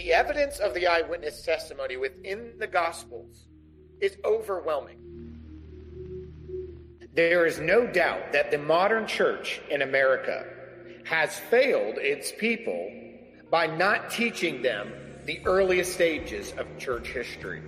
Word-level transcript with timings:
The 0.00 0.14
evidence 0.14 0.60
of 0.60 0.72
the 0.72 0.86
eyewitness 0.86 1.42
testimony 1.42 1.98
within 1.98 2.54
the 2.58 2.66
Gospels 2.66 3.48
is 4.00 4.16
overwhelming. 4.24 4.96
There 7.12 7.44
is 7.44 7.60
no 7.60 7.86
doubt 7.86 8.32
that 8.32 8.50
the 8.50 8.56
modern 8.56 9.06
church 9.06 9.60
in 9.68 9.82
America 9.82 10.46
has 11.04 11.38
failed 11.38 11.98
its 11.98 12.32
people 12.32 12.90
by 13.50 13.66
not 13.66 14.10
teaching 14.10 14.62
them 14.62 14.90
the 15.26 15.38
earliest 15.44 15.92
stages 15.92 16.54
of 16.56 16.66
church 16.78 17.08
history. 17.08 17.60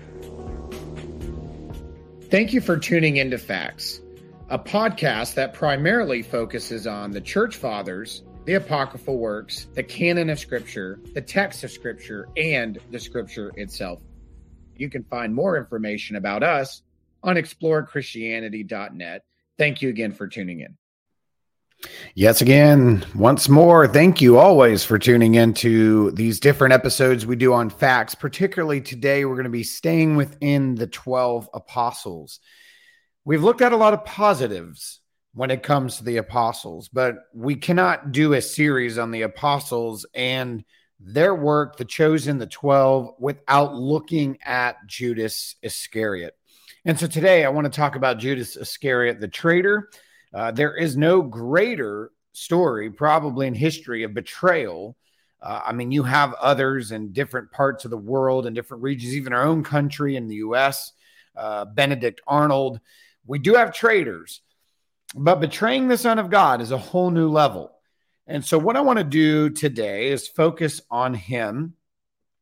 Thank 2.31 2.55
you 2.55 2.63
for 2.63 2.79
tuning 2.79 3.19
into 3.19 3.37
Facts, 3.37 4.01
a 4.49 4.59
podcast 4.59 5.35
that 5.35 5.53
primarily 5.53 6.23
focuses 6.23 6.87
on 6.87 7.11
the 7.11 7.21
church 7.21 7.57
fathers, 7.57 8.23
the 8.45 8.55
apocryphal 8.55 9.19
works, 9.19 9.67
the 9.75 9.83
canon 9.83 10.29
of 10.31 10.39
scripture, 10.39 11.01
the 11.15 11.21
text 11.21 11.63
of 11.65 11.71
scripture, 11.71 12.29
and 12.37 12.79
the 12.91 12.99
scripture 12.99 13.53
itself. 13.57 14.01
You 14.77 14.91
can 14.91 15.05
find 15.05 15.35
more 15.35 15.57
information 15.57 16.17
about 16.17 16.43
us 16.43 16.83
on 17.23 17.37
explorechristianity.net. 17.37 19.25
Thank 19.59 19.83
you 19.83 19.89
again 19.91 20.13
for 20.13 20.27
tuning 20.27 20.61
in. 20.61 20.77
Yes, 22.15 22.41
again, 22.41 23.05
once 23.15 23.49
more, 23.49 23.89
thank 23.89 24.21
you 24.21 24.39
always 24.39 24.85
for 24.85 24.99
tuning 24.99 25.35
into 25.35 26.13
these 26.13 26.39
different 26.39 26.73
episodes 26.73 27.27
we 27.27 27.37
do 27.37 27.53
on 27.53 27.71
facts. 27.71 28.15
Particularly 28.15 28.81
today, 28.81 29.25
we're 29.25 29.35
going 29.35 29.45
to 29.45 29.51
be 29.51 29.65
staying 29.65 30.17
within 30.17 30.77
the 30.77 30.87
12 30.87 31.49
apostles. 31.53 32.41
We've 33.25 33.43
looked 33.43 33.63
at 33.63 33.73
a 33.73 33.77
lot 33.77 33.95
of 33.95 34.05
positives 34.05 35.01
when 35.35 35.51
it 35.51 35.63
comes 35.63 35.97
to 35.97 36.05
the 36.05 36.19
apostles, 36.19 36.89
but 36.89 37.25
we 37.33 37.55
cannot 37.55 38.13
do 38.13 38.35
a 38.35 38.43
series 38.43 38.99
on 38.99 39.11
the 39.11 39.23
apostles 39.23 40.05
and 40.15 40.65
their 41.01 41.35
work, 41.35 41.77
the 41.77 41.85
chosen, 41.85 42.39
the 42.39 42.47
12, 42.47 43.15
without 43.19 43.75
looking 43.75 44.39
at 44.45 44.77
Judas 44.87 45.57
Iscariot. 45.63 46.37
And 46.85 46.99
so 46.99 47.07
today 47.07 47.45
I 47.45 47.49
want 47.49 47.65
to 47.65 47.77
talk 47.77 47.97
about 47.97 48.19
Judas 48.19 48.57
Iscariot, 48.57 49.21
the 49.21 49.29
traitor. 49.29 49.89
Uh, 50.35 50.51
there 50.51 50.77
is 50.77 50.97
no 50.97 51.23
greater 51.23 52.11
story, 52.33 52.91
probably 52.91 53.47
in 53.47 53.55
history, 53.55 54.03
of 54.03 54.15
betrayal. 54.15 54.97
Uh, 55.41 55.61
I 55.67 55.73
mean, 55.73 55.91
you 55.91 56.03
have 56.03 56.35
others 56.35 56.93
in 56.93 57.13
different 57.13 57.51
parts 57.51 57.85
of 57.85 57.91
the 57.91 57.97
world 57.97 58.47
and 58.47 58.55
different 58.55 58.83
regions, 58.83 59.15
even 59.15 59.33
our 59.33 59.45
own 59.45 59.65
country 59.65 60.17
in 60.17 60.29
the 60.29 60.37
U.S. 60.37 60.93
Uh, 61.37 61.65
Benedict 61.65 62.21
Arnold. 62.27 62.81
We 63.27 63.39
do 63.39 63.55
have 63.55 63.73
traitors, 63.73 64.41
but 65.15 65.41
betraying 65.41 65.89
the 65.89 65.99
Son 65.99 66.19
of 66.19 66.31
God 66.31 66.61
is 66.61 66.71
a 66.71 66.79
whole 66.79 67.11
new 67.11 67.29
level. 67.29 67.73
And 68.27 68.45
so, 68.45 68.59
what 68.59 68.77
I 68.77 68.81
want 68.81 68.99
to 68.99 69.05
do 69.05 69.51
today 69.51 70.09
is 70.09 70.29
focus 70.29 70.81
on 70.91 71.15
him, 71.15 71.75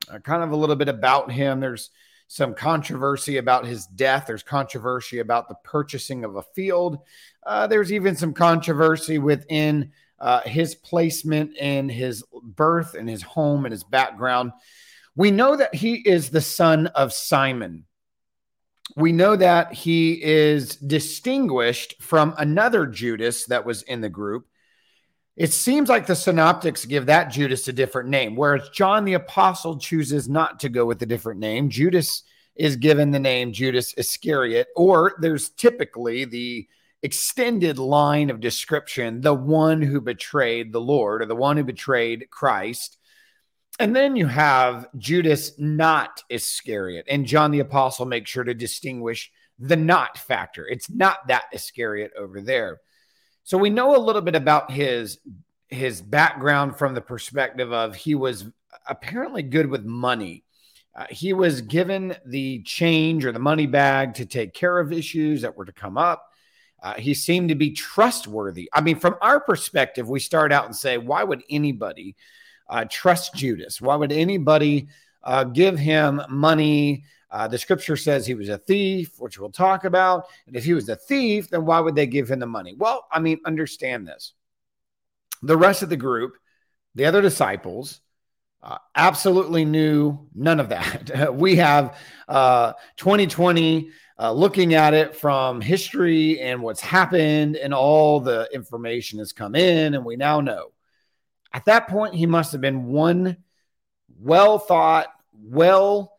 uh, 0.09 0.19
kind 0.19 0.43
of 0.43 0.53
a 0.53 0.57
little 0.57 0.77
bit 0.77 0.89
about 0.89 1.33
him. 1.33 1.61
There's 1.61 1.91
some 2.29 2.55
controversy 2.55 3.39
about 3.39 3.67
his 3.67 3.87
death. 3.87 4.25
There's 4.27 4.43
controversy 4.43 5.19
about 5.19 5.49
the 5.49 5.57
purchasing 5.65 6.25
of 6.25 6.37
a 6.37 6.43
field. 6.55 6.99
Uh, 7.45 7.67
there's 7.67 7.93
even 7.93 8.15
some 8.15 8.35
controversy 8.35 9.19
within 9.19 9.91
uh, 10.21 10.41
his 10.43 10.75
placement 10.75 11.57
and 11.59 11.91
his 11.91 12.23
birth 12.43 12.95
and 12.95 13.09
his 13.09 13.23
home 13.23 13.65
and 13.65 13.73
his 13.73 13.83
background. 13.83 14.53
We 15.17 15.31
know 15.33 15.57
that 15.57 15.75
he 15.75 15.95
is 15.95 16.31
the 16.31 16.41
son 16.41 16.87
of 16.89 17.13
Simon. 17.13 17.87
We 18.97 19.13
know 19.13 19.37
that 19.37 19.73
he 19.73 20.23
is 20.23 20.77
distinguished 20.77 22.03
from 22.03 22.35
another 22.39 22.87
Judas 22.87 23.47
that 23.47 23.65
was 23.65 23.83
in 23.83 24.01
the 24.01 24.09
group. 24.09 24.47
It 25.37 25.53
seems 25.53 25.89
like 25.89 26.07
the 26.07 26.17
synoptics 26.17 26.85
give 26.85 27.07
that 27.07 27.31
Judas 27.31 27.67
a 27.69 27.73
different 27.73 28.11
name, 28.11 28.37
whereas 28.37 28.69
John 28.71 29.05
the 29.05 29.15
Apostle 29.15 29.79
chooses 29.79 30.29
not 30.29 30.61
to 30.61 30.69
go 30.69 30.85
with 30.85 31.01
a 31.03 31.07
different 31.07 31.41
name. 31.41 31.71
Judas 31.71 32.25
is 32.57 32.77
given 32.77 33.11
the 33.11 33.19
name 33.19 33.53
Judas 33.53 33.95
Iscariot, 33.97 34.69
or 34.77 35.15
there's 35.21 35.51
typically 35.51 36.25
the 36.27 36.69
extended 37.03 37.79
line 37.79 38.29
of 38.29 38.41
description 38.41 39.23
the 39.23 39.33
one 39.33 39.81
who 39.81 40.01
betrayed 40.01 40.73
the 40.73 40.81
Lord 40.81 41.23
or 41.23 41.27
the 41.27 41.35
one 41.35 41.57
who 41.57 41.65
betrayed 41.65 42.29
Christ. 42.31 42.99
And 43.81 43.97
then 43.97 44.15
you 44.15 44.27
have 44.27 44.89
Judas 44.99 45.59
not 45.59 46.23
Iscariot. 46.29 47.07
And 47.09 47.25
John 47.25 47.51
the 47.51 47.61
Apostle 47.61 48.05
makes 48.05 48.31
sure 48.31 48.45
to 48.45 48.53
distinguish 48.53 49.33
the 49.59 49.77
not 49.77 50.19
factor. 50.19 50.69
It's 50.69 50.91
not 50.91 51.27
that 51.29 51.45
Iscariot 51.55 52.13
over 52.17 52.43
there. 52.43 52.81
So 53.43 53.57
we 53.57 53.71
know 53.71 53.97
a 53.97 53.99
little 53.99 54.23
bit 54.23 54.37
about 54.37 54.71
his 54.71 55.19
his 55.69 56.03
background 56.03 56.77
from 56.77 56.95
the 56.95 57.01
perspective 57.01 57.73
of 57.73 57.95
he 57.95 58.15
was 58.15 58.45
apparently 58.87 59.43
good 59.43 59.67
with 59.67 59.85
money. 59.85 60.45
Uh, 60.95 61.07
he 61.09 61.33
was 61.33 61.63
given 61.63 62.17
the 62.27 62.61
change 62.65 63.25
or 63.25 63.33
the 63.33 63.39
money 63.39 63.67
bag 63.67 64.13
to 64.15 64.27
take 64.27 64.53
care 64.53 64.79
of 64.79 64.93
issues 64.93 65.43
that 65.43 65.57
were 65.57 65.65
to 65.65 65.73
come 65.73 65.97
up. 65.97 66.27
Uh, 66.83 66.95
he 66.95 67.15
seemed 67.15 67.49
to 67.49 67.55
be 67.55 67.71
trustworthy. 67.71 68.69
I 68.75 68.81
mean, 68.81 68.99
from 68.99 69.15
our 69.23 69.41
perspective, 69.41 70.09
we 70.09 70.19
start 70.19 70.53
out 70.53 70.67
and 70.67 70.75
say, 70.75 70.99
why 70.99 71.23
would 71.23 71.45
anybody 71.49 72.17
uh, 72.71 72.87
trust 72.91 73.35
Judas? 73.35 73.83
Why 73.83 73.97
would 73.97 74.13
anybody 74.13 74.89
uh, 75.23 75.45
give 75.45 75.79
him 75.79 76.23
money 76.31 77.05
uh, 77.31 77.47
the 77.47 77.59
scripture 77.59 77.97
says 77.97 78.27
he 78.27 78.35
was 78.35 78.49
a 78.49 78.59
thief, 78.59 79.13
which 79.19 79.39
we'll 79.39 79.51
talk 79.51 79.85
about. 79.85 80.27
And 80.47 80.57
if 80.57 80.65
he 80.65 80.75
was 80.75 80.89
a 80.89 80.97
thief, 80.97 81.49
then 81.49 81.65
why 81.65 81.81
would 81.81 81.95
they 81.95 82.07
give 82.07 82.31
him 82.31 82.41
the 82.41 82.47
money? 82.47 82.75
Well, 82.77 83.07
I 83.11 83.21
mean, 83.21 83.41
understand 83.47 84.07
this. 84.07 84.33
The 85.43 85.57
rest 85.57 85.83
of 85.83 85.89
the 85.89 85.97
group, 85.97 86.37
the 86.95 87.07
other 87.07 87.23
disciples, 87.23 88.01
uh, 88.63 88.79
absolutely 88.95 89.65
knew 89.65 90.27
none 90.35 90.61
of 90.61 90.71
that. 90.71 91.35
we 91.35 91.57
have 91.57 91.97
uh, 92.29 92.73
2020 92.97 93.91
uh, 94.19 94.33
looking 94.33 94.75
at 94.75 94.93
it 94.93 95.17
from 95.17 95.61
history 95.61 96.41
and 96.41 96.61
what's 96.61 96.81
happened, 96.81 97.57
and 97.57 97.73
all 97.73 98.21
the 98.21 98.49
information 98.53 99.19
has 99.21 99.33
come 99.33 99.55
in, 99.55 99.95
and 99.95 100.05
we 100.05 100.17
now 100.17 100.41
know. 100.41 100.73
At 101.53 101.65
that 101.65 101.89
point, 101.89 102.15
he 102.15 102.27
must 102.27 102.53
have 102.53 102.61
been 102.61 102.87
one 102.87 103.39
well 104.19 104.59
thought, 104.59 105.09
well 105.33 106.13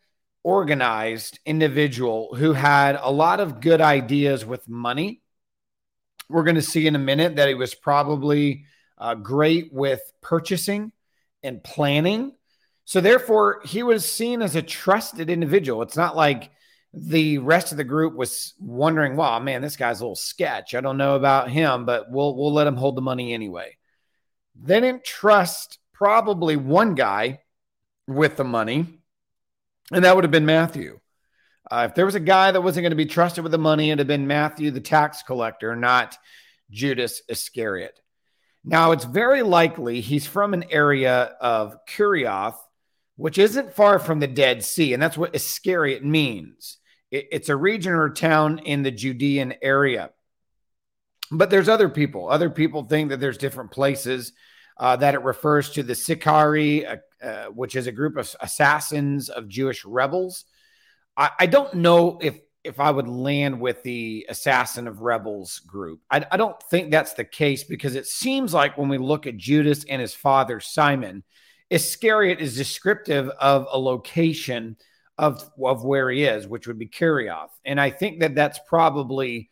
organized 0.43 1.39
individual 1.45 2.35
who 2.35 2.53
had 2.53 2.97
a 2.99 3.11
lot 3.11 3.39
of 3.39 3.61
good 3.61 3.81
ideas 3.81 4.45
with 4.45 4.67
money. 4.67 5.21
We're 6.29 6.43
going 6.43 6.55
to 6.55 6.61
see 6.61 6.87
in 6.87 6.95
a 6.95 6.99
minute 6.99 7.35
that 7.35 7.47
he 7.47 7.53
was 7.53 7.75
probably 7.75 8.65
uh, 8.97 9.15
great 9.15 9.71
with 9.71 10.01
purchasing 10.21 10.91
and 11.43 11.63
planning. 11.63 12.33
So, 12.85 13.01
therefore, 13.01 13.61
he 13.65 13.83
was 13.83 14.09
seen 14.09 14.41
as 14.41 14.55
a 14.55 14.61
trusted 14.61 15.29
individual. 15.29 15.81
It's 15.81 15.97
not 15.97 16.15
like 16.15 16.51
the 16.93 17.37
rest 17.37 17.71
of 17.71 17.77
the 17.77 17.83
group 17.83 18.15
was 18.15 18.53
wondering, 18.59 19.15
"Wow, 19.15 19.39
man, 19.39 19.61
this 19.61 19.77
guy's 19.77 20.01
a 20.01 20.03
little 20.03 20.15
sketch. 20.15 20.75
I 20.75 20.81
don't 20.81 20.97
know 20.97 21.15
about 21.15 21.49
him, 21.49 21.85
but 21.85 22.11
we'll 22.11 22.35
we'll 22.35 22.53
let 22.53 22.67
him 22.67 22.75
hold 22.75 22.97
the 22.97 23.01
money 23.01 23.33
anyway." 23.33 23.77
They 24.55 24.79
didn't 24.79 25.03
trust 25.03 25.79
probably 25.93 26.55
one 26.55 26.95
guy 26.95 27.41
with 28.07 28.37
the 28.37 28.43
money 28.43 29.01
and 29.91 30.05
that 30.05 30.15
would 30.15 30.23
have 30.23 30.31
been 30.31 30.45
Matthew. 30.45 30.99
Uh, 31.69 31.87
if 31.89 31.95
there 31.95 32.05
was 32.05 32.15
a 32.15 32.19
guy 32.19 32.51
that 32.51 32.61
wasn't 32.61 32.83
going 32.83 32.91
to 32.91 32.95
be 32.95 33.05
trusted 33.05 33.43
with 33.43 33.51
the 33.51 33.57
money, 33.57 33.89
it'd 33.89 33.99
have 33.99 34.07
been 34.07 34.27
Matthew, 34.27 34.71
the 34.71 34.81
tax 34.81 35.21
collector, 35.23 35.75
not 35.75 36.17
Judas 36.69 37.21
Iscariot. 37.27 37.99
Now, 38.63 38.91
it's 38.91 39.05
very 39.05 39.41
likely 39.43 40.01
he's 40.01 40.25
from 40.25 40.53
an 40.53 40.65
area 40.69 41.35
of 41.41 41.77
Kerioth, 41.85 42.57
which 43.15 43.37
isn't 43.37 43.73
far 43.73 43.99
from 43.99 44.19
the 44.19 44.27
Dead 44.27 44.63
Sea. 44.63 44.93
And 44.93 45.01
that's 45.01 45.17
what 45.17 45.35
Iscariot 45.35 46.03
means. 46.05 46.77
It, 47.09 47.27
it's 47.31 47.49
a 47.49 47.55
region 47.55 47.93
or 47.93 48.09
town 48.09 48.59
in 48.59 48.83
the 48.83 48.91
Judean 48.91 49.55
area. 49.61 50.11
But 51.31 51.49
there's 51.49 51.69
other 51.69 51.89
people. 51.89 52.29
Other 52.29 52.49
people 52.49 52.83
think 52.83 53.09
that 53.09 53.19
there's 53.19 53.37
different 53.37 53.71
places 53.71 54.33
uh, 54.77 54.95
that 54.97 55.13
it 55.13 55.23
refers 55.23 55.69
to 55.71 55.83
the 55.83 55.95
Sicarii, 55.95 56.85
uh, 56.85 56.97
uh, 57.23 57.45
which 57.45 57.75
is 57.75 57.87
a 57.87 57.91
group 57.91 58.17
of 58.17 58.35
assassins 58.41 59.29
of 59.29 59.47
Jewish 59.47 59.85
rebels. 59.85 60.45
I, 61.15 61.29
I, 61.39 61.45
don't 61.45 61.75
know 61.75 62.17
if 62.21 62.39
if 62.63 62.79
I 62.79 62.89
would 62.89 63.07
land 63.07 63.59
with 63.59 63.83
the 63.83 64.25
assassin 64.29 64.87
of 64.87 65.01
rebels 65.01 65.59
group. 65.59 66.01
I, 66.09 66.25
I 66.31 66.37
don't 66.37 66.61
think 66.69 66.89
that's 66.89 67.13
the 67.13 67.23
case 67.23 67.63
because 67.63 67.95
it 67.95 68.07
seems 68.07 68.53
like 68.53 68.77
when 68.77 68.89
we 68.89 68.97
look 68.97 69.27
at 69.27 69.37
Judas 69.37 69.85
and 69.85 70.01
his 70.01 70.13
father 70.13 70.59
Simon, 70.59 71.23
Iscariot 71.69 72.41
is 72.41 72.57
descriptive 72.57 73.29
of 73.29 73.67
a 73.71 73.77
location 73.77 74.77
of 75.17 75.47
of 75.63 75.83
where 75.83 76.09
he 76.09 76.23
is, 76.23 76.47
which 76.47 76.67
would 76.67 76.79
be 76.79 76.87
Kerioth, 76.87 77.51
and 77.65 77.79
I 77.79 77.91
think 77.91 78.21
that 78.21 78.35
that's 78.35 78.59
probably 78.67 79.51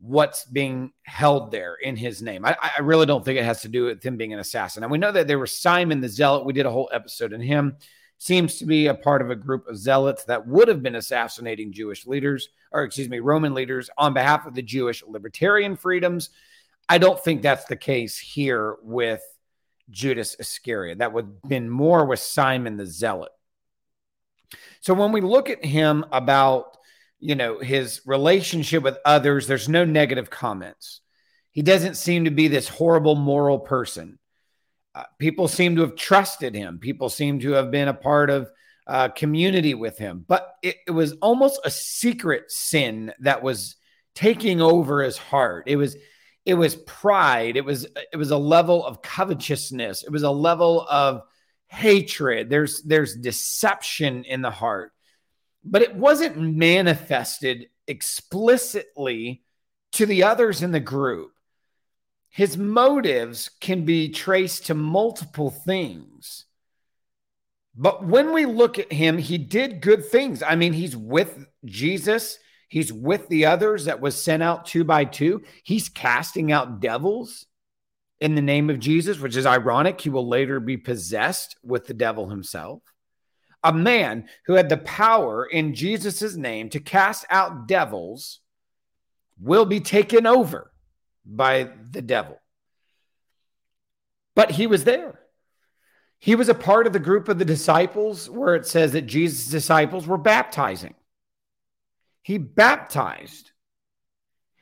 what's 0.00 0.44
being 0.46 0.92
held 1.02 1.50
there 1.50 1.74
in 1.74 1.94
his 1.94 2.22
name. 2.22 2.44
I, 2.44 2.56
I, 2.78 2.80
really 2.80 3.04
don't 3.04 3.22
think 3.22 3.38
it 3.38 3.44
has 3.44 3.60
to 3.62 3.68
do 3.68 3.84
with 3.84 4.02
him 4.02 4.16
being 4.16 4.32
an 4.32 4.38
assassin. 4.38 4.82
And 4.82 4.90
we 4.90 4.96
know 4.96 5.12
that 5.12 5.28
there 5.28 5.38
was 5.38 5.52
Simon 5.52 6.00
the 6.00 6.08
Zealot. 6.08 6.46
We 6.46 6.54
did 6.54 6.64
a 6.64 6.70
whole 6.70 6.90
episode 6.92 7.34
on 7.34 7.40
him. 7.40 7.76
Seems 8.16 8.58
to 8.58 8.66
be 8.66 8.86
a 8.86 8.94
part 8.94 9.20
of 9.20 9.30
a 9.30 9.36
group 9.36 9.66
of 9.68 9.76
zealots 9.76 10.24
that 10.24 10.46
would 10.46 10.68
have 10.68 10.82
been 10.82 10.94
assassinating 10.94 11.72
Jewish 11.72 12.06
leaders, 12.06 12.48
or 12.72 12.82
excuse 12.82 13.08
me, 13.10 13.18
Roman 13.18 13.52
leaders 13.52 13.90
on 13.98 14.14
behalf 14.14 14.46
of 14.46 14.54
the 14.54 14.62
Jewish 14.62 15.02
libertarian 15.06 15.76
freedoms. 15.76 16.30
I 16.88 16.98
don't 16.98 17.22
think 17.22 17.42
that's 17.42 17.64
the 17.64 17.76
case 17.76 18.18
here 18.18 18.76
with 18.82 19.22
Judas 19.90 20.36
Iscariot. 20.38 20.98
That 20.98 21.12
would 21.12 21.26
have 21.26 21.48
been 21.48 21.68
more 21.68 22.06
with 22.06 22.20
Simon 22.20 22.76
the 22.76 22.86
Zealot. 22.86 23.32
So 24.80 24.94
when 24.94 25.12
we 25.12 25.20
look 25.20 25.50
at 25.50 25.64
him 25.64 26.04
about, 26.10 26.78
you 27.20 27.34
know, 27.34 27.58
his 27.58 28.00
relationship 28.06 28.82
with 28.82 28.98
others, 29.04 29.46
there's 29.46 29.68
no 29.68 29.84
negative 29.84 30.30
comments. 30.30 31.00
He 31.52 31.62
doesn't 31.62 31.96
seem 31.96 32.24
to 32.24 32.30
be 32.30 32.48
this 32.48 32.68
horrible 32.68 33.14
moral 33.14 33.58
person. 33.58 34.18
Uh, 34.94 35.04
people 35.18 35.46
seem 35.46 35.76
to 35.76 35.82
have 35.82 35.96
trusted 35.96 36.54
him. 36.54 36.78
People 36.78 37.08
seem 37.08 37.40
to 37.40 37.52
have 37.52 37.70
been 37.70 37.88
a 37.88 37.94
part 37.94 38.30
of 38.30 38.50
uh, 38.86 39.08
community 39.08 39.74
with 39.74 39.98
him, 39.98 40.24
but 40.26 40.54
it, 40.62 40.76
it 40.86 40.90
was 40.90 41.12
almost 41.22 41.60
a 41.64 41.70
secret 41.70 42.50
sin 42.50 43.12
that 43.20 43.42
was 43.42 43.76
taking 44.14 44.60
over 44.60 45.02
his 45.02 45.16
heart. 45.16 45.64
It 45.66 45.76
was 45.76 45.96
it 46.46 46.54
was 46.54 46.74
pride. 46.74 47.56
It 47.56 47.64
was 47.64 47.86
it 48.12 48.16
was 48.16 48.30
a 48.30 48.38
level 48.38 48.84
of 48.84 49.02
covetousness. 49.02 50.02
It 50.02 50.10
was 50.10 50.22
a 50.22 50.30
level 50.30 50.86
of 50.88 51.22
hatred. 51.68 52.50
There's 52.50 52.82
there's 52.82 53.14
deception 53.14 54.24
in 54.24 54.42
the 54.42 54.50
heart. 54.50 54.92
But 55.62 55.82
it 55.82 55.94
wasn't 55.94 56.38
manifested 56.38 57.68
explicitly 57.86 59.42
to 59.92 60.06
the 60.06 60.22
others 60.22 60.62
in 60.62 60.72
the 60.72 60.80
group. 60.80 61.32
His 62.30 62.56
motives 62.56 63.50
can 63.60 63.84
be 63.84 64.08
traced 64.08 64.66
to 64.66 64.74
multiple 64.74 65.50
things. 65.50 66.46
But 67.76 68.04
when 68.04 68.32
we 68.32 68.46
look 68.46 68.78
at 68.78 68.92
him, 68.92 69.18
he 69.18 69.38
did 69.38 69.80
good 69.80 70.04
things. 70.04 70.42
I 70.42 70.54
mean, 70.54 70.72
he's 70.72 70.96
with 70.96 71.46
Jesus, 71.64 72.38
he's 72.68 72.92
with 72.92 73.28
the 73.28 73.46
others 73.46 73.86
that 73.86 74.00
was 74.00 74.20
sent 74.20 74.42
out 74.42 74.66
two 74.66 74.84
by 74.84 75.04
two. 75.04 75.42
He's 75.64 75.88
casting 75.88 76.52
out 76.52 76.80
devils 76.80 77.46
in 78.20 78.34
the 78.34 78.42
name 78.42 78.70
of 78.70 78.78
Jesus, 78.78 79.18
which 79.18 79.36
is 79.36 79.46
ironic. 79.46 80.00
He 80.00 80.10
will 80.10 80.28
later 80.28 80.60
be 80.60 80.76
possessed 80.76 81.56
with 81.62 81.86
the 81.86 81.94
devil 81.94 82.28
himself. 82.28 82.82
A 83.62 83.72
man 83.72 84.28
who 84.46 84.54
had 84.54 84.68
the 84.68 84.78
power 84.78 85.44
in 85.44 85.74
Jesus' 85.74 86.34
name 86.34 86.70
to 86.70 86.80
cast 86.80 87.26
out 87.28 87.68
devils 87.68 88.40
will 89.38 89.66
be 89.66 89.80
taken 89.80 90.26
over 90.26 90.70
by 91.24 91.70
the 91.90 92.02
devil. 92.02 92.40
But 94.34 94.52
he 94.52 94.66
was 94.66 94.84
there. 94.84 95.20
He 96.18 96.34
was 96.34 96.48
a 96.48 96.54
part 96.54 96.86
of 96.86 96.92
the 96.92 96.98
group 96.98 97.28
of 97.28 97.38
the 97.38 97.44
disciples 97.44 98.28
where 98.28 98.54
it 98.54 98.66
says 98.66 98.92
that 98.92 99.02
Jesus' 99.02 99.50
disciples 99.50 100.06
were 100.06 100.18
baptizing. 100.18 100.94
He 102.22 102.38
baptized. 102.38 103.52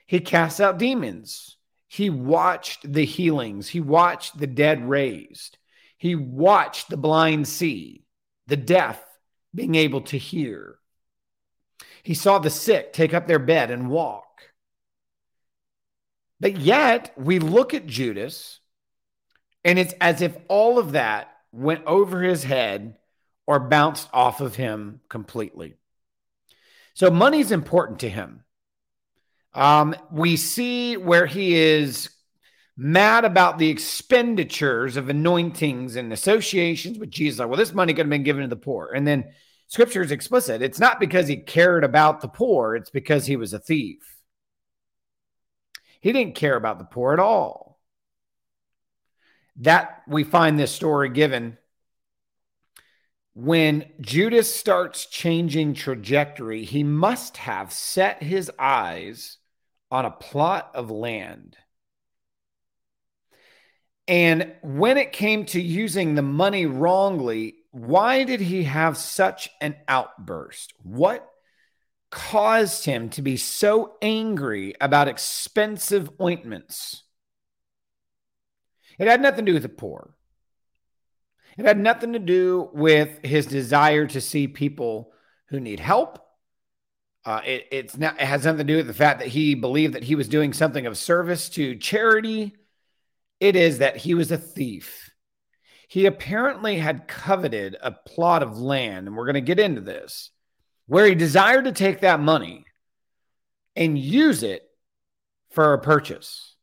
He 0.06 0.20
cast 0.20 0.60
out 0.60 0.78
demons. 0.78 1.56
He 1.88 2.10
watched 2.10 2.92
the 2.92 3.04
healings. 3.04 3.68
He 3.68 3.80
watched 3.80 4.38
the 4.38 4.46
dead 4.46 4.88
raised. 4.88 5.58
He 5.96 6.14
watched 6.14 6.90
the 6.90 6.96
blind 6.96 7.48
see, 7.48 8.04
the 8.48 8.56
deaf 8.56 9.00
being 9.54 9.76
able 9.76 10.00
to 10.00 10.18
hear. 10.18 10.78
He 12.02 12.14
saw 12.14 12.38
the 12.38 12.50
sick 12.50 12.92
take 12.92 13.14
up 13.14 13.26
their 13.26 13.38
bed 13.38 13.70
and 13.70 13.90
walk. 13.90 14.24
But 16.40 16.56
yet, 16.56 17.12
we 17.16 17.38
look 17.38 17.74
at 17.74 17.86
Judas, 17.86 18.60
and 19.64 19.78
it's 19.78 19.94
as 20.00 20.22
if 20.22 20.36
all 20.48 20.78
of 20.78 20.92
that 20.92 21.28
went 21.52 21.84
over 21.84 22.22
his 22.22 22.44
head 22.44 22.96
or 23.46 23.58
bounced 23.58 24.08
off 24.12 24.40
of 24.40 24.54
him 24.54 25.00
completely. 25.08 25.74
So 26.94 27.10
money 27.10 27.40
is 27.40 27.52
important 27.52 28.00
to 28.00 28.08
him. 28.08 28.44
Um, 29.52 29.94
we 30.10 30.36
see 30.36 30.96
where 30.96 31.26
he 31.26 31.54
is 31.56 32.10
mad 32.78 33.26
about 33.26 33.58
the 33.58 33.68
expenditures 33.68 34.96
of 34.96 35.10
anointings 35.10 35.96
and 35.96 36.12
associations 36.12 36.98
with 36.98 37.10
Jesus. 37.10 37.40
Like, 37.40 37.48
well, 37.48 37.58
this 37.58 37.74
money 37.74 37.92
could 37.92 38.06
have 38.06 38.10
been 38.10 38.22
given 38.22 38.42
to 38.42 38.48
the 38.48 38.56
poor. 38.56 38.92
And 38.94 39.06
then 39.06 39.24
scripture 39.66 40.02
is 40.02 40.12
explicit. 40.12 40.62
It's 40.62 40.78
not 40.78 41.00
because 41.00 41.28
he 41.28 41.36
cared 41.36 41.84
about 41.84 42.20
the 42.22 42.28
poor, 42.28 42.76
it's 42.76 42.90
because 42.90 43.26
he 43.26 43.36
was 43.36 43.52
a 43.52 43.58
thief. 43.58 44.16
He 46.00 46.12
didn't 46.12 46.36
care 46.36 46.56
about 46.56 46.78
the 46.78 46.84
poor 46.84 47.12
at 47.12 47.18
all 47.18 47.68
that 49.58 50.02
we 50.06 50.24
find 50.24 50.58
this 50.58 50.72
story 50.72 51.08
given 51.08 51.58
when 53.34 53.84
Judas 54.00 54.52
starts 54.52 55.06
changing 55.06 55.74
trajectory, 55.74 56.64
he 56.64 56.82
must 56.82 57.36
have 57.36 57.72
set 57.72 58.20
his 58.20 58.50
eyes 58.58 59.38
on 59.92 60.04
a 60.04 60.10
plot 60.10 60.72
of 60.74 60.90
land. 60.90 61.56
And 64.08 64.54
when 64.62 64.96
it 64.96 65.12
came 65.12 65.44
to 65.46 65.60
using 65.60 66.14
the 66.14 66.22
money 66.22 66.64
wrongly, 66.64 67.56
why 67.70 68.24
did 68.24 68.40
he 68.40 68.64
have 68.64 68.96
such 68.96 69.50
an 69.60 69.76
outburst? 69.86 70.72
What 70.82 71.28
caused 72.10 72.86
him 72.86 73.10
to 73.10 73.22
be 73.22 73.36
so 73.36 73.96
angry 74.00 74.74
about 74.80 75.08
expensive 75.08 76.10
ointments? 76.20 77.02
It 78.98 79.08
had 79.08 79.20
nothing 79.20 79.44
to 79.44 79.50
do 79.50 79.54
with 79.54 79.62
the 79.62 79.68
poor. 79.68 80.14
It 81.58 81.66
had 81.66 81.78
nothing 81.78 82.14
to 82.14 82.18
do 82.18 82.70
with 82.72 83.22
his 83.24 83.44
desire 83.44 84.06
to 84.06 84.20
see 84.22 84.48
people 84.48 85.12
who 85.48 85.60
need 85.60 85.80
help. 85.80 86.18
Uh, 87.24 87.42
it, 87.44 87.66
it's 87.70 87.98
not, 87.98 88.14
it 88.14 88.24
has 88.24 88.44
nothing 88.44 88.58
to 88.58 88.64
do 88.64 88.76
with 88.76 88.86
the 88.86 88.94
fact 88.94 89.18
that 89.18 89.28
he 89.28 89.54
believed 89.54 89.94
that 89.94 90.04
he 90.04 90.14
was 90.14 90.28
doing 90.28 90.54
something 90.54 90.86
of 90.86 90.96
service 90.96 91.50
to 91.50 91.76
charity. 91.76 92.54
It 93.40 93.56
is 93.56 93.78
that 93.78 93.96
he 93.96 94.14
was 94.14 94.32
a 94.32 94.38
thief. 94.38 95.10
He 95.88 96.06
apparently 96.06 96.76
had 96.76 97.08
coveted 97.08 97.76
a 97.80 97.92
plot 97.92 98.42
of 98.42 98.58
land, 98.58 99.06
and 99.06 99.16
we're 99.16 99.24
going 99.24 99.34
to 99.34 99.40
get 99.40 99.60
into 99.60 99.80
this, 99.80 100.30
where 100.86 101.06
he 101.06 101.14
desired 101.14 101.64
to 101.64 101.72
take 101.72 102.00
that 102.00 102.20
money 102.20 102.64
and 103.74 103.98
use 103.98 104.42
it 104.42 104.68
for 105.50 105.72
a 105.72 105.80
purchase. 105.80 106.56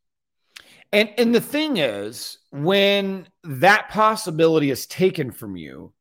And 0.91 1.09
and 1.17 1.33
the 1.33 1.41
thing 1.41 1.77
is, 1.77 2.37
when 2.51 3.27
that 3.43 3.89
possibility 3.89 4.69
is 4.69 4.85
taken 4.85 5.31
from 5.31 5.55
you, 5.55 5.91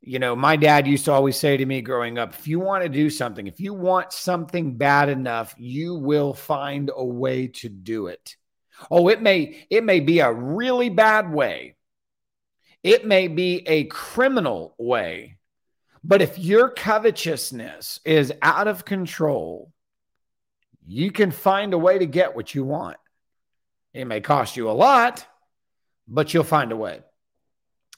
you 0.00 0.18
know, 0.18 0.34
my 0.34 0.56
dad 0.56 0.86
used 0.86 1.04
to 1.04 1.12
always 1.12 1.36
say 1.36 1.56
to 1.56 1.66
me 1.66 1.82
growing 1.82 2.18
up, 2.18 2.34
if 2.34 2.48
you 2.48 2.60
want 2.60 2.82
to 2.82 2.88
do 2.88 3.10
something, 3.10 3.46
if 3.46 3.60
you 3.60 3.74
want 3.74 4.12
something 4.12 4.76
bad 4.76 5.08
enough, 5.08 5.54
you 5.58 5.94
will 5.94 6.32
find 6.32 6.90
a 6.94 7.04
way 7.04 7.48
to 7.48 7.68
do 7.68 8.06
it. 8.06 8.36
Oh, 8.90 9.08
it 9.08 9.22
may 9.22 9.66
it 9.70 9.84
may 9.84 10.00
be 10.00 10.20
a 10.20 10.32
really 10.32 10.88
bad 10.88 11.32
way. 11.32 11.76
It 12.82 13.06
may 13.06 13.28
be 13.28 13.66
a 13.66 13.84
criminal 13.84 14.74
way. 14.78 15.38
But 16.04 16.22
if 16.22 16.38
your 16.38 16.70
covetousness 16.70 18.00
is 18.04 18.32
out 18.40 18.68
of 18.68 18.84
control, 18.84 19.72
you 20.86 21.10
can 21.10 21.32
find 21.32 21.74
a 21.74 21.78
way 21.78 21.98
to 21.98 22.06
get 22.06 22.36
what 22.36 22.54
you 22.54 22.64
want. 22.64 22.96
It 23.92 24.06
may 24.06 24.20
cost 24.20 24.56
you 24.56 24.70
a 24.70 24.72
lot, 24.72 25.26
but 26.06 26.32
you'll 26.32 26.44
find 26.44 26.72
a 26.72 26.76
way. 26.76 27.00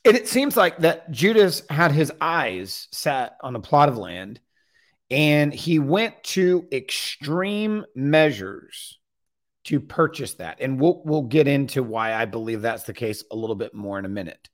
And 0.04 0.16
it 0.16 0.28
seems 0.28 0.56
like 0.56 0.78
that 0.78 1.10
Judas 1.10 1.62
had 1.68 1.92
his 1.92 2.10
eyes 2.20 2.88
set 2.90 3.36
on 3.42 3.54
a 3.54 3.60
plot 3.60 3.90
of 3.90 3.98
land 3.98 4.40
and 5.10 5.52
he 5.52 5.78
went 5.78 6.22
to 6.22 6.66
extreme 6.72 7.84
measures 7.94 8.99
to 9.70 9.78
purchase 9.78 10.34
that. 10.34 10.58
And 10.60 10.80
we'll, 10.80 11.00
we'll 11.04 11.22
get 11.22 11.46
into 11.46 11.84
why 11.84 12.12
I 12.12 12.24
believe 12.24 12.60
that's 12.60 12.82
the 12.82 12.92
case 12.92 13.22
a 13.30 13.36
little 13.36 13.54
bit 13.54 13.72
more 13.72 14.00
in 14.00 14.04
a 14.04 14.08
minute. 14.08 14.48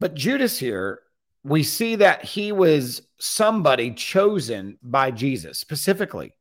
But 0.00 0.14
Judas 0.14 0.58
here, 0.58 1.00
we 1.44 1.62
see 1.62 1.96
that 1.96 2.24
he 2.24 2.50
was 2.50 3.02
somebody 3.20 3.92
chosen 3.92 4.78
by 4.82 5.10
Jesus 5.10 5.58
specifically. 5.58 6.32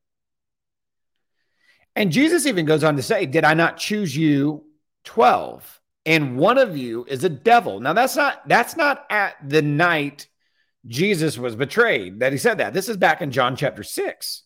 And 1.97 2.13
Jesus 2.13 2.45
even 2.45 2.65
goes 2.65 2.83
on 2.83 2.95
to 2.95 3.03
say, 3.03 3.25
Did 3.25 3.43
I 3.43 3.53
not 3.53 3.77
choose 3.77 4.15
you 4.15 4.63
12? 5.03 5.81
And 6.05 6.37
one 6.37 6.57
of 6.57 6.77
you 6.77 7.05
is 7.09 7.25
a 7.25 7.29
devil. 7.29 7.81
Now 7.81 7.91
that's 7.91 8.15
not 8.15 8.47
that's 8.47 8.77
not 8.77 9.05
at 9.09 9.35
the 9.45 9.61
night 9.61 10.27
Jesus 10.87 11.37
was 11.37 11.55
betrayed 11.55 12.21
that 12.21 12.31
he 12.31 12.37
said 12.37 12.59
that. 12.59 12.73
This 12.73 12.87
is 12.87 12.95
back 12.95 13.21
in 13.21 13.31
John 13.31 13.55
chapter 13.55 13.83
6. 13.83 14.44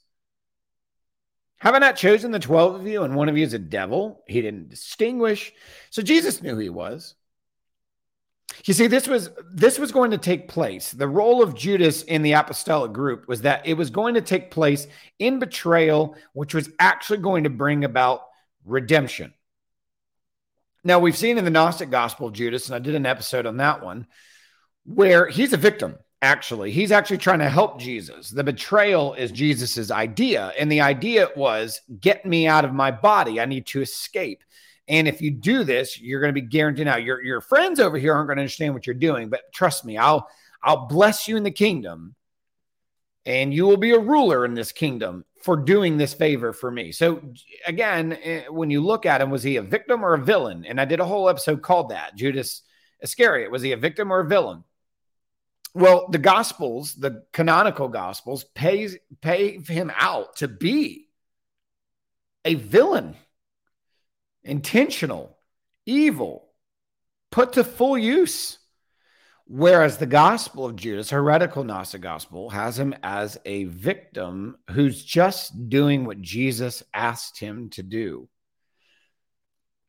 Have 1.59 1.75
I 1.75 1.79
not 1.79 1.97
chosen 1.97 2.31
the 2.31 2.39
12 2.39 2.75
of 2.75 2.87
you 2.87 3.03
and 3.03 3.15
one 3.15 3.29
of 3.29 3.37
you 3.37 3.43
is 3.43 3.53
a 3.53 3.59
devil? 3.59 4.23
He 4.27 4.41
didn't 4.41 4.69
distinguish. 4.69 5.53
So 5.89 6.01
Jesus 6.01 6.41
knew 6.41 6.57
he 6.57 6.69
was. 6.69 7.15
You 8.65 8.73
see, 8.73 8.87
this 8.87 9.07
was 9.07 9.29
this 9.53 9.77
was 9.77 9.91
going 9.91 10.11
to 10.11 10.17
take 10.17 10.47
place. 10.47 10.91
The 10.91 11.07
role 11.07 11.43
of 11.43 11.55
Judas 11.55 12.03
in 12.03 12.23
the 12.23 12.33
apostolic 12.33 12.91
group 12.93 13.27
was 13.27 13.41
that 13.43 13.67
it 13.67 13.75
was 13.75 13.89
going 13.89 14.15
to 14.15 14.21
take 14.21 14.51
place 14.51 14.87
in 15.19 15.39
betrayal, 15.39 16.15
which 16.33 16.53
was 16.53 16.69
actually 16.79 17.19
going 17.19 17.43
to 17.43 17.49
bring 17.49 17.85
about 17.85 18.21
redemption. 18.65 19.33
Now, 20.83 20.99
we've 20.99 21.17
seen 21.17 21.37
in 21.37 21.45
the 21.45 21.51
Gnostic 21.51 21.89
Gospel 21.89 22.31
Judas, 22.31 22.67
and 22.67 22.75
I 22.75 22.79
did 22.79 22.95
an 22.95 23.05
episode 23.05 23.45
on 23.45 23.57
that 23.57 23.83
one, 23.83 24.07
where 24.85 25.27
he's 25.27 25.53
a 25.53 25.57
victim, 25.57 25.97
actually. 26.21 26.71
He's 26.71 26.91
actually 26.91 27.17
trying 27.17 27.39
to 27.39 27.49
help 27.49 27.79
Jesus. 27.79 28.29
The 28.29 28.43
betrayal 28.43 29.13
is 29.13 29.31
Jesus's 29.31 29.91
idea. 29.91 30.51
And 30.59 30.71
the 30.71 30.81
idea 30.81 31.29
was 31.35 31.81
get 31.99 32.25
me 32.25 32.47
out 32.47 32.65
of 32.65 32.73
my 32.73 32.91
body. 32.91 33.39
I 33.39 33.45
need 33.45 33.65
to 33.67 33.81
escape. 33.81 34.43
And 34.87 35.07
if 35.07 35.21
you 35.21 35.31
do 35.31 35.63
this, 35.63 35.99
you're 36.01 36.19
going 36.19 36.33
to 36.33 36.41
be 36.41 36.47
guaranteed 36.47 36.85
now. 36.85 36.97
Your 36.97 37.21
your 37.21 37.41
friends 37.41 37.79
over 37.79 37.97
here 37.97 38.13
aren't 38.13 38.27
going 38.27 38.37
to 38.37 38.41
understand 38.41 38.73
what 38.73 38.87
you're 38.87 38.95
doing, 38.95 39.29
but 39.29 39.41
trust 39.53 39.85
me, 39.85 39.97
I'll 39.97 40.27
I'll 40.63 40.87
bless 40.87 41.27
you 41.27 41.37
in 41.37 41.43
the 41.43 41.51
kingdom, 41.51 42.15
and 43.23 43.53
you 43.53 43.67
will 43.67 43.77
be 43.77 43.91
a 43.91 43.99
ruler 43.99 44.45
in 44.45 44.55
this 44.55 44.71
kingdom 44.71 45.25
for 45.43 45.55
doing 45.55 45.97
this 45.97 46.15
favor 46.15 46.53
for 46.53 46.71
me. 46.71 46.91
So, 46.91 47.21
again, 47.67 48.17
eh, 48.23 48.43
when 48.49 48.71
you 48.71 48.81
look 48.81 49.05
at 49.05 49.21
him, 49.21 49.29
was 49.29 49.43
he 49.43 49.57
a 49.57 49.61
victim 49.61 50.03
or 50.03 50.15
a 50.15 50.23
villain? 50.23 50.65
And 50.65 50.81
I 50.81 50.85
did 50.85 50.99
a 50.99 51.05
whole 51.05 51.29
episode 51.29 51.61
called 51.61 51.89
that 51.89 52.15
Judas 52.15 52.63
Iscariot. 53.01 53.51
Was 53.51 53.61
he 53.61 53.71
a 53.71 53.77
victim 53.77 54.11
or 54.11 54.21
a 54.21 54.27
villain? 54.27 54.63
Well, 55.73 56.07
the 56.09 56.17
Gospels, 56.17 56.95
the 56.95 57.23
canonical 57.31 57.87
Gospels, 57.87 58.43
pays 58.43 58.97
pay 59.21 59.59
him 59.59 59.91
out 59.95 60.37
to 60.37 60.47
be 60.47 61.07
a 62.43 62.55
villain, 62.55 63.15
intentional, 64.43 65.37
evil, 65.85 66.49
put 67.31 67.53
to 67.53 67.63
full 67.63 67.97
use. 67.97 68.57
Whereas 69.45 69.97
the 69.97 70.05
Gospel 70.05 70.67
of 70.67 70.75
Judas, 70.75 71.09
heretical 71.09 71.63
Gnostic 71.63 72.01
Gospel, 72.01 72.51
has 72.51 72.77
him 72.77 72.93
as 73.01 73.37
a 73.45 73.63
victim 73.65 74.57
who's 74.71 75.03
just 75.03 75.69
doing 75.69 76.05
what 76.05 76.21
Jesus 76.21 76.83
asked 76.93 77.39
him 77.39 77.69
to 77.71 77.81
do. 77.83 78.29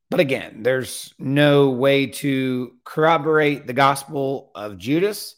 But 0.08 0.20
again, 0.20 0.62
there's 0.62 1.14
no 1.18 1.70
way 1.70 2.06
to 2.06 2.72
corroborate 2.84 3.66
the 3.66 3.75
Gospel 3.75 4.50
of 4.54 4.78
Judas 4.78 5.37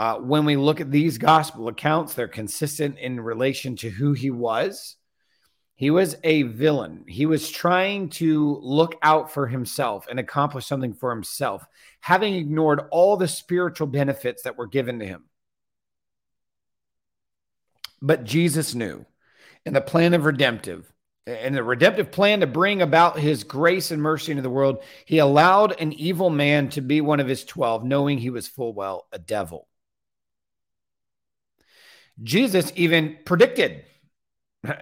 uh, 0.00 0.16
when 0.16 0.46
we 0.46 0.56
look 0.56 0.80
at 0.80 0.90
these 0.90 1.18
gospel 1.18 1.68
accounts, 1.68 2.14
they're 2.14 2.26
consistent 2.26 2.98
in 2.98 3.20
relation 3.20 3.76
to 3.76 3.90
who 3.90 4.14
he 4.14 4.30
was. 4.30 4.96
He 5.74 5.90
was 5.90 6.16
a 6.24 6.44
villain. 6.44 7.04
He 7.06 7.26
was 7.26 7.50
trying 7.50 8.08
to 8.12 8.58
look 8.62 8.96
out 9.02 9.30
for 9.30 9.46
himself 9.46 10.06
and 10.08 10.18
accomplish 10.18 10.64
something 10.64 10.94
for 10.94 11.10
himself, 11.10 11.66
having 12.00 12.32
ignored 12.32 12.80
all 12.90 13.18
the 13.18 13.28
spiritual 13.28 13.88
benefits 13.88 14.44
that 14.44 14.56
were 14.56 14.66
given 14.66 15.00
to 15.00 15.04
him. 15.04 15.24
But 18.00 18.24
Jesus 18.24 18.74
knew 18.74 19.04
in 19.66 19.74
the 19.74 19.82
plan 19.82 20.14
of 20.14 20.24
redemptive, 20.24 20.90
in 21.26 21.52
the 21.52 21.62
redemptive 21.62 22.10
plan 22.10 22.40
to 22.40 22.46
bring 22.46 22.80
about 22.80 23.18
his 23.18 23.44
grace 23.44 23.90
and 23.90 24.00
mercy 24.00 24.32
into 24.32 24.42
the 24.42 24.48
world, 24.48 24.82
he 25.04 25.18
allowed 25.18 25.78
an 25.78 25.92
evil 25.92 26.30
man 26.30 26.70
to 26.70 26.80
be 26.80 27.02
one 27.02 27.20
of 27.20 27.28
his 27.28 27.44
12, 27.44 27.84
knowing 27.84 28.16
he 28.16 28.30
was 28.30 28.48
full 28.48 28.72
well 28.72 29.06
a 29.12 29.18
devil. 29.18 29.66
Jesus 32.22 32.72
even 32.76 33.18
predicted 33.24 33.84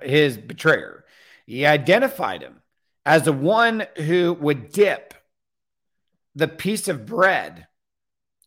his 0.02 0.36
betrayer. 0.36 1.04
He 1.46 1.64
identified 1.64 2.42
him 2.42 2.60
as 3.06 3.22
the 3.22 3.32
one 3.32 3.86
who 3.96 4.34
would 4.34 4.70
dip 4.70 5.14
the 6.34 6.48
piece 6.48 6.88
of 6.88 7.06
bread. 7.06 7.66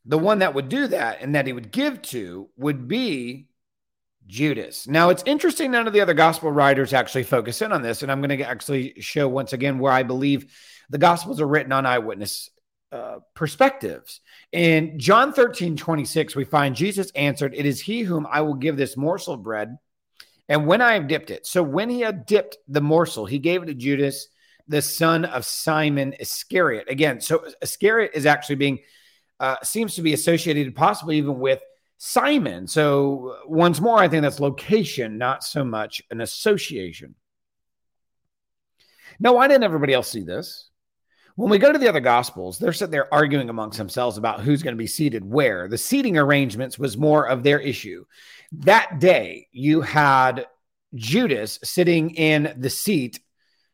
The 0.05 0.17
one 0.17 0.39
that 0.39 0.53
would 0.55 0.69
do 0.69 0.87
that 0.87 1.21
and 1.21 1.35
that 1.35 1.45
he 1.45 1.53
would 1.53 1.71
give 1.71 2.01
to 2.03 2.49
would 2.57 2.87
be 2.87 3.47
Judas. 4.27 4.87
Now, 4.87 5.09
it's 5.09 5.23
interesting 5.25 5.71
none 5.71 5.87
of 5.87 5.93
the 5.93 6.01
other 6.01 6.13
gospel 6.13 6.51
writers 6.51 6.93
actually 6.93 7.23
focus 7.23 7.61
in 7.61 7.71
on 7.71 7.81
this. 7.81 8.01
And 8.01 8.11
I'm 8.11 8.21
going 8.21 8.37
to 8.37 8.47
actually 8.47 8.99
show 8.99 9.27
once 9.27 9.53
again 9.53 9.77
where 9.77 9.91
I 9.91 10.03
believe 10.03 10.53
the 10.89 10.97
gospels 10.97 11.39
are 11.41 11.47
written 11.47 11.71
on 11.71 11.85
eyewitness 11.85 12.49
uh, 12.91 13.19
perspectives. 13.33 14.21
In 14.51 14.99
John 14.99 15.33
13, 15.33 15.77
26, 15.77 16.35
we 16.35 16.43
find 16.43 16.75
Jesus 16.75 17.11
answered, 17.11 17.53
It 17.55 17.65
is 17.65 17.79
he 17.79 18.01
whom 18.01 18.27
I 18.29 18.41
will 18.41 18.55
give 18.55 18.77
this 18.77 18.97
morsel 18.97 19.35
of 19.35 19.43
bread. 19.43 19.77
And 20.49 20.67
when 20.67 20.81
I 20.81 20.93
have 20.93 21.07
dipped 21.07 21.31
it, 21.31 21.47
so 21.47 21.63
when 21.63 21.89
he 21.89 22.01
had 22.01 22.25
dipped 22.25 22.57
the 22.67 22.81
morsel, 22.81 23.25
he 23.25 23.39
gave 23.39 23.63
it 23.63 23.67
to 23.67 23.73
Judas, 23.73 24.27
the 24.67 24.81
son 24.81 25.23
of 25.23 25.45
Simon 25.45 26.13
Iscariot. 26.19 26.89
Again, 26.89 27.21
so 27.21 27.45
Iscariot 27.61 28.11
is 28.13 28.25
actually 28.25 28.55
being, 28.55 28.79
uh, 29.39 29.55
seems 29.63 29.95
to 29.95 30.01
be 30.01 30.13
associated 30.13 30.75
possibly 30.75 31.17
even 31.17 31.39
with 31.39 31.61
Simon. 31.97 32.67
So 32.67 33.37
once 33.45 33.79
more, 33.79 33.99
I 33.99 34.07
think 34.07 34.23
that's 34.23 34.39
location, 34.39 35.17
not 35.17 35.43
so 35.43 35.63
much 35.63 36.01
an 36.11 36.19
association. 36.19 37.15
Now, 39.19 39.35
why 39.35 39.47
didn't 39.47 39.63
everybody 39.63 39.93
else 39.93 40.09
see 40.09 40.23
this? 40.23 40.70
When 41.35 41.49
we 41.49 41.57
go 41.57 41.71
to 41.71 41.79
the 41.79 41.87
other 41.87 41.99
gospels, 41.99 42.57
they're 42.57 42.73
sitting 42.73 42.91
there 42.91 43.13
arguing 43.13 43.49
amongst 43.49 43.77
themselves 43.77 44.17
about 44.17 44.41
who's 44.41 44.63
going 44.63 44.75
to 44.75 44.79
be 44.79 44.87
seated 44.87 45.23
where. 45.23 45.67
The 45.67 45.77
seating 45.77 46.17
arrangements 46.17 46.77
was 46.77 46.97
more 46.97 47.27
of 47.27 47.43
their 47.43 47.59
issue. 47.59 48.05
That 48.51 48.99
day, 48.99 49.47
you 49.51 49.81
had 49.81 50.47
Judas 50.93 51.59
sitting 51.63 52.11
in 52.11 52.53
the 52.57 52.69
seat 52.69 53.19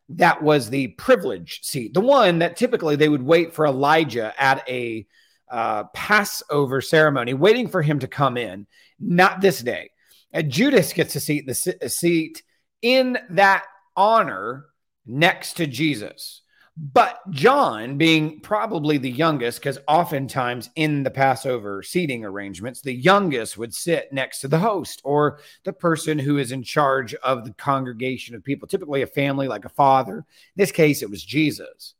that 0.09 0.41
was 0.41 0.69
the 0.69 0.87
privilege 0.89 1.59
seat, 1.63 1.93
the 1.93 2.01
one 2.01 2.39
that 2.39 2.55
typically 2.55 2.95
they 2.95 3.09
would 3.09 3.21
wait 3.21 3.53
for 3.53 3.65
Elijah 3.65 4.33
at 4.41 4.67
a 4.69 5.05
uh, 5.49 5.85
Passover 5.93 6.81
ceremony, 6.81 7.33
waiting 7.33 7.67
for 7.67 7.81
him 7.81 7.99
to 7.99 8.07
come 8.07 8.37
in. 8.37 8.67
Not 8.99 9.41
this 9.41 9.59
day. 9.59 9.91
And 10.31 10.51
Judas 10.51 10.93
gets 10.93 11.15
a 11.15 11.19
seat, 11.19 11.45
the 11.45 11.89
seat 11.89 12.43
in 12.81 13.17
that 13.31 13.65
honor 13.95 14.65
next 15.05 15.53
to 15.57 15.67
Jesus. 15.67 16.41
But 16.79 17.19
John, 17.31 17.97
being 17.97 18.39
probably 18.41 18.99
the 18.99 19.09
youngest, 19.09 19.59
because 19.59 19.79
oftentimes 19.87 20.69
in 20.75 21.01
the 21.01 21.09
Passover 21.09 21.81
seating 21.81 22.23
arrangements, 22.23 22.81
the 22.81 22.93
youngest 22.93 23.57
would 23.57 23.73
sit 23.73 24.13
next 24.13 24.41
to 24.41 24.47
the 24.47 24.59
host 24.59 25.01
or 25.03 25.39
the 25.63 25.73
person 25.73 26.19
who 26.19 26.37
is 26.37 26.51
in 26.51 26.61
charge 26.61 27.15
of 27.15 27.45
the 27.45 27.53
congregation 27.53 28.35
of 28.35 28.43
people, 28.43 28.67
typically 28.67 29.01
a 29.01 29.07
family 29.07 29.47
like 29.47 29.65
a 29.65 29.69
father. 29.69 30.17
In 30.17 30.23
this 30.55 30.71
case, 30.71 31.01
it 31.01 31.09
was 31.09 31.23
Jesus. 31.23 31.95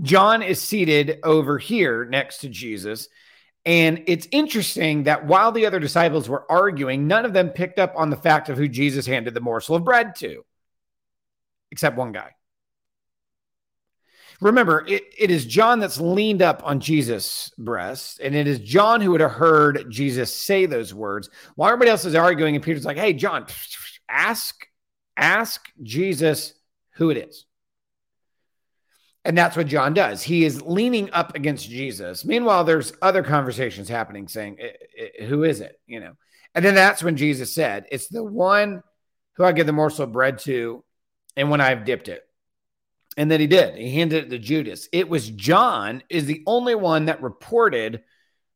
John 0.00 0.42
is 0.42 0.62
seated 0.62 1.18
over 1.24 1.58
here 1.58 2.04
next 2.04 2.38
to 2.38 2.48
Jesus. 2.48 3.08
And 3.66 4.04
it's 4.06 4.28
interesting 4.30 5.02
that 5.04 5.26
while 5.26 5.50
the 5.50 5.66
other 5.66 5.80
disciples 5.80 6.28
were 6.28 6.50
arguing, 6.50 7.08
none 7.08 7.24
of 7.24 7.32
them 7.32 7.48
picked 7.48 7.80
up 7.80 7.94
on 7.96 8.10
the 8.10 8.16
fact 8.16 8.48
of 8.48 8.56
who 8.56 8.68
Jesus 8.68 9.06
handed 9.06 9.34
the 9.34 9.40
morsel 9.40 9.74
of 9.74 9.84
bread 9.84 10.14
to, 10.16 10.44
except 11.72 11.96
one 11.96 12.12
guy. 12.12 12.30
Remember, 14.40 14.84
it, 14.86 15.04
it 15.18 15.30
is 15.30 15.44
John 15.44 15.80
that's 15.80 16.00
leaned 16.00 16.40
up 16.40 16.62
on 16.64 16.80
Jesus' 16.80 17.52
breast, 17.58 18.20
and 18.20 18.34
it 18.34 18.46
is 18.46 18.58
John 18.58 19.00
who 19.00 19.10
would 19.10 19.20
have 19.20 19.32
heard 19.32 19.90
Jesus 19.90 20.34
say 20.34 20.66
those 20.66 20.94
words 20.94 21.28
while 21.56 21.68
everybody 21.68 21.90
else 21.90 22.04
is 22.06 22.14
arguing. 22.14 22.54
And 22.54 22.64
Peter's 22.64 22.86
like, 22.86 22.96
Hey, 22.96 23.12
John, 23.12 23.46
ask, 24.08 24.66
ask 25.16 25.68
Jesus 25.82 26.54
who 26.94 27.10
it 27.10 27.18
is. 27.18 27.44
And 29.26 29.36
that's 29.36 29.56
what 29.56 29.66
John 29.66 29.92
does. 29.92 30.22
He 30.22 30.46
is 30.46 30.62
leaning 30.62 31.10
up 31.12 31.34
against 31.36 31.68
Jesus. 31.68 32.24
Meanwhile, 32.24 32.64
there's 32.64 32.94
other 33.02 33.22
conversations 33.22 33.90
happening 33.90 34.26
saying, 34.26 34.56
Who 35.26 35.44
is 35.44 35.60
it? 35.60 35.78
You 35.86 36.00
know, 36.00 36.12
and 36.54 36.64
then 36.64 36.74
that's 36.74 37.02
when 37.02 37.16
Jesus 37.16 37.52
said, 37.52 37.86
It's 37.90 38.08
the 38.08 38.24
one 38.24 38.82
who 39.34 39.44
I 39.44 39.52
give 39.52 39.66
the 39.66 39.72
morsel 39.72 40.04
of 40.04 40.12
bread 40.12 40.38
to, 40.40 40.82
and 41.36 41.50
when 41.50 41.60
I've 41.60 41.84
dipped 41.84 42.08
it. 42.08 42.22
And 43.16 43.30
then 43.30 43.40
he 43.40 43.46
did. 43.46 43.74
He 43.74 43.94
handed 43.94 44.24
it 44.24 44.30
to 44.30 44.38
Judas. 44.38 44.88
It 44.92 45.08
was 45.08 45.30
John 45.30 46.02
is 46.08 46.26
the 46.26 46.42
only 46.46 46.74
one 46.74 47.06
that 47.06 47.22
reported 47.22 48.02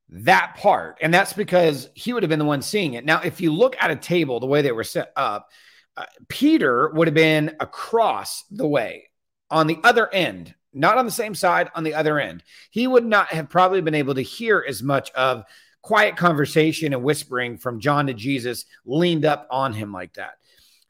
that 0.08 0.56
part. 0.56 0.98
And 1.00 1.12
that's 1.12 1.32
because 1.32 1.90
he 1.94 2.12
would 2.12 2.22
have 2.22 2.30
been 2.30 2.38
the 2.38 2.44
one 2.44 2.62
seeing 2.62 2.94
it. 2.94 3.04
Now, 3.04 3.20
if 3.20 3.40
you 3.40 3.52
look 3.52 3.76
at 3.80 3.90
a 3.90 3.96
table, 3.96 4.38
the 4.38 4.46
way 4.46 4.62
they 4.62 4.72
were 4.72 4.84
set 4.84 5.12
up, 5.16 5.50
uh, 5.96 6.04
Peter 6.28 6.90
would 6.94 7.08
have 7.08 7.14
been 7.14 7.56
across 7.60 8.44
the 8.50 8.66
way 8.66 9.10
on 9.50 9.66
the 9.66 9.78
other 9.82 10.12
end, 10.12 10.54
not 10.72 10.98
on 10.98 11.04
the 11.04 11.10
same 11.10 11.34
side, 11.34 11.70
on 11.74 11.84
the 11.84 11.94
other 11.94 12.18
end. 12.18 12.42
He 12.70 12.86
would 12.86 13.04
not 13.04 13.28
have 13.28 13.48
probably 13.48 13.80
been 13.80 13.94
able 13.94 14.14
to 14.14 14.22
hear 14.22 14.64
as 14.66 14.82
much 14.82 15.10
of 15.12 15.44
quiet 15.82 16.16
conversation 16.16 16.92
and 16.92 17.02
whispering 17.02 17.58
from 17.58 17.80
John 17.80 18.06
to 18.06 18.14
Jesus 18.14 18.64
leaned 18.86 19.24
up 19.24 19.46
on 19.50 19.72
him 19.72 19.92
like 19.92 20.14
that. 20.14 20.34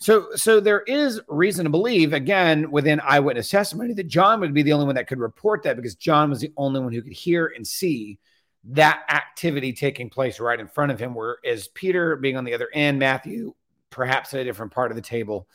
So, 0.04 0.34
so 0.34 0.60
there 0.60 0.82
is 0.82 1.18
reason 1.28 1.64
to 1.64 1.70
believe, 1.70 2.12
again, 2.12 2.70
within 2.70 3.00
eyewitness 3.00 3.48
testimony, 3.48 3.94
that 3.94 4.06
John 4.06 4.38
would 4.40 4.52
be 4.52 4.60
the 4.60 4.74
only 4.74 4.84
one 4.84 4.96
that 4.96 5.06
could 5.06 5.18
report 5.18 5.62
that 5.62 5.76
because 5.76 5.94
John 5.94 6.28
was 6.28 6.40
the 6.40 6.52
only 6.58 6.80
one 6.80 6.92
who 6.92 7.00
could 7.00 7.14
hear 7.14 7.50
and 7.56 7.66
see 7.66 8.18
that 8.64 9.00
activity 9.08 9.72
taking 9.72 10.10
place 10.10 10.40
right 10.40 10.60
in 10.60 10.68
front 10.68 10.92
of 10.92 11.00
him. 11.00 11.14
Whereas 11.14 11.68
Peter 11.68 12.16
being 12.16 12.36
on 12.36 12.44
the 12.44 12.52
other 12.52 12.68
end, 12.74 12.98
Matthew 12.98 13.54
perhaps 13.88 14.34
at 14.34 14.40
a 14.40 14.44
different 14.44 14.72
part 14.72 14.92
of 14.92 14.96
the 14.96 15.00
table 15.00 15.48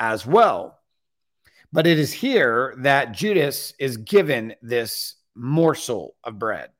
as 0.00 0.26
well. 0.26 0.80
But 1.72 1.86
it 1.86 1.96
is 1.96 2.12
here 2.12 2.74
that 2.78 3.12
Judas 3.12 3.72
is 3.78 3.98
given 3.98 4.56
this 4.62 5.14
morsel 5.36 6.16
of 6.24 6.40
bread. 6.40 6.70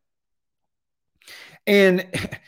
And 1.68 2.04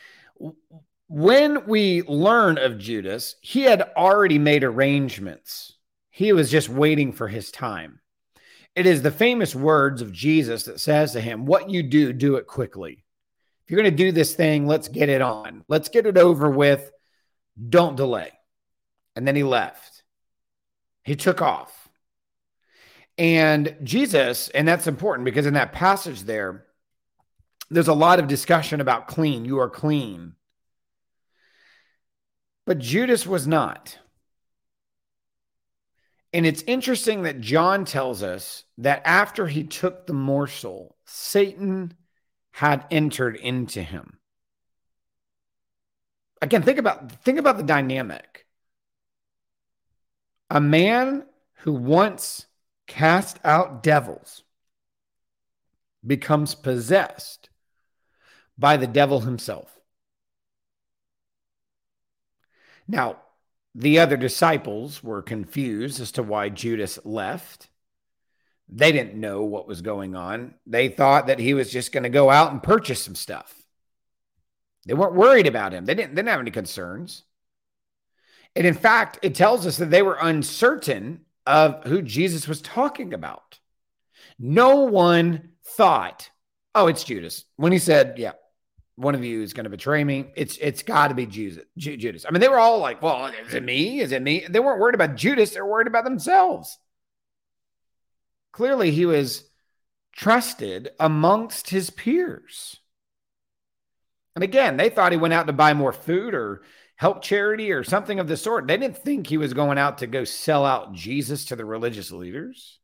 when 1.09 1.65
we 1.65 2.03
learn 2.03 2.59
of 2.59 2.77
Judas, 2.77 3.35
he 3.41 3.63
had 3.63 3.81
already 3.97 4.37
made 4.37 4.63
arrangements. 4.63 5.75
He 6.11 6.31
was 6.33 6.51
just 6.51 6.69
waiting 6.69 7.11
for 7.11 7.27
his 7.27 7.51
time. 7.51 7.99
It 8.75 8.85
is 8.85 9.01
the 9.01 9.11
famous 9.11 9.55
words 9.55 10.03
of 10.03 10.13
Jesus 10.13 10.63
that 10.63 10.79
says 10.79 11.13
to 11.13 11.21
him, 11.21 11.47
What 11.47 11.69
you 11.69 11.81
do, 11.81 12.13
do 12.13 12.35
it 12.35 12.45
quickly. 12.45 13.03
If 13.63 13.71
you're 13.71 13.81
going 13.81 13.91
to 13.91 14.03
do 14.03 14.11
this 14.11 14.35
thing, 14.35 14.67
let's 14.67 14.87
get 14.87 15.09
it 15.09 15.21
on. 15.21 15.65
Let's 15.67 15.89
get 15.89 16.05
it 16.05 16.17
over 16.17 16.49
with. 16.49 16.91
Don't 17.69 17.97
delay. 17.97 18.31
And 19.15 19.27
then 19.27 19.35
he 19.35 19.43
left. 19.43 20.03
He 21.03 21.15
took 21.15 21.41
off. 21.41 21.89
And 23.17 23.75
Jesus, 23.83 24.49
and 24.49 24.67
that's 24.67 24.87
important 24.87 25.25
because 25.25 25.47
in 25.47 25.55
that 25.55 25.73
passage 25.73 26.21
there, 26.21 26.65
there's 27.71 27.87
a 27.87 27.93
lot 27.93 28.19
of 28.19 28.27
discussion 28.27 28.79
about 28.79 29.07
clean. 29.07 29.43
You 29.43 29.59
are 29.59 29.69
clean. 29.69 30.35
But 32.69 32.77
Judas 32.77 33.25
was 33.25 33.47
not. 33.47 33.97
And 36.31 36.45
it's 36.45 36.61
interesting 36.67 37.23
that 37.23 37.41
John 37.41 37.83
tells 37.83 38.21
us 38.21 38.63
that 38.77 39.01
after 39.05 39.47
he 39.47 39.63
took 39.63 40.05
the 40.05 40.13
morsel, 40.13 40.95
Satan 41.03 41.95
had 42.51 42.85
entered 42.91 43.37
into 43.37 43.81
him. 43.81 44.19
Again, 46.43 46.61
think 46.61 46.77
about 46.77 47.11
think 47.23 47.39
about 47.39 47.57
the 47.57 47.63
dynamic. 47.63 48.45
A 50.51 50.61
man 50.61 51.25
who 51.61 51.73
once 51.73 52.45
cast 52.85 53.39
out 53.43 53.81
devils 53.81 54.43
becomes 56.05 56.53
possessed 56.53 57.49
by 58.59 58.77
the 58.77 58.85
devil 58.85 59.21
himself. 59.21 59.78
Now, 62.89 63.17
the 63.75 63.99
other 63.99 64.17
disciples 64.17 65.03
were 65.03 65.21
confused 65.21 66.01
as 66.01 66.11
to 66.13 66.23
why 66.23 66.49
Judas 66.49 66.97
left. 67.05 67.69
They 68.67 68.91
didn't 68.91 69.19
know 69.19 69.43
what 69.43 69.67
was 69.67 69.81
going 69.81 70.15
on. 70.15 70.55
They 70.65 70.89
thought 70.89 71.27
that 71.27 71.39
he 71.39 71.53
was 71.53 71.71
just 71.71 71.91
going 71.91 72.03
to 72.03 72.09
go 72.09 72.31
out 72.31 72.51
and 72.51 72.63
purchase 72.63 73.01
some 73.01 73.15
stuff. 73.15 73.55
They 74.87 74.95
weren't 74.95 75.13
worried 75.13 75.45
about 75.45 75.71
him. 75.71 75.85
They 75.85 75.93
didn't, 75.93 76.15
they 76.15 76.21
didn't 76.21 76.31
have 76.31 76.39
any 76.39 76.51
concerns. 76.51 77.23
And 78.55 78.65
in 78.65 78.73
fact, 78.73 79.19
it 79.21 79.35
tells 79.35 79.67
us 79.67 79.77
that 79.77 79.91
they 79.91 80.01
were 80.01 80.17
uncertain 80.19 81.21
of 81.45 81.83
who 81.85 82.01
Jesus 82.01 82.47
was 82.47 82.61
talking 82.61 83.13
about. 83.13 83.59
No 84.39 84.77
one 84.85 85.49
thought, 85.63 86.31
oh, 86.73 86.87
it's 86.87 87.03
Judas. 87.03 87.45
When 87.55 87.71
he 87.71 87.79
said, 87.79 88.17
yeah, 88.17 88.33
one 88.99 89.15
of 89.15 89.23
you 89.23 89.41
is 89.41 89.53
going 89.53 89.63
to 89.63 89.69
betray 89.69 90.03
me. 90.03 90.31
It's 90.35 90.57
it's 90.57 90.83
got 90.83 91.07
to 91.07 91.13
be 91.15 91.25
Judas. 91.25 91.63
Judas. 91.77 92.25
I 92.27 92.31
mean, 92.31 92.41
they 92.41 92.49
were 92.49 92.59
all 92.59 92.79
like, 92.79 93.01
"Well, 93.01 93.27
is 93.27 93.53
it 93.53 93.63
me? 93.63 94.01
Is 94.01 94.11
it 94.11 94.21
me?" 94.21 94.45
They 94.47 94.59
weren't 94.59 94.79
worried 94.79 94.95
about 94.95 95.15
Judas. 95.15 95.51
They're 95.51 95.65
worried 95.65 95.87
about 95.87 96.03
themselves. 96.03 96.77
Clearly, 98.51 98.91
he 98.91 99.05
was 99.05 99.45
trusted 100.11 100.89
amongst 100.99 101.69
his 101.69 101.89
peers. 101.89 102.77
And 104.35 104.43
again, 104.43 104.75
they 104.75 104.89
thought 104.89 105.13
he 105.13 105.17
went 105.17 105.33
out 105.33 105.47
to 105.47 105.53
buy 105.53 105.73
more 105.73 105.93
food 105.93 106.33
or 106.33 106.63
help 106.97 107.21
charity 107.21 107.71
or 107.71 107.85
something 107.85 108.19
of 108.19 108.27
the 108.27 108.35
sort. 108.35 108.67
They 108.67 108.77
didn't 108.77 108.97
think 108.97 109.27
he 109.27 109.37
was 109.37 109.53
going 109.53 109.77
out 109.77 109.99
to 109.99 110.07
go 110.07 110.25
sell 110.25 110.65
out 110.65 110.93
Jesus 110.93 111.45
to 111.45 111.55
the 111.55 111.63
religious 111.65 112.11
leaders. 112.11 112.79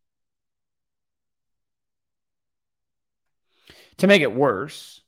To 3.98 4.08
make 4.08 4.22
it 4.22 4.34
worse, 4.34 5.02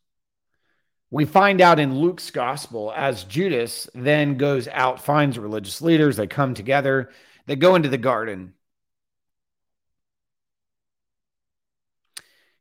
we 1.09 1.25
find 1.25 1.61
out 1.61 1.79
in 1.79 1.99
Luke's 1.99 2.31
gospel 2.31 2.93
as 2.95 3.23
Judas 3.23 3.89
then 3.93 4.37
goes 4.37 4.67
out, 4.67 5.01
finds 5.01 5.39
religious 5.39 5.81
leaders, 5.81 6.17
they 6.17 6.27
come 6.27 6.53
together, 6.53 7.09
they 7.45 7.55
go 7.55 7.75
into 7.75 7.89
the 7.89 7.97
garden. 7.97 8.53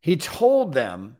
He 0.00 0.17
told 0.17 0.73
them 0.73 1.17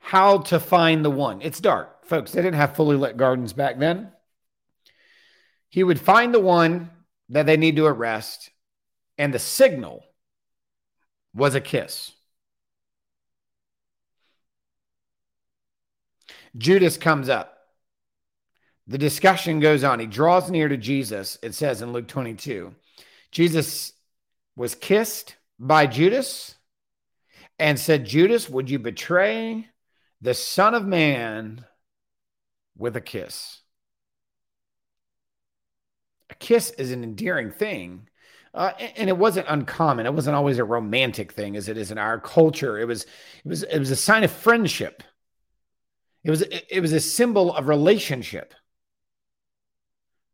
how 0.00 0.38
to 0.38 0.60
find 0.60 1.02
the 1.02 1.10
one. 1.10 1.40
It's 1.40 1.60
dark, 1.60 2.04
folks. 2.04 2.32
They 2.32 2.42
didn't 2.42 2.56
have 2.56 2.76
fully 2.76 2.96
lit 2.96 3.16
gardens 3.16 3.54
back 3.54 3.78
then. 3.78 4.12
He 5.70 5.82
would 5.82 6.00
find 6.00 6.34
the 6.34 6.40
one 6.40 6.90
that 7.30 7.46
they 7.46 7.56
need 7.56 7.76
to 7.76 7.86
arrest, 7.86 8.50
and 9.16 9.32
the 9.32 9.38
signal 9.38 10.04
was 11.32 11.54
a 11.54 11.60
kiss. 11.60 12.12
Judas 16.56 16.96
comes 16.96 17.28
up. 17.28 17.56
The 18.86 18.98
discussion 18.98 19.60
goes 19.60 19.84
on. 19.84 20.00
He 20.00 20.06
draws 20.06 20.50
near 20.50 20.68
to 20.68 20.76
Jesus, 20.76 21.38
it 21.42 21.54
says 21.54 21.80
in 21.80 21.92
Luke 21.92 22.08
22. 22.08 22.74
Jesus 23.30 23.92
was 24.56 24.74
kissed 24.74 25.36
by 25.58 25.86
Judas 25.86 26.56
and 27.58 27.78
said, 27.78 28.06
Judas, 28.06 28.48
would 28.48 28.68
you 28.68 28.78
betray 28.78 29.68
the 30.20 30.34
Son 30.34 30.74
of 30.74 30.84
Man 30.84 31.64
with 32.76 32.96
a 32.96 33.00
kiss? 33.00 33.60
A 36.30 36.34
kiss 36.34 36.70
is 36.70 36.90
an 36.90 37.04
endearing 37.04 37.50
thing. 37.50 38.08
Uh, 38.52 38.72
and 38.96 39.08
it 39.08 39.16
wasn't 39.16 39.46
uncommon. 39.48 40.06
It 40.06 40.14
wasn't 40.14 40.34
always 40.34 40.58
a 40.58 40.64
romantic 40.64 41.32
thing 41.32 41.54
as 41.54 41.68
it 41.68 41.76
is 41.76 41.92
in 41.92 41.98
our 41.98 42.18
culture. 42.18 42.78
It 42.78 42.86
was, 42.86 43.04
it 43.04 43.48
was, 43.48 43.62
it 43.62 43.78
was 43.78 43.92
a 43.92 43.96
sign 43.96 44.24
of 44.24 44.32
friendship. 44.32 45.04
It 46.24 46.30
was 46.30 46.42
it 46.42 46.80
was 46.80 46.92
a 46.92 47.00
symbol 47.00 47.54
of 47.54 47.68
relationship. 47.68 48.54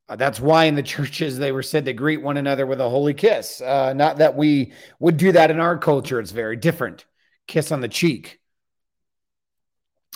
Uh, 0.09 0.16
that's 0.16 0.40
why 0.40 0.64
in 0.64 0.75
the 0.75 0.83
churches 0.94 1.38
they 1.38 1.53
were 1.53 1.62
said 1.62 1.85
to 1.85 1.92
greet 1.92 2.22
one 2.22 2.37
another 2.37 2.66
with 2.66 2.81
a 2.81 2.88
holy 2.88 3.14
kiss. 3.14 3.61
Uh, 3.61 3.92
not 3.92 4.18
that 4.18 4.37
we 4.37 4.72
would 4.99 5.16
do 5.16 5.33
that 5.33 5.51
in 5.51 5.61
our 5.61 5.79
culture; 5.79 6.20
it's 6.20 6.33
very 6.33 6.57
different. 6.57 7.05
Kiss 7.46 7.70
on 7.70 7.81
the 7.81 7.88
cheek. 7.88 8.40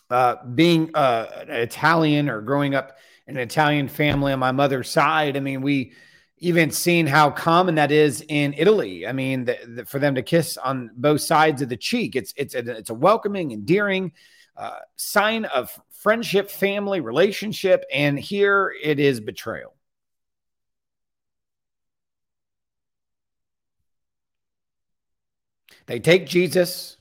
Uh, 0.08 0.44
being 0.54 0.90
uh, 0.94 1.44
an 1.48 1.50
Italian 1.50 2.28
or 2.28 2.40
growing 2.40 2.74
up 2.74 2.96
in 3.28 3.36
an 3.36 3.42
Italian 3.42 3.86
family 3.86 4.32
on 4.32 4.40
my 4.40 4.50
mother's 4.50 4.90
side, 4.90 5.36
I 5.36 5.40
mean, 5.40 5.62
we 5.62 5.92
even 6.38 6.72
seen 6.72 7.06
how 7.06 7.30
common 7.30 7.76
that 7.76 7.92
is 7.92 8.24
in 8.26 8.54
Italy. 8.54 9.06
I 9.06 9.12
mean, 9.12 9.44
the, 9.44 9.58
the, 9.68 9.84
for 9.84 10.00
them 10.00 10.16
to 10.16 10.22
kiss 10.22 10.56
on 10.56 10.90
both 10.96 11.20
sides 11.20 11.62
of 11.62 11.68
the 11.68 11.76
cheek, 11.76 12.16
it's 12.16 12.34
it's 12.36 12.56
a, 12.56 12.58
it's 12.76 12.90
a 12.90 12.94
welcoming, 12.94 13.52
endearing 13.52 14.10
uh, 14.60 14.78
sign 14.96 15.46
of 15.46 15.80
friendship, 15.90 16.50
family, 16.50 17.00
relationship. 17.00 17.82
And 17.90 18.18
here 18.18 18.72
it 18.82 19.00
is 19.00 19.18
betrayal. 19.18 19.74
They 25.86 25.98
take 25.98 26.26
Jesus, 26.26 26.98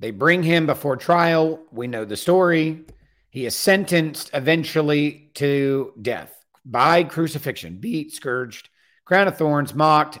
they 0.00 0.10
bring 0.10 0.42
him 0.42 0.66
before 0.66 0.96
trial. 0.96 1.60
We 1.70 1.86
know 1.86 2.04
the 2.04 2.16
story. 2.16 2.84
He 3.30 3.46
is 3.46 3.54
sentenced 3.54 4.30
eventually 4.32 5.30
to 5.34 5.92
death 6.00 6.34
by 6.64 7.04
crucifixion, 7.04 7.76
beat, 7.78 8.12
scourged, 8.12 8.70
crown 9.04 9.28
of 9.28 9.36
thorns, 9.36 9.74
mocked, 9.74 10.18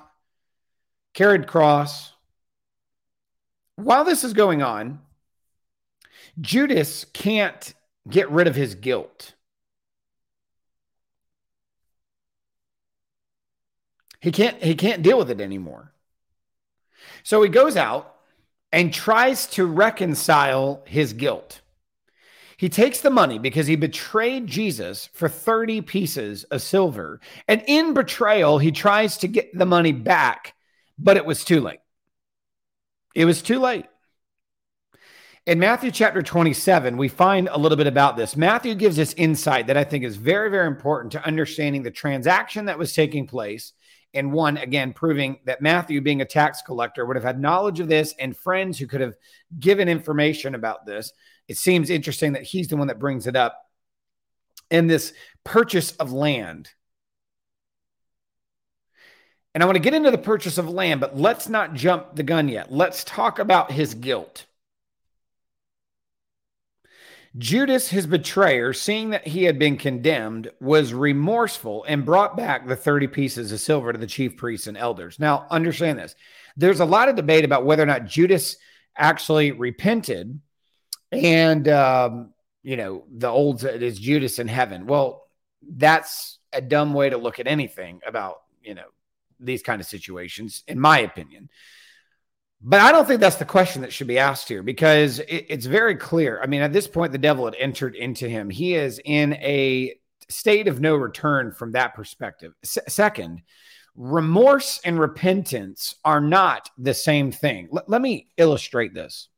carried 1.12 1.46
cross. 1.46 2.12
While 3.76 4.04
this 4.04 4.22
is 4.22 4.32
going 4.32 4.62
on, 4.62 5.00
Judas 6.40 7.04
can't 7.12 7.74
get 8.08 8.30
rid 8.30 8.46
of 8.46 8.54
his 8.54 8.74
guilt. 8.74 9.34
He 14.20 14.32
can't 14.32 14.62
he 14.62 14.74
can't 14.74 15.02
deal 15.02 15.18
with 15.18 15.30
it 15.30 15.40
anymore. 15.40 15.92
So 17.22 17.42
he 17.42 17.48
goes 17.48 17.76
out 17.76 18.16
and 18.72 18.92
tries 18.92 19.46
to 19.48 19.66
reconcile 19.66 20.82
his 20.86 21.12
guilt. 21.12 21.60
He 22.56 22.68
takes 22.68 23.00
the 23.00 23.10
money 23.10 23.38
because 23.38 23.66
he 23.66 23.76
betrayed 23.76 24.46
Jesus 24.46 25.08
for 25.12 25.28
30 25.28 25.82
pieces 25.82 26.44
of 26.44 26.62
silver. 26.62 27.20
And 27.48 27.62
in 27.66 27.94
betrayal, 27.94 28.58
he 28.58 28.72
tries 28.72 29.18
to 29.18 29.28
get 29.28 29.56
the 29.56 29.66
money 29.66 29.92
back, 29.92 30.54
but 30.98 31.16
it 31.16 31.26
was 31.26 31.44
too 31.44 31.60
late. 31.60 31.80
It 33.14 33.24
was 33.24 33.42
too 33.42 33.58
late. 33.58 33.86
In 35.46 35.58
Matthew 35.58 35.90
chapter 35.90 36.22
27, 36.22 36.96
we 36.96 37.08
find 37.08 37.48
a 37.52 37.58
little 37.58 37.76
bit 37.76 37.86
about 37.86 38.16
this. 38.16 38.34
Matthew 38.34 38.74
gives 38.74 38.98
us 38.98 39.12
insight 39.12 39.66
that 39.66 39.76
I 39.76 39.84
think 39.84 40.02
is 40.02 40.16
very, 40.16 40.50
very 40.50 40.66
important 40.66 41.12
to 41.12 41.26
understanding 41.26 41.82
the 41.82 41.90
transaction 41.90 42.64
that 42.64 42.78
was 42.78 42.94
taking 42.94 43.26
place. 43.26 43.74
And 44.14 44.32
one, 44.32 44.56
again, 44.56 44.94
proving 44.94 45.40
that 45.44 45.60
Matthew, 45.60 46.00
being 46.00 46.22
a 46.22 46.24
tax 46.24 46.62
collector, 46.62 47.04
would 47.04 47.16
have 47.16 47.24
had 47.24 47.38
knowledge 47.38 47.78
of 47.78 47.88
this 47.88 48.14
and 48.18 48.34
friends 48.34 48.78
who 48.78 48.86
could 48.86 49.02
have 49.02 49.16
given 49.60 49.86
information 49.86 50.54
about 50.54 50.86
this. 50.86 51.12
It 51.46 51.58
seems 51.58 51.90
interesting 51.90 52.32
that 52.32 52.44
he's 52.44 52.68
the 52.68 52.78
one 52.78 52.86
that 52.86 52.98
brings 52.98 53.26
it 53.26 53.36
up. 53.36 53.60
in 54.70 54.86
this 54.86 55.12
purchase 55.44 55.92
of 55.96 56.10
land. 56.10 56.70
And 59.54 59.62
I 59.62 59.66
want 59.66 59.76
to 59.76 59.82
get 59.82 59.94
into 59.94 60.10
the 60.10 60.18
purchase 60.18 60.56
of 60.56 60.70
land, 60.70 61.00
but 61.00 61.18
let's 61.18 61.50
not 61.50 61.74
jump 61.74 62.16
the 62.16 62.22
gun 62.22 62.48
yet. 62.48 62.72
Let's 62.72 63.04
talk 63.04 63.38
about 63.38 63.70
his 63.70 63.92
guilt. 63.94 64.46
Judas, 67.36 67.88
his 67.88 68.06
betrayer, 68.06 68.72
seeing 68.72 69.10
that 69.10 69.26
he 69.26 69.44
had 69.44 69.58
been 69.58 69.76
condemned, 69.76 70.50
was 70.60 70.94
remorseful 70.94 71.84
and 71.88 72.04
brought 72.04 72.36
back 72.36 72.66
the 72.66 72.76
30 72.76 73.08
pieces 73.08 73.50
of 73.50 73.58
silver 73.58 73.92
to 73.92 73.98
the 73.98 74.06
chief 74.06 74.36
priests 74.36 74.68
and 74.68 74.76
elders. 74.76 75.18
Now, 75.18 75.46
understand 75.50 75.98
this. 75.98 76.14
There's 76.56 76.80
a 76.80 76.84
lot 76.84 77.08
of 77.08 77.16
debate 77.16 77.44
about 77.44 77.66
whether 77.66 77.82
or 77.82 77.86
not 77.86 78.06
Judas 78.06 78.56
actually 78.96 79.50
repented. 79.50 80.40
And, 81.10 81.68
um, 81.68 82.34
you 82.62 82.76
know, 82.76 83.04
the 83.10 83.28
old 83.28 83.64
is 83.64 83.98
Judas 83.98 84.38
in 84.38 84.46
heaven. 84.46 84.86
Well, 84.86 85.26
that's 85.68 86.38
a 86.52 86.60
dumb 86.60 86.94
way 86.94 87.10
to 87.10 87.16
look 87.16 87.40
at 87.40 87.48
anything 87.48 88.00
about, 88.06 88.42
you 88.62 88.74
know, 88.74 88.86
these 89.40 89.62
kind 89.62 89.80
of 89.80 89.88
situations, 89.88 90.62
in 90.68 90.78
my 90.78 91.00
opinion. 91.00 91.48
But 92.66 92.80
I 92.80 92.92
don't 92.92 93.06
think 93.06 93.20
that's 93.20 93.36
the 93.36 93.44
question 93.44 93.82
that 93.82 93.92
should 93.92 94.06
be 94.06 94.18
asked 94.18 94.48
here 94.48 94.62
because 94.62 95.18
it, 95.18 95.46
it's 95.50 95.66
very 95.66 95.96
clear. 95.96 96.40
I 96.42 96.46
mean, 96.46 96.62
at 96.62 96.72
this 96.72 96.88
point, 96.88 97.12
the 97.12 97.18
devil 97.18 97.44
had 97.44 97.54
entered 97.56 97.94
into 97.94 98.26
him. 98.26 98.48
He 98.48 98.74
is 98.74 98.98
in 99.04 99.34
a 99.34 99.94
state 100.30 100.66
of 100.66 100.80
no 100.80 100.96
return 100.96 101.52
from 101.52 101.72
that 101.72 101.94
perspective. 101.94 102.54
S- 102.64 102.78
second, 102.88 103.42
remorse 103.94 104.80
and 104.82 104.98
repentance 104.98 105.96
are 106.06 106.22
not 106.22 106.70
the 106.78 106.94
same 106.94 107.30
thing. 107.30 107.68
L- 107.70 107.84
let 107.86 108.00
me 108.00 108.30
illustrate 108.38 108.94
this. 108.94 109.28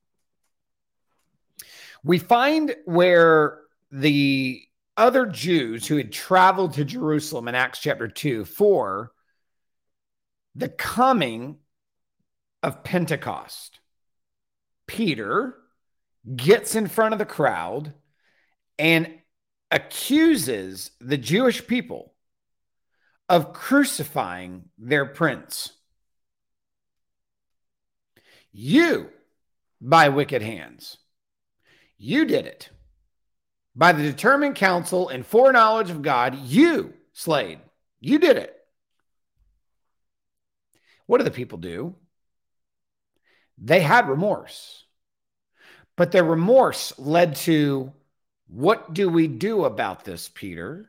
We 2.05 2.21
find 2.21 2.77
where 2.85 3.59
the 3.91 4.63
other 4.97 5.27
Jews 5.27 5.85
who 5.85 5.97
had 5.97 6.13
traveled 6.13 6.75
to 6.75 6.85
Jerusalem 6.85 7.49
in 7.49 7.57
Acts 7.57 7.81
chapter 7.81 8.07
2 8.07 8.45
for 8.45 9.11
the 10.55 10.69
coming 10.69 11.59
of 12.67 12.83
Pentecost. 12.83 13.79
Peter 14.89 15.57
gets 16.35 16.75
in 16.75 16.89
front 16.89 17.13
of 17.13 17.21
the 17.21 17.25
crowd 17.25 17.95
and 18.77 19.09
accuses 19.71 20.91
the 21.01 21.17
Jewish 21.17 21.65
people 21.65 22.13
of 23.29 23.53
crucifying 23.53 24.65
their 24.79 25.07
prince. 25.07 25.73
You, 28.51 29.11
by 29.81 30.09
wicked 30.09 30.43
hands, 30.43 30.99
you 31.97 32.25
did 32.25 32.47
it. 32.47 32.69
By 33.77 33.93
the 33.93 34.03
determined 34.03 34.57
counsel 34.57 35.09
and 35.09 35.25
foreknowledge 35.25 35.91
of 35.91 36.03
God, 36.03 36.35
you 36.35 36.95
slayed. 37.13 37.61
You 38.01 38.19
did 38.19 38.37
it. 38.37 38.57
What 41.07 41.19
do 41.19 41.25
the 41.25 41.31
people 41.31 41.59
do? 41.59 41.95
They 43.59 43.81
had 43.81 44.09
remorse, 44.09 44.85
but 45.97 46.13
their 46.13 46.25
remorse 46.25 46.99
led 46.99 47.37
to 47.37 47.93
what 48.49 48.93
do 48.95 49.09
we 49.09 49.27
do 49.29 49.65
about 49.65 50.05
this, 50.05 50.31
Peter? 50.33 50.89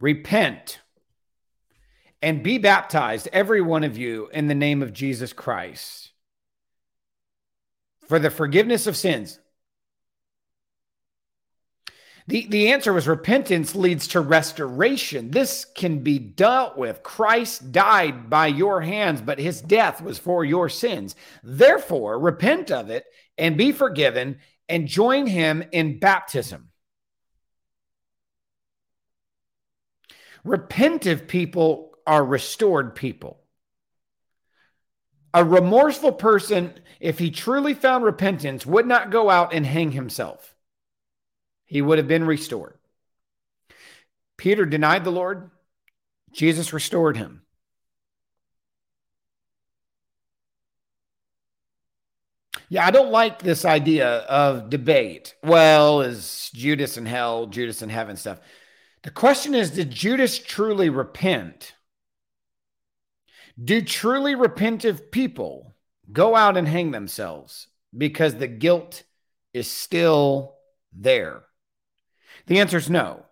Repent 0.00 0.80
and 2.22 2.42
be 2.42 2.58
baptized, 2.58 3.28
every 3.32 3.60
one 3.60 3.84
of 3.84 3.98
you, 3.98 4.28
in 4.32 4.46
the 4.46 4.54
name 4.54 4.82
of 4.82 4.92
Jesus 4.92 5.32
Christ 5.32 6.12
for 8.08 8.18
the 8.18 8.30
forgiveness 8.30 8.86
of 8.86 8.96
sins. 8.96 9.38
The, 12.26 12.46
the 12.46 12.72
answer 12.72 12.92
was 12.92 13.06
repentance 13.06 13.74
leads 13.74 14.08
to 14.08 14.20
restoration. 14.20 15.30
This 15.30 15.66
can 15.66 15.98
be 15.98 16.18
dealt 16.18 16.76
with. 16.78 17.02
Christ 17.02 17.70
died 17.70 18.30
by 18.30 18.46
your 18.46 18.80
hands, 18.80 19.20
but 19.20 19.38
his 19.38 19.60
death 19.60 20.00
was 20.00 20.18
for 20.18 20.42
your 20.42 20.70
sins. 20.70 21.14
Therefore, 21.42 22.18
repent 22.18 22.70
of 22.70 22.88
it 22.88 23.04
and 23.36 23.58
be 23.58 23.72
forgiven 23.72 24.38
and 24.70 24.88
join 24.88 25.26
him 25.26 25.64
in 25.70 25.98
baptism. 25.98 26.70
Repentive 30.46 31.28
people 31.28 31.92
are 32.06 32.24
restored 32.24 32.94
people. 32.94 33.40
A 35.34 35.44
remorseful 35.44 36.12
person, 36.12 36.72
if 37.00 37.18
he 37.18 37.30
truly 37.30 37.74
found 37.74 38.04
repentance, 38.04 38.64
would 38.64 38.86
not 38.86 39.10
go 39.10 39.28
out 39.28 39.52
and 39.52 39.66
hang 39.66 39.92
himself 39.92 40.53
he 41.66 41.82
would 41.82 41.98
have 41.98 42.08
been 42.08 42.24
restored. 42.24 42.78
Peter 44.36 44.66
denied 44.66 45.04
the 45.04 45.12
Lord, 45.12 45.50
Jesus 46.32 46.72
restored 46.72 47.16
him. 47.16 47.42
Yeah, 52.68 52.86
I 52.86 52.90
don't 52.90 53.12
like 53.12 53.40
this 53.40 53.64
idea 53.64 54.08
of 54.08 54.70
debate. 54.70 55.34
Well, 55.42 56.00
is 56.00 56.50
Judas 56.54 56.96
in 56.96 57.06
hell, 57.06 57.46
Judas 57.46 57.82
in 57.82 57.88
heaven 57.88 58.16
stuff? 58.16 58.40
The 59.02 59.10
question 59.10 59.54
is 59.54 59.70
Did 59.70 59.90
Judas 59.90 60.38
truly 60.38 60.88
repent? 60.88 61.74
Do 63.62 63.80
truly 63.82 64.34
repentive 64.34 65.12
people 65.12 65.74
go 66.10 66.34
out 66.34 66.56
and 66.56 66.66
hang 66.66 66.90
themselves 66.90 67.68
because 67.96 68.34
the 68.34 68.48
guilt 68.48 69.04
is 69.52 69.70
still 69.70 70.56
there? 70.92 71.44
The 72.46 72.60
answer 72.60 72.78
is 72.78 72.90
no. 72.90 73.24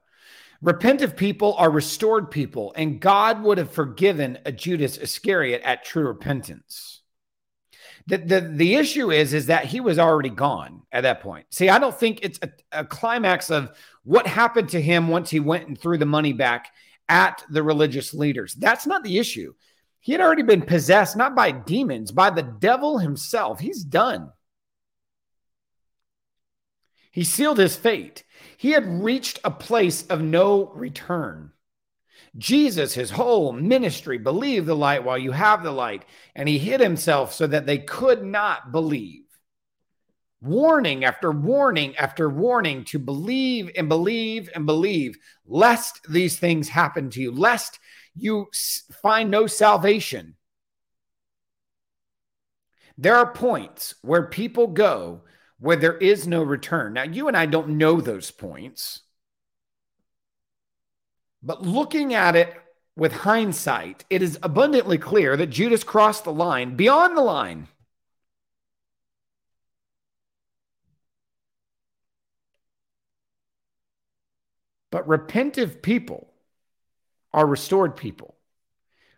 Repentive 0.63 1.17
people 1.17 1.55
are 1.55 1.71
restored 1.71 2.31
people, 2.31 2.73
and 2.77 3.01
God 3.01 3.43
would 3.43 3.59
have 3.59 3.73
forgiven 3.73 4.39
a 4.47 4.53
Judas 4.53 4.97
Iscariot 4.97 5.61
at 5.65 5.85
true 5.85 6.07
repentance. 6.07 7.03
The, 8.07 8.19
the, 8.19 8.41
the 8.41 8.75
issue 8.77 9.11
is, 9.11 9.33
is 9.33 9.47
that 9.47 9.65
he 9.65 9.81
was 9.81 9.99
already 9.99 10.31
gone 10.31 10.83
at 10.93 11.03
that 11.03 11.21
point. 11.21 11.47
See, 11.51 11.69
I 11.69 11.79
don't 11.79 11.97
think 11.97 12.21
it's 12.23 12.39
a, 12.43 12.51
a 12.73 12.85
climax 12.85 13.51
of 13.51 13.77
what 14.05 14.27
happened 14.27 14.71
to 14.71 14.81
him 14.81 15.09
once 15.09 15.31
he 15.31 15.41
went 15.41 15.69
and 15.69 15.79
threw 15.79 15.99
the 15.99 16.07
money 16.07 16.33
back 16.33 16.69
at 17.09 17.45
the 17.51 17.63
religious 17.63 18.15
leaders. 18.15 18.55
That's 18.55 18.87
not 18.87 19.05
the 19.05 19.19
issue. 19.19 19.55
He 20.01 20.13
had 20.13 20.21
already 20.21 20.43
been 20.43 20.63
possessed, 20.63 21.17
not 21.17 21.37
by 21.37 21.53
demons, 21.53 22.11
by 22.11 22.31
the 22.31 22.43
devil 22.43 22.99
himself. 22.99 23.61
He's 23.61 23.85
done. 23.85 24.33
He 27.13 27.25
sealed 27.25 27.59
his 27.59 27.77
fate. 27.77 28.25
He 28.63 28.71
had 28.71 29.03
reached 29.03 29.41
a 29.43 29.51
place 29.51 30.07
of 30.07 30.23
no 30.23 30.69
return. 30.69 31.51
Jesus, 32.39 32.95
his 32.95 33.11
whole 33.11 33.51
ministry, 33.51 34.19
believe 34.19 34.67
the 34.67 34.77
light 34.77 35.03
while 35.03 35.19
you 35.19 35.33
have 35.33 35.65
the 35.65 35.73
light, 35.73 36.05
and 36.37 36.49
he 36.49 36.59
hid 36.59 36.79
himself 36.79 37.35
so 37.35 37.49
that 37.49 37.67
they 37.67 37.79
could 37.79 38.23
not 38.23 38.71
believe. 38.71 39.25
Warning 40.41 41.05
after 41.05 41.33
warning 41.33 41.97
after 41.97 42.31
warning 42.31 42.85
to 42.85 43.01
believe 43.01 43.69
and 43.77 43.89
believe 43.89 44.49
and 44.55 44.65
believe, 44.65 45.19
lest 45.45 45.99
these 46.09 46.39
things 46.39 46.69
happen 46.69 47.11
to 47.11 47.21
you, 47.21 47.33
lest 47.33 47.81
you 48.15 48.47
find 49.03 49.29
no 49.29 49.49
salvation. 49.49 50.37
There 52.97 53.17
are 53.17 53.33
points 53.33 53.97
where 54.03 54.29
people 54.29 54.69
go 54.69 55.23
where 55.63 55.77
there 55.77 55.97
is 55.97 56.27
no 56.27 56.43
return. 56.43 56.93
Now, 56.93 57.05
you 57.05 57.29
and 57.29 57.37
I 57.37 57.47
don't 57.47 57.79
know 57.79 58.01
those 58.01 58.33
points, 58.33 59.03
but 61.41 61.63
looking 61.63 62.13
at 62.15 62.35
it 62.35 62.53
with 62.97 63.13
hindsight, 63.13 64.05
it 64.11 64.23
is 64.23 64.41
abundantly 64.43 64.99
clear 64.99 65.37
that 65.37 65.51
Judas 65.51 65.85
crossed 65.85 66.25
the 66.25 66.33
line, 66.33 66.75
beyond 66.75 67.17
the 67.17 67.23
line. 67.23 67.69
But 74.91 75.07
repentive 75.07 75.81
people 75.81 76.33
are 77.33 77.47
restored 77.47 77.97
people. 77.97 78.35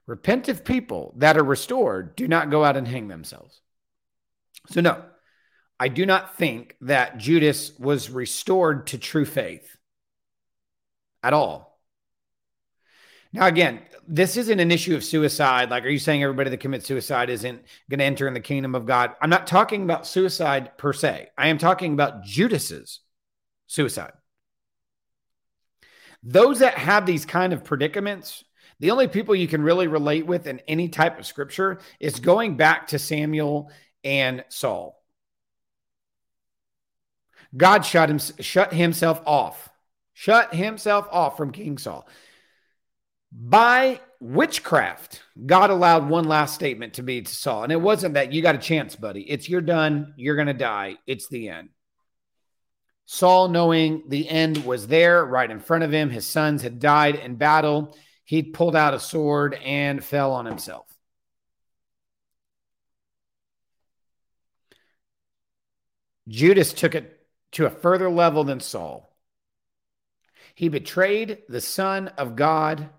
Repentive 0.06 0.62
people 0.62 1.14
that 1.16 1.38
are 1.38 1.42
restored 1.42 2.14
do 2.16 2.28
not 2.28 2.50
go 2.50 2.62
out 2.62 2.76
and 2.76 2.86
hang 2.86 3.08
themselves. 3.08 3.62
So, 4.68 4.82
no, 4.82 5.02
I 5.84 5.88
do 5.88 6.06
not 6.06 6.38
think 6.38 6.78
that 6.80 7.18
Judas 7.18 7.78
was 7.78 8.08
restored 8.08 8.86
to 8.86 8.96
true 8.96 9.26
faith 9.26 9.76
at 11.22 11.34
all. 11.34 11.78
Now, 13.34 13.48
again, 13.48 13.82
this 14.08 14.38
isn't 14.38 14.60
an 14.60 14.70
issue 14.70 14.96
of 14.96 15.04
suicide. 15.04 15.68
Like, 15.68 15.84
are 15.84 15.90
you 15.90 15.98
saying 15.98 16.22
everybody 16.22 16.48
that 16.48 16.60
commits 16.60 16.86
suicide 16.86 17.28
isn't 17.28 17.60
going 17.90 17.98
to 17.98 18.04
enter 18.06 18.26
in 18.26 18.32
the 18.32 18.40
kingdom 18.40 18.74
of 18.74 18.86
God? 18.86 19.12
I'm 19.20 19.28
not 19.28 19.46
talking 19.46 19.82
about 19.82 20.06
suicide 20.06 20.78
per 20.78 20.94
se. 20.94 21.28
I 21.36 21.48
am 21.48 21.58
talking 21.58 21.92
about 21.92 22.24
Judas's 22.24 23.00
suicide. 23.66 24.12
Those 26.22 26.60
that 26.60 26.78
have 26.78 27.04
these 27.04 27.26
kind 27.26 27.52
of 27.52 27.62
predicaments, 27.62 28.42
the 28.80 28.90
only 28.90 29.06
people 29.06 29.34
you 29.34 29.48
can 29.48 29.60
really 29.60 29.86
relate 29.86 30.24
with 30.24 30.46
in 30.46 30.60
any 30.60 30.88
type 30.88 31.18
of 31.18 31.26
scripture 31.26 31.80
is 32.00 32.20
going 32.20 32.56
back 32.56 32.86
to 32.86 32.98
Samuel 32.98 33.70
and 34.02 34.46
Saul. 34.48 35.03
God 37.56 37.84
shut, 37.84 38.10
him, 38.10 38.18
shut 38.18 38.72
himself 38.72 39.22
off, 39.26 39.68
shut 40.12 40.54
himself 40.54 41.06
off 41.10 41.36
from 41.36 41.52
King 41.52 41.78
Saul. 41.78 42.08
By 43.30 44.00
witchcraft, 44.20 45.22
God 45.44 45.70
allowed 45.70 46.08
one 46.08 46.24
last 46.24 46.54
statement 46.54 46.94
to 46.94 47.02
be 47.02 47.22
to 47.22 47.34
Saul. 47.34 47.64
And 47.64 47.72
it 47.72 47.80
wasn't 47.80 48.14
that 48.14 48.32
you 48.32 48.42
got 48.42 48.54
a 48.54 48.58
chance, 48.58 48.96
buddy. 48.96 49.22
It's 49.22 49.48
you're 49.48 49.60
done. 49.60 50.14
You're 50.16 50.36
going 50.36 50.46
to 50.48 50.54
die. 50.54 50.96
It's 51.06 51.28
the 51.28 51.48
end. 51.48 51.70
Saul, 53.06 53.48
knowing 53.48 54.04
the 54.08 54.28
end 54.28 54.64
was 54.64 54.86
there 54.86 55.24
right 55.24 55.50
in 55.50 55.60
front 55.60 55.84
of 55.84 55.92
him, 55.92 56.10
his 56.10 56.26
sons 56.26 56.62
had 56.62 56.78
died 56.78 57.16
in 57.16 57.36
battle. 57.36 57.96
He 58.24 58.42
pulled 58.42 58.74
out 58.74 58.94
a 58.94 59.00
sword 59.00 59.54
and 59.54 60.02
fell 60.02 60.32
on 60.32 60.46
himself. 60.46 60.86
Judas 66.26 66.72
took 66.72 66.94
it 66.94 67.13
to 67.54 67.66
a 67.66 67.70
further 67.70 68.08
level 68.08 68.44
than 68.44 68.60
Saul. 68.60 69.10
He 70.54 70.68
betrayed 70.68 71.38
the 71.48 71.60
Son 71.60 72.08
of 72.08 72.36
God 72.36 72.90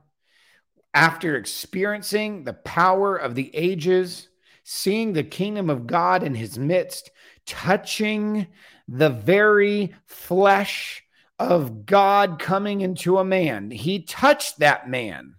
after 0.93 1.35
experiencing 1.35 2.43
the 2.43 2.53
power 2.53 3.15
of 3.15 3.35
the 3.35 3.55
ages 3.55 4.27
seeing 4.67 5.13
the 5.13 5.23
kingdom 5.23 5.69
of 5.69 5.85
God 5.85 6.23
in 6.23 6.33
his 6.33 6.57
midst, 6.57 7.11
touching 7.45 8.47
the 8.87 9.09
very 9.09 9.93
flesh 10.05 11.03
of 11.37 11.85
God 11.85 12.39
coming 12.39 12.81
into 12.81 13.19
a 13.19 13.23
man. 13.23 13.69
He 13.69 14.01
touched 14.01 14.59
that 14.59 14.89
man. 14.89 15.35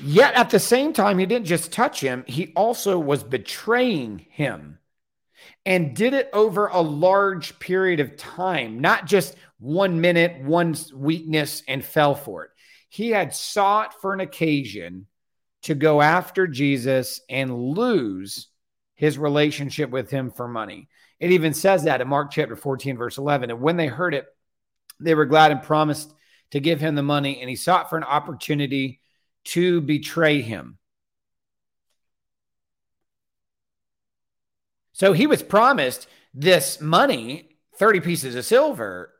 Yet 0.00 0.34
at 0.34 0.50
the 0.50 0.60
same 0.60 0.92
time, 0.92 1.18
he 1.18 1.26
didn't 1.26 1.46
just 1.46 1.72
touch 1.72 2.00
him, 2.00 2.24
he 2.26 2.52
also 2.54 2.98
was 2.98 3.22
betraying 3.22 4.26
him 4.30 4.78
and 5.66 5.94
did 5.94 6.14
it 6.14 6.30
over 6.32 6.66
a 6.66 6.80
large 6.80 7.58
period 7.58 8.00
of 8.00 8.16
time, 8.16 8.80
not 8.80 9.06
just 9.06 9.36
one 9.58 10.00
minute, 10.00 10.42
one 10.42 10.76
weakness, 10.94 11.62
and 11.66 11.84
fell 11.84 12.14
for 12.14 12.44
it. 12.44 12.50
He 12.88 13.10
had 13.10 13.34
sought 13.34 14.00
for 14.00 14.14
an 14.14 14.20
occasion 14.20 15.06
to 15.62 15.74
go 15.74 16.00
after 16.00 16.46
Jesus 16.46 17.20
and 17.28 17.54
lose 17.54 18.48
his 18.94 19.18
relationship 19.18 19.90
with 19.90 20.10
him 20.10 20.30
for 20.30 20.48
money. 20.48 20.88
It 21.20 21.32
even 21.32 21.52
says 21.52 21.84
that 21.84 22.00
in 22.00 22.08
Mark 22.08 22.30
chapter 22.30 22.56
14, 22.56 22.96
verse 22.96 23.18
11. 23.18 23.50
And 23.50 23.60
when 23.60 23.76
they 23.76 23.88
heard 23.88 24.14
it, 24.14 24.26
they 25.00 25.14
were 25.14 25.26
glad 25.26 25.50
and 25.50 25.62
promised 25.62 26.12
to 26.52 26.60
give 26.60 26.80
him 26.80 26.94
the 26.94 27.02
money, 27.02 27.40
and 27.40 27.50
he 27.50 27.56
sought 27.56 27.90
for 27.90 27.98
an 27.98 28.04
opportunity 28.04 29.00
to 29.44 29.80
betray 29.80 30.40
him. 30.42 30.78
So 34.92 35.12
he 35.12 35.26
was 35.26 35.42
promised 35.42 36.08
this 36.34 36.80
money, 36.80 37.56
30 37.76 38.00
pieces 38.00 38.34
of 38.34 38.44
silver, 38.44 39.14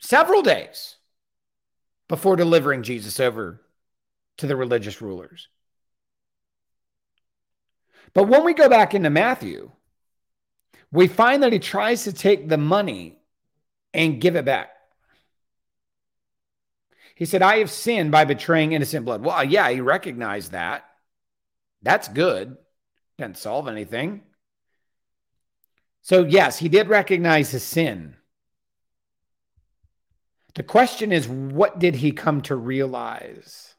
several 0.00 0.42
days 0.42 0.96
before 2.08 2.36
delivering 2.36 2.82
Jesus 2.82 3.20
over 3.20 3.62
to 4.38 4.46
the 4.46 4.56
religious 4.56 5.00
rulers. 5.00 5.48
But 8.12 8.24
when 8.24 8.44
we 8.44 8.54
go 8.54 8.68
back 8.68 8.94
into 8.94 9.10
Matthew, 9.10 9.70
we 10.92 11.08
find 11.08 11.42
that 11.42 11.52
he 11.52 11.58
tries 11.58 12.04
to 12.04 12.12
take 12.12 12.48
the 12.48 12.58
money 12.58 13.18
and 13.92 14.20
give 14.20 14.36
it 14.36 14.44
back. 14.44 14.75
He 17.16 17.24
said, 17.24 17.40
I 17.40 17.58
have 17.58 17.70
sinned 17.70 18.12
by 18.12 18.26
betraying 18.26 18.72
innocent 18.72 19.06
blood. 19.06 19.24
Well, 19.24 19.42
yeah, 19.42 19.70
he 19.70 19.80
recognized 19.80 20.52
that. 20.52 20.84
That's 21.80 22.08
good. 22.08 22.58
Didn't 23.16 23.38
solve 23.38 23.68
anything. 23.68 24.20
So, 26.02 26.24
yes, 26.24 26.58
he 26.58 26.68
did 26.68 26.88
recognize 26.88 27.50
his 27.50 27.62
sin. 27.62 28.16
The 30.54 30.62
question 30.62 31.10
is, 31.10 31.26
what 31.26 31.78
did 31.78 31.96
he 31.96 32.12
come 32.12 32.42
to 32.42 32.54
realize? 32.54 33.74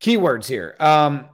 Keywords 0.00 0.46
here. 0.46 0.74
Um, 0.80 1.28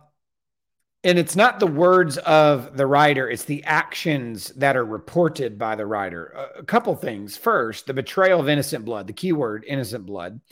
and 1.09 1.19
it's 1.19 1.37
not 1.37 1.59
the 1.59 1.67
words 1.67 2.19
of 2.19 2.77
the 2.77 2.87
writer, 2.87 3.31
it's 3.31 3.45
the 3.45 3.65
actions 3.65 4.49
that 4.57 4.77
are 4.77 4.85
reported 4.85 5.59
by 5.59 5.75
the 5.75 5.87
writer. 5.87 6.27
A, 6.59 6.63
couple 6.63 6.95
things. 6.95 7.35
First, 7.35 7.87
the 7.87 7.95
betrayal 7.95 8.41
of 8.41 8.49
innocent 8.51 8.85
blood, 8.85 9.07
the 9.07 9.15
keyword 9.15 9.65
innocent 9.67 10.05
blood. 10.05 10.43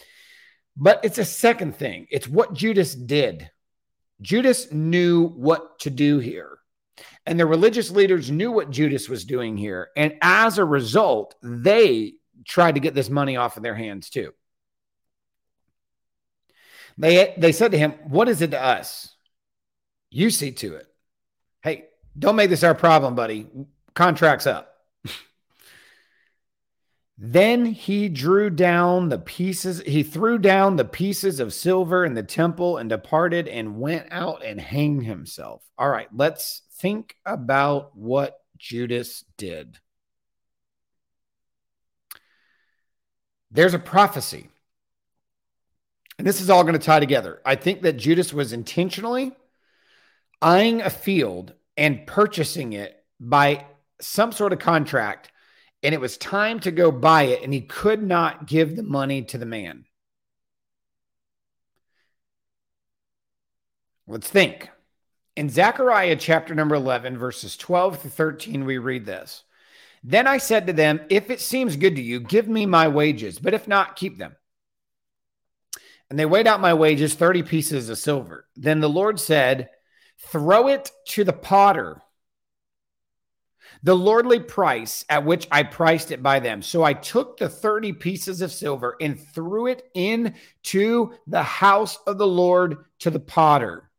But 0.74 1.00
it's 1.04 1.18
a 1.18 1.26
second 1.26 1.76
thing. 1.76 2.06
It's 2.10 2.26
what 2.26 2.54
Judas 2.54 2.94
did. 2.94 3.50
Judas 4.22 4.72
knew 4.72 5.26
what 5.26 5.78
to 5.80 5.90
do 5.90 6.20
here. 6.20 6.58
And 7.26 7.38
the 7.38 7.44
religious 7.44 7.90
leaders 7.90 8.30
knew 8.30 8.50
what 8.50 8.70
Judas 8.70 9.10
was 9.10 9.26
doing 9.26 9.58
here. 9.58 9.90
And 9.94 10.14
as 10.22 10.56
a 10.56 10.64
result, 10.64 11.34
they 11.42 12.14
tried 12.46 12.76
to 12.76 12.80
get 12.80 12.94
this 12.94 13.10
money 13.10 13.36
off 13.36 13.58
of 13.58 13.62
their 13.62 13.74
hands 13.74 14.08
too. 14.08 14.32
They, 16.96 17.34
they 17.36 17.52
said 17.52 17.72
to 17.72 17.78
him, 17.78 17.92
What 18.08 18.30
is 18.30 18.40
it 18.40 18.52
to 18.52 18.62
us? 18.62 19.15
You 20.16 20.30
see 20.30 20.50
to 20.52 20.76
it. 20.76 20.86
Hey, 21.60 21.88
don't 22.18 22.36
make 22.36 22.48
this 22.48 22.64
our 22.64 22.74
problem, 22.74 23.14
buddy. 23.14 23.48
Contract's 23.92 24.46
up. 24.46 24.74
then 27.18 27.66
he 27.66 28.08
drew 28.08 28.48
down 28.48 29.10
the 29.10 29.18
pieces, 29.18 29.82
he 29.82 30.02
threw 30.02 30.38
down 30.38 30.76
the 30.76 30.86
pieces 30.86 31.38
of 31.38 31.52
silver 31.52 32.02
in 32.02 32.14
the 32.14 32.22
temple 32.22 32.78
and 32.78 32.88
departed 32.88 33.46
and 33.46 33.78
went 33.78 34.06
out 34.10 34.42
and 34.42 34.58
hanged 34.58 35.04
himself. 35.04 35.62
All 35.76 35.90
right, 35.90 36.08
let's 36.14 36.62
think 36.78 37.14
about 37.26 37.94
what 37.94 38.38
Judas 38.56 39.22
did. 39.36 39.78
There's 43.50 43.74
a 43.74 43.78
prophecy. 43.78 44.48
And 46.18 46.26
this 46.26 46.40
is 46.40 46.48
all 46.48 46.62
going 46.62 46.72
to 46.72 46.78
tie 46.78 47.00
together. 47.00 47.42
I 47.44 47.56
think 47.56 47.82
that 47.82 47.98
Judas 47.98 48.32
was 48.32 48.54
intentionally 48.54 49.34
eyeing 50.42 50.80
a 50.80 50.90
field 50.90 51.54
and 51.76 52.06
purchasing 52.06 52.72
it 52.72 53.04
by 53.20 53.66
some 54.00 54.32
sort 54.32 54.52
of 54.52 54.58
contract, 54.58 55.30
and 55.82 55.94
it 55.94 56.00
was 56.00 56.16
time 56.16 56.60
to 56.60 56.70
go 56.70 56.90
buy 56.90 57.24
it, 57.24 57.42
and 57.42 57.52
he 57.52 57.60
could 57.60 58.02
not 58.02 58.46
give 58.46 58.76
the 58.76 58.82
money 58.82 59.22
to 59.22 59.38
the 59.38 59.46
man. 59.46 59.84
Let's 64.06 64.28
think. 64.28 64.70
In 65.34 65.50
Zechariah 65.50 66.16
chapter 66.16 66.54
number 66.54 66.74
11, 66.74 67.18
verses 67.18 67.56
12 67.56 68.02
to 68.02 68.08
13, 68.08 68.64
we 68.64 68.78
read 68.78 69.04
this. 69.04 69.44
Then 70.02 70.26
I 70.26 70.38
said 70.38 70.66
to 70.66 70.72
them, 70.72 71.00
If 71.10 71.30
it 71.30 71.40
seems 71.40 71.76
good 71.76 71.96
to 71.96 72.02
you, 72.02 72.20
give 72.20 72.48
me 72.48 72.64
my 72.64 72.88
wages, 72.88 73.38
but 73.38 73.54
if 73.54 73.66
not, 73.68 73.96
keep 73.96 74.18
them. 74.18 74.36
And 76.08 76.18
they 76.18 76.24
weighed 76.24 76.46
out 76.46 76.60
my 76.60 76.74
wages, 76.74 77.14
30 77.14 77.42
pieces 77.42 77.88
of 77.88 77.98
silver. 77.98 78.46
Then 78.54 78.80
the 78.80 78.88
Lord 78.88 79.18
said, 79.18 79.70
Throw 80.18 80.68
it 80.68 80.90
to 81.08 81.24
the 81.24 81.32
potter, 81.32 82.02
the 83.82 83.94
lordly 83.94 84.40
price 84.40 85.04
at 85.08 85.24
which 85.24 85.46
I 85.50 85.62
priced 85.62 86.10
it 86.10 86.22
by 86.22 86.40
them. 86.40 86.62
So 86.62 86.82
I 86.82 86.94
took 86.94 87.36
the 87.36 87.48
30 87.48 87.92
pieces 87.94 88.40
of 88.40 88.52
silver 88.52 88.96
and 89.00 89.20
threw 89.20 89.66
it 89.66 89.82
into 89.94 91.12
the 91.26 91.42
house 91.42 91.98
of 92.06 92.18
the 92.18 92.26
Lord 92.26 92.78
to 93.00 93.10
the 93.10 93.20
potter. 93.20 93.90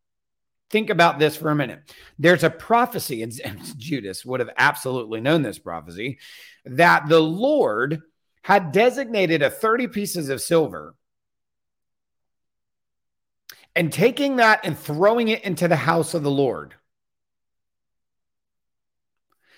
Think 0.69 0.89
about 0.89 1.17
this 1.17 1.38
for 1.38 1.49
a 1.49 1.56
minute. 1.56 1.80
There's 2.19 2.43
a 2.43 2.49
prophecy, 2.49 3.23
and 3.23 3.34
Judas 3.77 4.25
would 4.25 4.41
have 4.41 4.49
absolutely 4.58 5.21
known 5.21 5.41
this 5.41 5.60
prophecy, 5.60 6.19
that 6.65 7.08
the 7.08 7.21
Lord 7.21 8.01
had 8.43 8.71
designated 8.71 9.41
a 9.41 9.49
30 9.49 9.88
pieces 9.88 10.30
of 10.30 10.41
silver 10.41 10.95
and 13.77 13.93
taking 13.93 14.37
that 14.37 14.61
and 14.63 14.77
throwing 14.77 15.27
it 15.27 15.43
into 15.43 15.67
the 15.67 15.75
house 15.75 16.15
of 16.15 16.23
the 16.23 16.31
Lord. 16.31 16.73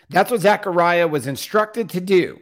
That's 0.10 0.30
what 0.30 0.42
Zechariah 0.42 1.08
was 1.08 1.26
instructed 1.26 1.90
to 1.92 2.02
do. 2.02 2.42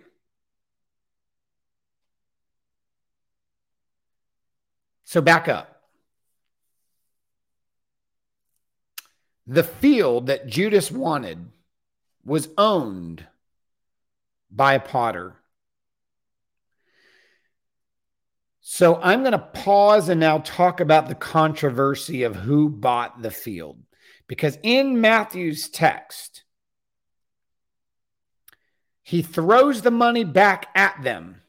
So 5.04 5.22
back 5.22 5.48
up. 5.48 5.84
The 9.46 9.64
field 9.64 10.28
that 10.28 10.48
Judas 10.48 10.92
wanted 10.92 11.46
was 12.26 12.50
owned 12.58 13.24
by 14.50 14.74
a 14.74 14.80
potter. 14.80 15.36
So 18.70 19.00
I'm 19.02 19.22
going 19.22 19.32
to 19.32 19.38
pause 19.38 20.10
and 20.10 20.20
now 20.20 20.40
talk 20.40 20.82
about 20.82 21.08
the 21.08 21.16
controversy 21.16 22.24
of 22.24 22.36
who 22.36 22.68
bought 22.68 23.22
the 23.22 23.32
field. 23.32 23.82
Because 24.28 24.58
in 24.62 25.00
Matthew's 25.00 25.70
text, 25.70 26.44
he 29.04 29.22
throws 29.22 29.84
the 29.84 29.90
money 29.90 30.26
back 30.26 30.68
at 30.76 31.02
them. 31.02 31.42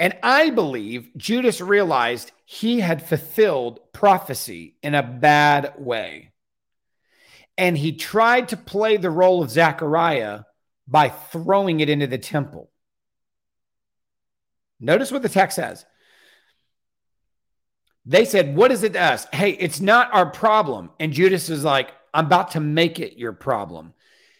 And 0.00 0.16
I 0.20 0.50
believe 0.50 1.10
Judas 1.16 1.60
realized 1.60 2.32
he 2.44 2.80
had 2.80 3.06
fulfilled 3.06 3.78
prophecy 3.92 4.74
in 4.82 4.96
a 4.96 5.04
bad 5.04 5.74
way 5.78 6.32
and 7.56 7.78
he 7.78 7.92
tried 7.92 8.48
to 8.48 8.56
play 8.56 8.96
the 8.96 9.10
role 9.10 9.44
of 9.44 9.50
Zechariah 9.50 10.40
by 10.88 11.08
throwing 11.08 11.78
it 11.78 11.88
into 11.88 12.08
the 12.08 12.18
temple. 12.18 12.68
Notice 14.80 15.12
what 15.12 15.22
the 15.22 15.28
text 15.28 15.54
says. 15.54 15.86
They 18.10 18.24
said, 18.24 18.56
What 18.56 18.72
is 18.72 18.82
it 18.82 18.94
to 18.94 19.00
us? 19.00 19.28
Hey, 19.32 19.50
it's 19.50 19.80
not 19.80 20.12
our 20.12 20.26
problem. 20.26 20.90
And 20.98 21.12
Judas 21.12 21.48
is 21.48 21.62
like, 21.62 21.92
I'm 22.12 22.26
about 22.26 22.50
to 22.52 22.60
make 22.60 22.98
it 22.98 23.16
your 23.16 23.32
problem. 23.32 23.94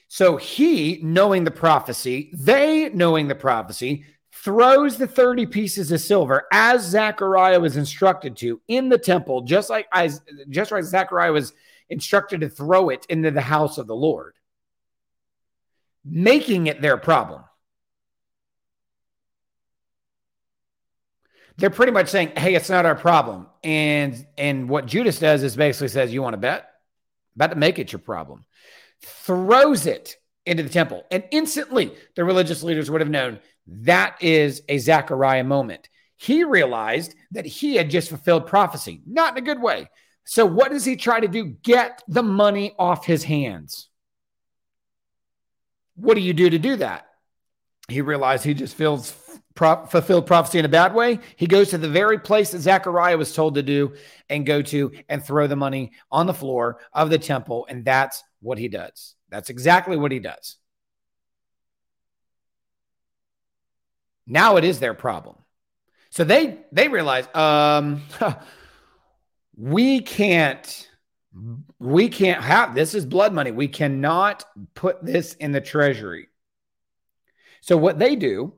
So 0.09 0.37
he, 0.37 0.98
knowing 1.04 1.44
the 1.44 1.52
prophecy, 1.52 2.33
they, 2.35 2.88
knowing 2.88 3.28
the 3.28 3.37
prophecy, 3.37 4.04
throws 4.33 4.96
the 4.96 5.06
30 5.06 5.46
pieces 5.46 5.92
of 5.92 6.00
silver 6.00 6.48
as 6.52 6.83
Zechariah 6.83 7.61
was 7.61 7.76
instructed 7.76 8.37
to 8.38 8.61
in 8.66 8.88
the 8.88 8.98
temple, 8.98 9.42
just 9.42 9.70
like 9.70 9.87
as 9.92 10.20
just 10.48 10.72
like 10.72 10.83
Zechariah 10.83 11.30
was 11.30 11.52
instructed 11.90 12.40
to 12.40 12.48
throw 12.48 12.88
it 12.88 13.06
into 13.09 13.30
the 13.30 13.40
house 13.40 13.78
of 13.78 13.87
the 13.87 13.94
Lord, 13.94 14.35
making 16.04 16.66
it 16.66 16.83
their 16.83 16.96
problem. 16.96 17.44
They're 21.60 21.70
pretty 21.70 21.92
much 21.92 22.08
saying, 22.08 22.32
"Hey, 22.36 22.54
it's 22.54 22.70
not 22.70 22.86
our 22.86 22.94
problem." 22.94 23.46
And 23.62 24.26
and 24.38 24.68
what 24.68 24.86
Judas 24.86 25.18
does 25.18 25.42
is 25.42 25.56
basically 25.56 25.88
says, 25.88 26.12
"You 26.12 26.22
want 26.22 26.34
to 26.34 26.38
bet? 26.38 26.70
About 27.36 27.50
to 27.50 27.56
make 27.56 27.78
it 27.78 27.92
your 27.92 28.00
problem." 28.00 28.44
Throws 29.00 29.86
it 29.86 30.16
into 30.46 30.62
the 30.62 30.68
temple, 30.68 31.04
and 31.10 31.22
instantly 31.30 31.94
the 32.16 32.24
religious 32.24 32.62
leaders 32.62 32.90
would 32.90 33.00
have 33.00 33.10
known 33.10 33.38
that 33.66 34.16
is 34.22 34.62
a 34.68 34.78
Zechariah 34.78 35.44
moment. 35.44 35.88
He 36.16 36.44
realized 36.44 37.14
that 37.30 37.46
he 37.46 37.76
had 37.76 37.90
just 37.90 38.08
fulfilled 38.08 38.46
prophecy, 38.46 39.02
not 39.06 39.36
in 39.36 39.42
a 39.42 39.46
good 39.46 39.62
way. 39.62 39.88
So 40.24 40.44
what 40.44 40.70
does 40.70 40.84
he 40.84 40.96
try 40.96 41.20
to 41.20 41.28
do? 41.28 41.44
Get 41.44 42.02
the 42.08 42.22
money 42.22 42.74
off 42.78 43.06
his 43.06 43.24
hands. 43.24 43.88
What 45.94 46.14
do 46.14 46.20
you 46.20 46.32
do 46.32 46.50
to 46.50 46.58
do 46.58 46.76
that? 46.76 47.06
He 47.88 48.00
realized 48.00 48.44
he 48.44 48.54
just 48.54 48.74
feels 48.74 49.10
pro- 49.60 49.84
fulfilled 49.84 50.26
prophecy 50.26 50.58
in 50.58 50.64
a 50.64 50.70
bad 50.70 50.94
way, 50.94 51.18
he 51.36 51.46
goes 51.46 51.68
to 51.68 51.76
the 51.76 51.86
very 51.88 52.18
place 52.18 52.50
that 52.52 52.60
Zechariah 52.60 53.18
was 53.18 53.34
told 53.34 53.56
to 53.56 53.62
do 53.62 53.92
and 54.30 54.46
go 54.46 54.62
to 54.62 54.90
and 55.10 55.22
throw 55.22 55.46
the 55.46 55.54
money 55.54 55.92
on 56.10 56.26
the 56.26 56.32
floor 56.32 56.78
of 56.94 57.10
the 57.10 57.18
temple. 57.18 57.66
And 57.68 57.84
that's 57.84 58.24
what 58.40 58.56
he 58.56 58.68
does. 58.68 59.16
That's 59.28 59.50
exactly 59.50 59.98
what 59.98 60.12
he 60.12 60.18
does. 60.18 60.56
Now 64.26 64.56
it 64.56 64.64
is 64.64 64.80
their 64.80 64.94
problem. 64.94 65.36
So 66.08 66.24
they 66.24 66.60
they 66.72 66.88
realize 66.88 67.28
um, 67.34 68.02
we 69.56 70.00
can't 70.00 70.88
we 71.78 72.08
can't 72.08 72.42
have 72.42 72.74
this 72.74 72.94
is 72.94 73.04
blood 73.04 73.34
money. 73.34 73.50
We 73.50 73.68
cannot 73.68 74.42
put 74.74 75.04
this 75.04 75.34
in 75.34 75.52
the 75.52 75.60
treasury. 75.60 76.28
So 77.60 77.76
what 77.76 77.98
they 77.98 78.16
do 78.16 78.54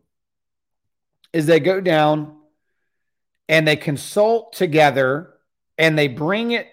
is 1.33 1.47
they 1.47 1.61
go 1.61 1.81
down 1.81 2.37
and 3.49 3.66
they 3.66 3.77
consult 3.77 4.53
together 4.53 5.35
and 5.79 5.99
they 5.99 6.09
bring 6.09 6.53
it 6.53 6.68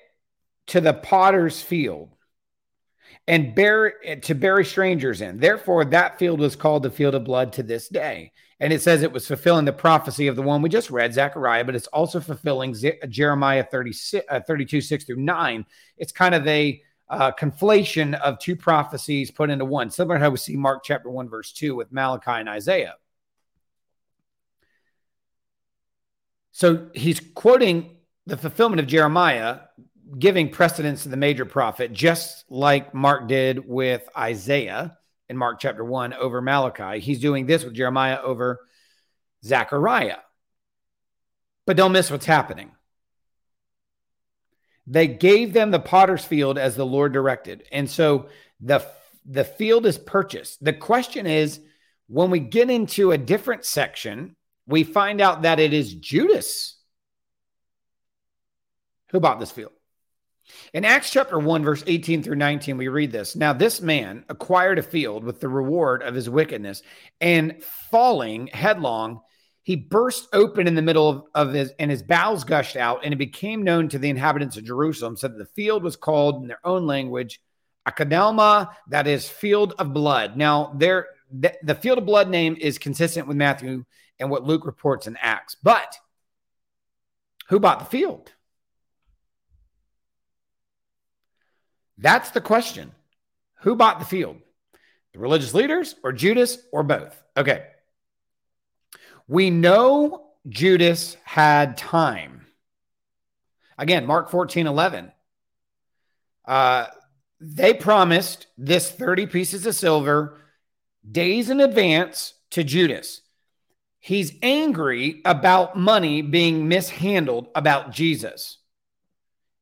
to 0.67 0.81
the 0.81 0.93
potter's 0.93 1.61
field 1.61 2.15
and 3.27 3.53
bury 3.55 3.93
to 4.21 4.33
bury 4.33 4.65
strangers 4.65 5.21
in. 5.21 5.39
Therefore, 5.39 5.85
that 5.85 6.17
field 6.19 6.39
was 6.39 6.55
called 6.55 6.83
the 6.83 6.91
field 6.91 7.15
of 7.15 7.23
blood 7.23 7.53
to 7.53 7.63
this 7.63 7.87
day. 7.87 8.31
And 8.59 8.73
it 8.73 8.81
says 8.81 9.03
it 9.03 9.11
was 9.11 9.27
fulfilling 9.27 9.65
the 9.65 9.71
prophecy 9.71 10.27
of 10.27 10.35
the 10.35 10.41
one 10.41 10.61
we 10.61 10.69
just 10.69 10.91
read, 10.91 11.13
Zechariah, 11.13 11.63
but 11.63 11.75
it's 11.75 11.87
also 11.87 12.19
fulfilling 12.19 12.75
Z- 12.75 12.99
Jeremiah 13.07 13.63
36, 13.63 14.25
uh, 14.29 14.41
32, 14.41 14.81
6 14.81 15.03
through 15.05 15.15
9. 15.17 15.65
It's 15.97 16.11
kind 16.11 16.35
of 16.35 16.45
a 16.45 16.81
uh, 17.09 17.31
conflation 17.31 18.19
of 18.19 18.37
two 18.39 18.55
prophecies 18.55 19.31
put 19.31 19.49
into 19.49 19.65
one, 19.65 19.89
similar 19.89 20.17
to 20.17 20.23
how 20.23 20.29
we 20.29 20.37
see 20.37 20.57
Mark 20.57 20.83
chapter 20.83 21.09
1, 21.09 21.29
verse 21.29 21.53
2 21.53 21.75
with 21.75 21.91
Malachi 21.91 22.31
and 22.31 22.49
Isaiah. 22.49 22.95
So 26.59 26.89
he's 26.93 27.21
quoting 27.35 27.95
the 28.25 28.35
fulfillment 28.35 28.81
of 28.81 28.87
Jeremiah, 28.87 29.59
giving 30.17 30.49
precedence 30.49 31.03
to 31.03 31.09
the 31.09 31.15
major 31.15 31.45
prophet, 31.45 31.93
just 31.93 32.43
like 32.49 32.93
Mark 32.93 33.29
did 33.29 33.65
with 33.65 34.03
Isaiah 34.17 34.97
in 35.29 35.37
Mark 35.37 35.61
chapter 35.61 35.85
1 35.85 36.15
over 36.15 36.41
Malachi. 36.41 36.99
He's 36.99 37.21
doing 37.21 37.45
this 37.45 37.63
with 37.63 37.75
Jeremiah 37.75 38.19
over 38.21 38.59
Zechariah. 39.41 40.17
But 41.65 41.77
don't 41.77 41.93
miss 41.93 42.11
what's 42.11 42.25
happening. 42.25 42.71
They 44.85 45.07
gave 45.07 45.53
them 45.53 45.71
the 45.71 45.79
potter's 45.79 46.25
field 46.25 46.57
as 46.57 46.75
the 46.75 46.85
Lord 46.85 47.13
directed. 47.13 47.63
And 47.71 47.89
so 47.89 48.27
the, 48.59 48.85
the 49.25 49.45
field 49.45 49.85
is 49.85 49.97
purchased. 49.97 50.61
The 50.61 50.73
question 50.73 51.25
is 51.25 51.61
when 52.07 52.29
we 52.29 52.39
get 52.39 52.69
into 52.69 53.13
a 53.13 53.17
different 53.17 53.63
section 53.63 54.35
we 54.69 54.83
find 54.83 55.19
out 55.19 55.41
that 55.41 55.59
it 55.59 55.73
is 55.73 55.93
Judas 55.95 56.77
who 59.11 59.19
bought 59.19 59.39
this 59.39 59.51
field. 59.51 59.71
In 60.73 60.85
Acts 60.85 61.11
chapter 61.11 61.39
1, 61.39 61.63
verse 61.63 61.83
18 61.85 62.21
through 62.21 62.35
19, 62.35 62.77
we 62.77 62.87
read 62.87 63.11
this. 63.11 63.35
Now, 63.35 63.51
this 63.53 63.81
man 63.81 64.25
acquired 64.29 64.77
a 64.77 64.83
field 64.83 65.23
with 65.23 65.39
the 65.39 65.49
reward 65.49 66.03
of 66.03 66.13
his 66.13 66.29
wickedness, 66.29 66.83
and 67.19 67.63
falling 67.63 68.47
headlong, 68.47 69.21
he 69.63 69.75
burst 69.75 70.27
open 70.33 70.67
in 70.67 70.75
the 70.75 70.81
middle 70.81 71.09
of, 71.09 71.23
of 71.33 71.53
his, 71.53 71.71
and 71.79 71.89
his 71.89 72.03
bowels 72.03 72.43
gushed 72.43 72.75
out, 72.75 73.03
and 73.03 73.13
it 73.13 73.17
became 73.17 73.63
known 73.63 73.89
to 73.89 73.99
the 73.99 74.09
inhabitants 74.09 74.57
of 74.57 74.65
Jerusalem, 74.65 75.17
so 75.17 75.27
that 75.27 75.37
the 75.37 75.45
field 75.45 75.83
was 75.83 75.95
called 75.95 76.41
in 76.41 76.47
their 76.47 76.65
own 76.65 76.85
language, 76.85 77.41
Akeldama, 77.87 78.69
that 78.89 79.07
is 79.07 79.27
field 79.27 79.73
of 79.79 79.93
blood. 79.93 80.37
Now, 80.37 80.73
there, 80.77 81.07
the, 81.31 81.53
the 81.63 81.75
field 81.75 81.97
of 81.97 82.05
blood 82.05 82.29
name 82.29 82.55
is 82.59 82.77
consistent 82.77 83.27
with 83.27 83.37
Matthew 83.37 83.85
and 84.19 84.29
what 84.29 84.43
Luke 84.43 84.65
reports 84.65 85.07
in 85.07 85.17
Acts. 85.21 85.55
But 85.61 85.97
who 87.49 87.59
bought 87.59 87.79
the 87.79 87.85
field? 87.85 88.31
That's 91.97 92.31
the 92.31 92.41
question. 92.41 92.91
Who 93.61 93.75
bought 93.75 93.99
the 93.99 94.05
field? 94.05 94.37
The 95.13 95.19
religious 95.19 95.53
leaders 95.53 95.95
or 96.03 96.11
Judas 96.11 96.57
or 96.71 96.83
both? 96.83 97.21
Okay. 97.35 97.65
We 99.27 99.49
know 99.49 100.27
Judas 100.47 101.17
had 101.23 101.77
time. 101.77 102.47
Again, 103.77 104.05
Mark 104.05 104.29
14 104.29 104.67
11. 104.67 105.11
Uh, 106.45 106.87
they 107.39 107.73
promised 107.73 108.47
this 108.57 108.89
30 108.89 109.27
pieces 109.27 109.65
of 109.65 109.75
silver 109.75 110.37
days 111.09 111.49
in 111.49 111.61
advance 111.61 112.33
to 112.51 112.63
Judas. 112.63 113.21
He's 113.99 114.33
angry 114.41 115.21
about 115.25 115.77
money 115.77 116.21
being 116.21 116.67
mishandled 116.67 117.47
about 117.53 117.91
Jesus. 117.91 118.57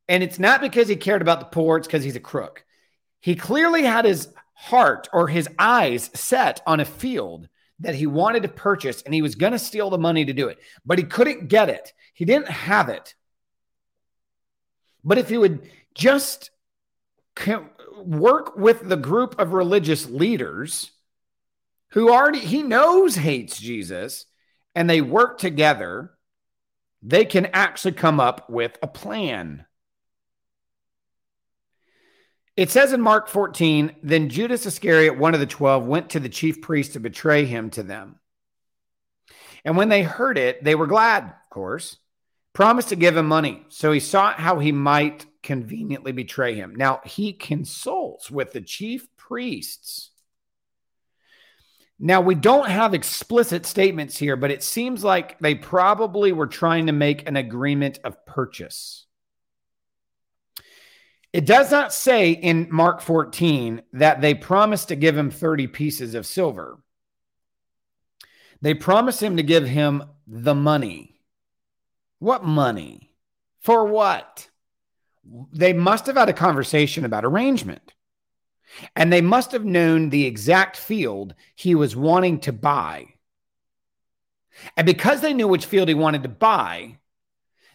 And 0.08 0.24
it's 0.24 0.40
not 0.40 0.62
because 0.62 0.88
he 0.88 0.96
cared 0.96 1.22
about 1.22 1.40
the 1.40 1.48
poor, 1.48 1.78
it's 1.78 1.88
because 1.88 2.04
he's 2.04 2.16
a 2.16 2.22
crook. 2.22 2.64
He 3.20 3.36
clearly 3.36 3.84
had 3.84 4.06
his 4.06 4.30
heart 4.54 5.10
or 5.12 5.28
his 5.28 5.50
eyes 5.58 6.10
set 6.14 6.62
on 6.66 6.80
a 6.80 6.86
field 6.86 7.50
that 7.80 7.96
he 7.96 8.08
wanted 8.08 8.44
to 8.44 8.50
purchase 8.50 9.02
and 9.02 9.14
he 9.14 9.22
was 9.22 9.36
going 9.36 9.52
to 9.52 9.60
steal 9.60 9.90
the 9.90 9.98
money 9.98 10.26
to 10.26 10.34
do 10.34 10.48
it, 10.48 10.60
but 10.86 10.98
he 10.98 11.04
couldn't 11.04 11.48
get 11.48 11.70
it. 11.70 11.94
He 12.14 12.26
didn't 12.26 12.50
have 12.50 12.90
it. 12.90 13.16
But 15.04 15.18
if 15.18 15.30
he 15.30 15.38
would 15.38 15.70
just 15.94 16.52
work 18.04 18.56
with 18.56 18.88
the 18.88 18.98
group 18.98 19.40
of 19.40 19.54
religious 19.54 20.08
leaders 20.08 20.92
who 21.92 22.12
already 22.12 22.40
he 22.40 22.64
knows 22.64 23.16
hates 23.16 23.60
Jesus 23.60 24.26
and 24.76 24.90
they 24.90 25.02
work 25.02 25.38
together, 25.38 26.12
they 27.02 27.26
can 27.26 27.48
actually 27.48 27.94
come 27.94 28.20
up 28.20 28.50
with 28.50 28.78
a 28.82 28.88
plan. 28.88 29.66
It 32.56 32.72
says 32.72 32.92
in 32.92 33.02
Mark 33.02 33.28
14, 33.28 33.96
then 34.02 34.30
Judas 34.30 34.66
Iscariot, 34.66 35.18
one 35.18 35.36
of 35.36 35.40
the 35.40 35.46
12, 35.46 35.86
went 35.86 36.10
to 36.12 36.20
the 36.20 36.30
chief 36.30 36.62
priests 36.62 36.94
to 36.94 37.00
betray 37.00 37.46
him 37.46 37.70
to 37.72 37.84
them. 37.84 38.20
And 39.64 39.78
when 39.78 39.90
they 39.90 40.02
heard 40.02 40.38
it, 40.38 40.64
they 40.64 40.74
were 40.74 40.88
glad, 40.88 41.24
of 41.24 41.50
course, 41.52 41.98
promised 42.54 42.90
to 42.90 42.96
give 42.96 43.16
him 43.16 43.28
money. 43.28 43.64
So 43.70 43.92
he 43.92 44.00
sought 44.00 44.40
how 44.40 44.58
he 44.58 44.72
might 44.72 45.28
conveniently 45.44 46.12
betray 46.12 46.56
him. 46.56 46.76
Now 46.76 47.02
he 47.06 47.34
consults 47.34 48.32
with 48.32 48.54
the 48.54 48.62
chief 48.62 49.08
priests 49.18 50.10
now, 52.00 52.22
we 52.22 52.36
don't 52.36 52.70
have 52.70 52.94
explicit 52.94 53.66
statements 53.66 54.18
here, 54.18 54.36
but 54.36 54.52
it 54.52 54.64
seems 54.64 55.04
like 55.04 55.40
they 55.40 55.56
probably 55.56 56.32
were 56.32 56.46
trying 56.46 56.86
to 56.88 56.92
make 56.92 57.28
an 57.28 57.36
agreement 57.36 58.00
of 58.04 58.24
purchase. 58.26 59.08
It 61.34 61.46
does 61.46 61.72
not 61.72 61.94
say 61.94 62.32
in 62.32 62.68
Mark 62.70 63.02
14 63.02 63.82
that 63.94 64.22
they 64.22 64.36
promised 64.36 64.90
to 64.90 64.96
give 64.96 65.18
him 65.18 65.32
30 65.32 65.68
pieces 65.68 66.14
of 66.14 66.28
silver. 66.28 66.78
They 68.62 68.76
promised 68.76 69.22
him 69.22 69.38
to 69.38 69.44
give 69.44 69.68
him 69.68 70.04
the 70.28 70.56
money. 70.56 71.20
What 72.20 72.44
money? 72.44 73.12
For 73.62 73.86
what? 73.86 74.50
They 75.52 75.74
must 75.74 76.06
have 76.06 76.16
had 76.16 76.30
a 76.30 76.34
conversation 76.34 77.06
about 77.06 77.26
arrangement. 77.26 77.94
And 78.96 79.12
they 79.12 79.22
must 79.22 79.52
have 79.52 79.66
known 79.66 80.10
the 80.10 80.26
exact 80.26 80.78
field 80.78 81.34
he 81.56 81.76
was 81.76 81.96
wanting 81.96 82.40
to 82.42 82.54
buy. 82.54 83.08
And 84.76 84.86
because 84.86 85.22
they 85.22 85.34
knew 85.34 85.48
which 85.48 85.66
field 85.66 85.88
he 85.88 85.94
wanted 85.94 86.24
to 86.24 86.30
buy, 86.30 86.98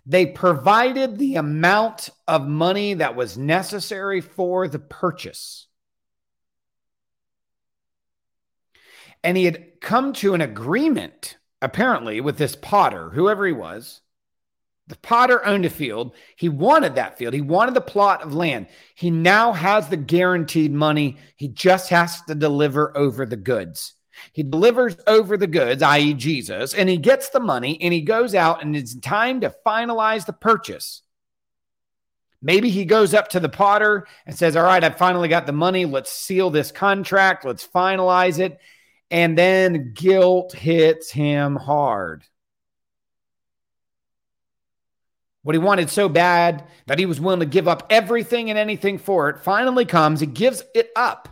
they 0.05 0.27
provided 0.27 1.17
the 1.17 1.37
amount 1.37 2.11
of 2.27 2.47
money 2.47 2.95
that 2.95 3.15
was 3.15 3.39
necessary 3.39 4.21
for 4.21 4.67
the 4.67 4.81
purchase. 4.81 5.69
And 9.23 9.37
he 9.37 9.45
had 9.45 9.81
come 9.81 10.13
to 10.15 10.35
an 10.35 10.41
agreement, 10.41 11.37
apparently, 11.61 12.21
with 12.21 12.39
this 12.39 12.57
potter, 12.57 13.11
whoever 13.11 13.47
he 13.47 13.53
was, 13.53 14.01
the 14.89 14.97
potter 14.97 15.45
owned 15.45 15.65
a 15.65 15.71
field. 15.71 16.15
He 16.37 16.49
wanted 16.49 16.97
that 16.97 17.17
field. 17.17 17.35
He 17.35 17.41
wanted 17.41 17.75
the 17.75 17.81
plot 17.81 18.23
of 18.23 18.35
land. 18.35 18.67
He 18.95 19.11
now 19.11 19.53
has 19.53 19.89
the 19.89 19.97
guaranteed 19.97 20.73
money. 20.73 21.19
He 21.37 21.49
just 21.49 21.89
has 21.91 22.21
to 22.23 22.35
deliver 22.35 22.97
over 22.97 23.25
the 23.25 23.37
goods. 23.37 23.95
He 24.33 24.43
delivers 24.43 24.97
over 25.07 25.37
the 25.37 25.47
goods, 25.47 25.83
i.e., 25.83 26.15
Jesus, 26.15 26.75
and 26.75 26.89
he 26.89 26.97
gets 26.97 27.31
the 27.31 27.41
money 27.41 27.81
and 27.81 27.93
he 27.93 28.03
goes 28.03 28.35
out 28.35 28.63
and 28.63 28.77
it's 28.77 28.95
time 28.95 29.41
to 29.41 29.55
finalize 29.67 30.27
the 30.27 30.33
purchase. 30.33 31.03
Maybe 32.43 32.71
he 32.71 32.85
goes 32.85 33.15
up 33.15 33.29
to 33.29 33.41
the 33.41 33.49
potter 33.49 34.07
and 34.27 34.37
says, 34.37 34.57
All 34.57 34.65
right, 34.65 34.83
I 34.83 34.91
finally 34.91 35.29
got 35.29 35.47
the 35.47 35.53
money. 35.53 35.85
Let's 35.85 36.11
seal 36.11 36.51
this 36.51 36.73
contract. 36.73 37.45
Let's 37.45 37.67
finalize 37.67 38.41
it. 38.41 38.59
And 39.11 39.39
then 39.39 39.93
guilt 39.95 40.53
hits 40.53 41.11
him 41.11 41.55
hard. 41.55 42.25
What 45.43 45.55
he 45.55 45.59
wanted 45.59 45.91
so 45.91 46.09
bad 46.09 46.65
that 46.87 46.99
he 46.99 47.07
was 47.07 47.21
willing 47.21 47.41
to 47.41 47.47
give 47.47 47.67
up 47.67 47.87
everything 47.91 48.49
and 48.49 48.59
anything 48.59 48.99
for 48.99 49.29
it 49.29 49.41
finally 49.41 49.85
comes. 49.85 50.21
He 50.21 50.27
gives 50.27 50.63
it 50.75 50.91
up. 50.95 51.29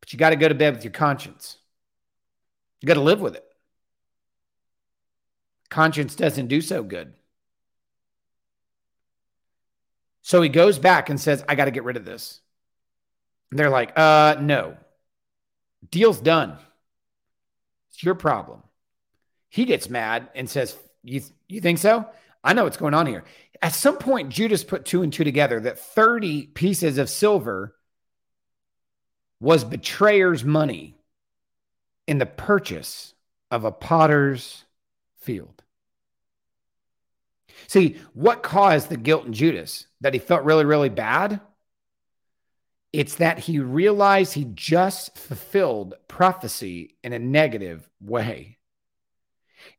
But 0.00 0.12
you 0.12 0.18
got 0.18 0.30
to 0.30 0.36
go 0.36 0.48
to 0.48 0.54
bed 0.54 0.74
with 0.74 0.84
your 0.84 0.92
conscience. 0.92 1.56
You 2.80 2.86
got 2.88 2.94
to 2.94 3.00
live 3.00 3.20
with 3.20 3.36
it. 3.36 3.44
Conscience 5.70 6.14
doesn't 6.14 6.48
do 6.48 6.60
so 6.60 6.82
good. 6.82 7.14
So 10.22 10.42
he 10.42 10.48
goes 10.48 10.78
back 10.78 11.08
and 11.08 11.20
says, 11.20 11.44
I 11.48 11.54
got 11.54 11.66
to 11.66 11.70
get 11.70 11.84
rid 11.84 11.96
of 11.96 12.04
this. 12.04 12.40
And 13.50 13.58
they're 13.58 13.70
like, 13.70 13.92
uh, 13.96 14.36
no. 14.40 14.76
Deal's 15.90 16.20
done. 16.20 16.58
It's 17.90 18.02
your 18.02 18.14
problem. 18.14 18.62
He 19.48 19.64
gets 19.64 19.88
mad 19.88 20.28
and 20.34 20.50
says, 20.50 20.76
You, 21.04 21.22
you 21.48 21.60
think 21.60 21.78
so? 21.78 22.08
I 22.42 22.52
know 22.52 22.64
what's 22.64 22.76
going 22.76 22.94
on 22.94 23.06
here. 23.06 23.24
At 23.62 23.74
some 23.74 23.96
point, 23.96 24.30
Judas 24.30 24.64
put 24.64 24.84
two 24.84 25.02
and 25.02 25.12
two 25.12 25.24
together 25.24 25.60
that 25.60 25.78
30 25.78 26.48
pieces 26.48 26.98
of 26.98 27.08
silver 27.08 27.74
was 29.40 29.64
betrayer's 29.64 30.44
money 30.44 30.96
in 32.06 32.18
the 32.18 32.26
purchase 32.26 33.14
of 33.50 33.64
a 33.64 33.72
potter's 33.72 34.64
field. 35.18 35.62
See, 37.66 37.96
what 38.12 38.42
caused 38.42 38.88
the 38.88 38.96
guilt 38.96 39.26
in 39.26 39.32
Judas? 39.32 39.86
That 40.00 40.12
he 40.12 40.20
felt 40.20 40.44
really, 40.44 40.64
really 40.64 40.88
bad? 40.88 41.40
It's 42.92 43.16
that 43.16 43.38
he 43.38 43.58
realized 43.58 44.34
he 44.34 44.44
just 44.44 45.16
fulfilled 45.18 45.94
prophecy 46.08 46.96
in 47.02 47.12
a 47.12 47.18
negative 47.18 47.88
way. 48.00 48.58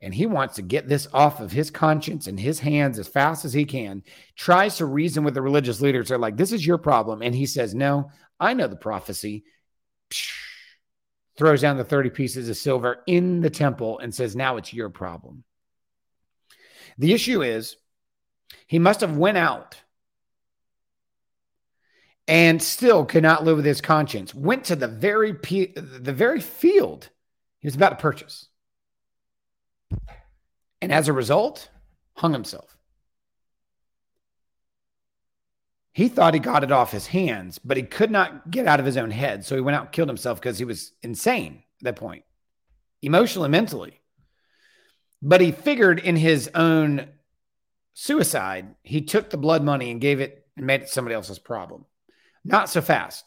And 0.01 0.13
he 0.13 0.25
wants 0.25 0.55
to 0.55 0.61
get 0.61 0.87
this 0.87 1.07
off 1.13 1.39
of 1.39 1.51
his 1.51 1.71
conscience 1.71 2.27
and 2.27 2.39
his 2.39 2.59
hands 2.59 2.99
as 2.99 3.07
fast 3.07 3.45
as 3.45 3.53
he 3.53 3.65
can. 3.65 4.03
Tries 4.35 4.77
to 4.77 4.85
reason 4.85 5.23
with 5.23 5.33
the 5.33 5.41
religious 5.41 5.81
leaders. 5.81 6.09
They're 6.09 6.17
like, 6.17 6.37
this 6.37 6.51
is 6.51 6.65
your 6.65 6.77
problem. 6.77 7.21
And 7.21 7.33
he 7.33 7.45
says, 7.45 7.73
no, 7.73 8.11
I 8.39 8.53
know 8.53 8.67
the 8.67 8.75
prophecy. 8.75 9.45
Throws 11.37 11.61
down 11.61 11.77
the 11.77 11.83
30 11.83 12.11
pieces 12.11 12.49
of 12.49 12.57
silver 12.57 13.03
in 13.07 13.41
the 13.41 13.49
temple 13.49 13.99
and 13.99 14.13
says, 14.13 14.35
now 14.35 14.57
it's 14.57 14.73
your 14.73 14.89
problem. 14.89 15.43
The 16.97 17.13
issue 17.13 17.41
is 17.41 17.75
he 18.67 18.79
must 18.79 19.01
have 19.01 19.17
went 19.17 19.37
out 19.37 19.75
and 22.27 22.61
still 22.61 23.05
could 23.05 23.23
not 23.23 23.43
live 23.43 23.57
with 23.57 23.65
his 23.65 23.81
conscience. 23.81 24.33
Went 24.33 24.65
to 24.65 24.75
the 24.75 24.87
very 24.87 25.31
the 25.33 26.13
very 26.15 26.39
field 26.39 27.09
he 27.59 27.67
was 27.67 27.75
about 27.75 27.89
to 27.89 27.95
purchase. 27.95 28.47
And 30.85 30.93
as 30.93 31.07
a 31.07 31.13
result, 31.13 31.67
hung 32.15 32.31
himself. 32.31 32.77
He 35.93 36.09
thought 36.09 36.35
he 36.35 36.39
got 36.39 36.63
it 36.63 36.71
off 36.71 36.91
his 36.91 37.07
hands, 37.07 37.57
but 37.57 37.75
he 37.75 37.81
could 37.81 38.11
not 38.11 38.51
get 38.51 38.67
out 38.67 38.79
of 38.79 38.85
his 38.85 38.95
own 38.95 39.09
head. 39.09 39.43
So 39.43 39.55
he 39.55 39.61
went 39.61 39.75
out 39.75 39.85
and 39.85 39.91
killed 39.91 40.09
himself 40.09 40.39
because 40.39 40.59
he 40.59 40.63
was 40.63 40.91
insane 41.01 41.63
at 41.79 41.85
that 41.85 41.95
point, 41.95 42.23
emotionally, 43.01 43.49
mentally. 43.49 43.99
But 45.23 45.41
he 45.41 45.51
figured 45.51 45.97
in 45.97 46.17
his 46.17 46.51
own 46.53 47.07
suicide, 47.95 48.75
he 48.83 49.01
took 49.01 49.31
the 49.31 49.37
blood 49.37 49.63
money 49.63 49.89
and 49.89 49.99
gave 49.99 50.19
it 50.19 50.45
and 50.55 50.67
made 50.67 50.81
it 50.81 50.89
somebody 50.89 51.15
else's 51.15 51.39
problem. 51.39 51.85
Not 52.43 52.69
so 52.69 52.79
fast 52.79 53.25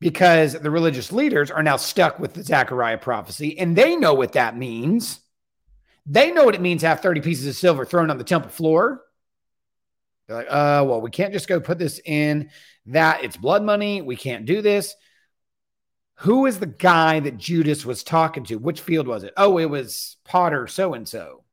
because 0.00 0.54
the 0.54 0.72
religious 0.72 1.12
leaders 1.12 1.52
are 1.52 1.62
now 1.62 1.76
stuck 1.76 2.18
with 2.18 2.34
the 2.34 2.42
Zechariah 2.42 2.98
prophecy 2.98 3.56
and 3.60 3.76
they 3.76 3.94
know 3.94 4.14
what 4.14 4.32
that 4.32 4.56
means. 4.56 5.20
They 6.06 6.32
know 6.32 6.44
what 6.44 6.54
it 6.54 6.60
means 6.60 6.82
to 6.82 6.88
have 6.88 7.00
30 7.00 7.20
pieces 7.20 7.46
of 7.46 7.56
silver 7.56 7.84
thrown 7.84 8.10
on 8.10 8.18
the 8.18 8.24
temple 8.24 8.50
floor. 8.50 9.02
They're 10.26 10.36
like, 10.36 10.46
uh, 10.48 10.84
well, 10.86 11.00
we 11.00 11.10
can't 11.10 11.32
just 11.32 11.48
go 11.48 11.60
put 11.60 11.78
this 11.78 12.00
in 12.04 12.50
that 12.86 13.24
it's 13.24 13.36
blood 13.36 13.62
money. 13.62 14.02
We 14.02 14.16
can't 14.16 14.46
do 14.46 14.62
this. 14.62 14.94
Who 16.18 16.46
is 16.46 16.60
the 16.60 16.66
guy 16.66 17.20
that 17.20 17.38
Judas 17.38 17.84
was 17.84 18.04
talking 18.04 18.44
to? 18.44 18.56
Which 18.56 18.80
field 18.80 19.08
was 19.08 19.24
it? 19.24 19.34
Oh, 19.36 19.58
it 19.58 19.68
was 19.68 20.16
Potter 20.24 20.66
so 20.66 20.94
and 20.94 21.08
so. 21.08 21.44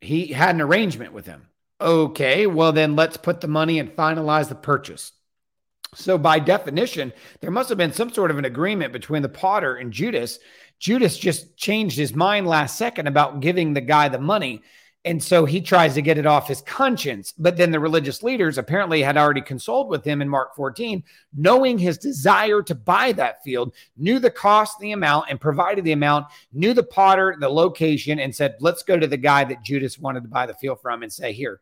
He 0.00 0.28
had 0.28 0.54
an 0.54 0.62
arrangement 0.62 1.12
with 1.12 1.26
him. 1.26 1.48
Okay, 1.80 2.46
well, 2.46 2.72
then 2.72 2.96
let's 2.96 3.16
put 3.16 3.40
the 3.40 3.48
money 3.48 3.78
and 3.78 3.94
finalize 3.94 4.48
the 4.48 4.54
purchase. 4.54 5.12
So, 5.94 6.18
by 6.18 6.38
definition, 6.38 7.12
there 7.40 7.50
must 7.50 7.68
have 7.68 7.78
been 7.78 7.92
some 7.92 8.12
sort 8.12 8.30
of 8.30 8.38
an 8.38 8.44
agreement 8.44 8.92
between 8.92 9.22
the 9.22 9.28
potter 9.28 9.74
and 9.74 9.92
Judas. 9.92 10.38
Judas 10.80 11.16
just 11.16 11.56
changed 11.56 11.96
his 11.96 12.14
mind 12.14 12.46
last 12.46 12.76
second 12.76 13.06
about 13.06 13.40
giving 13.40 13.74
the 13.74 13.80
guy 13.80 14.08
the 14.08 14.18
money. 14.18 14.62
And 15.04 15.22
so 15.22 15.46
he 15.46 15.62
tries 15.62 15.94
to 15.94 16.02
get 16.02 16.18
it 16.18 16.26
off 16.26 16.48
his 16.48 16.60
conscience. 16.62 17.32
But 17.38 17.56
then 17.56 17.70
the 17.70 17.80
religious 17.80 18.22
leaders 18.22 18.58
apparently 18.58 19.02
had 19.02 19.16
already 19.16 19.40
consoled 19.40 19.88
with 19.88 20.04
him 20.04 20.20
in 20.20 20.28
Mark 20.28 20.54
14, 20.54 21.02
knowing 21.34 21.78
his 21.78 21.96
desire 21.96 22.62
to 22.62 22.74
buy 22.74 23.12
that 23.12 23.42
field, 23.42 23.74
knew 23.96 24.18
the 24.18 24.30
cost, 24.30 24.78
the 24.78 24.92
amount, 24.92 25.26
and 25.30 25.40
provided 25.40 25.84
the 25.84 25.92
amount, 25.92 26.26
knew 26.52 26.74
the 26.74 26.82
potter, 26.82 27.36
the 27.38 27.48
location, 27.48 28.18
and 28.18 28.34
said, 28.34 28.56
let's 28.60 28.82
go 28.82 28.98
to 28.98 29.06
the 29.06 29.16
guy 29.16 29.44
that 29.44 29.62
Judas 29.62 29.98
wanted 29.98 30.22
to 30.22 30.28
buy 30.28 30.44
the 30.44 30.54
field 30.54 30.80
from 30.82 31.02
and 31.02 31.12
say, 31.12 31.32
here, 31.32 31.60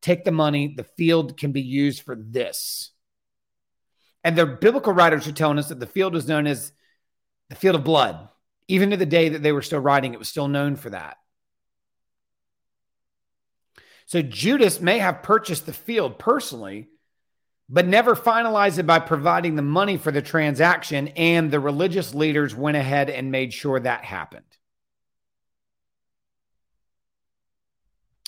take 0.00 0.24
the 0.24 0.30
money. 0.30 0.74
The 0.76 0.84
field 0.84 1.36
can 1.36 1.50
be 1.50 1.62
used 1.62 2.02
for 2.02 2.14
this. 2.14 2.90
And 4.22 4.36
the 4.36 4.46
biblical 4.46 4.92
writers 4.92 5.26
are 5.26 5.32
telling 5.32 5.58
us 5.58 5.68
that 5.68 5.80
the 5.80 5.86
field 5.86 6.14
was 6.14 6.28
known 6.28 6.46
as 6.46 6.72
the 7.48 7.56
field 7.56 7.76
of 7.76 7.84
blood. 7.84 8.28
Even 8.68 8.90
to 8.90 8.96
the 8.96 9.06
day 9.06 9.30
that 9.30 9.42
they 9.42 9.52
were 9.52 9.62
still 9.62 9.80
writing, 9.80 10.12
it 10.12 10.18
was 10.18 10.28
still 10.28 10.48
known 10.48 10.76
for 10.76 10.90
that. 10.90 11.18
So 14.06 14.22
Judas 14.22 14.80
may 14.80 14.98
have 14.98 15.22
purchased 15.22 15.66
the 15.66 15.72
field 15.72 16.18
personally, 16.18 16.88
but 17.68 17.86
never 17.86 18.14
finalized 18.14 18.78
it 18.78 18.86
by 18.86 19.00
providing 19.00 19.56
the 19.56 19.62
money 19.62 19.96
for 19.96 20.12
the 20.12 20.22
transaction. 20.22 21.08
And 21.08 21.50
the 21.50 21.60
religious 21.60 22.14
leaders 22.14 22.54
went 22.54 22.76
ahead 22.76 23.10
and 23.10 23.32
made 23.32 23.52
sure 23.52 23.80
that 23.80 24.04
happened. 24.04 24.44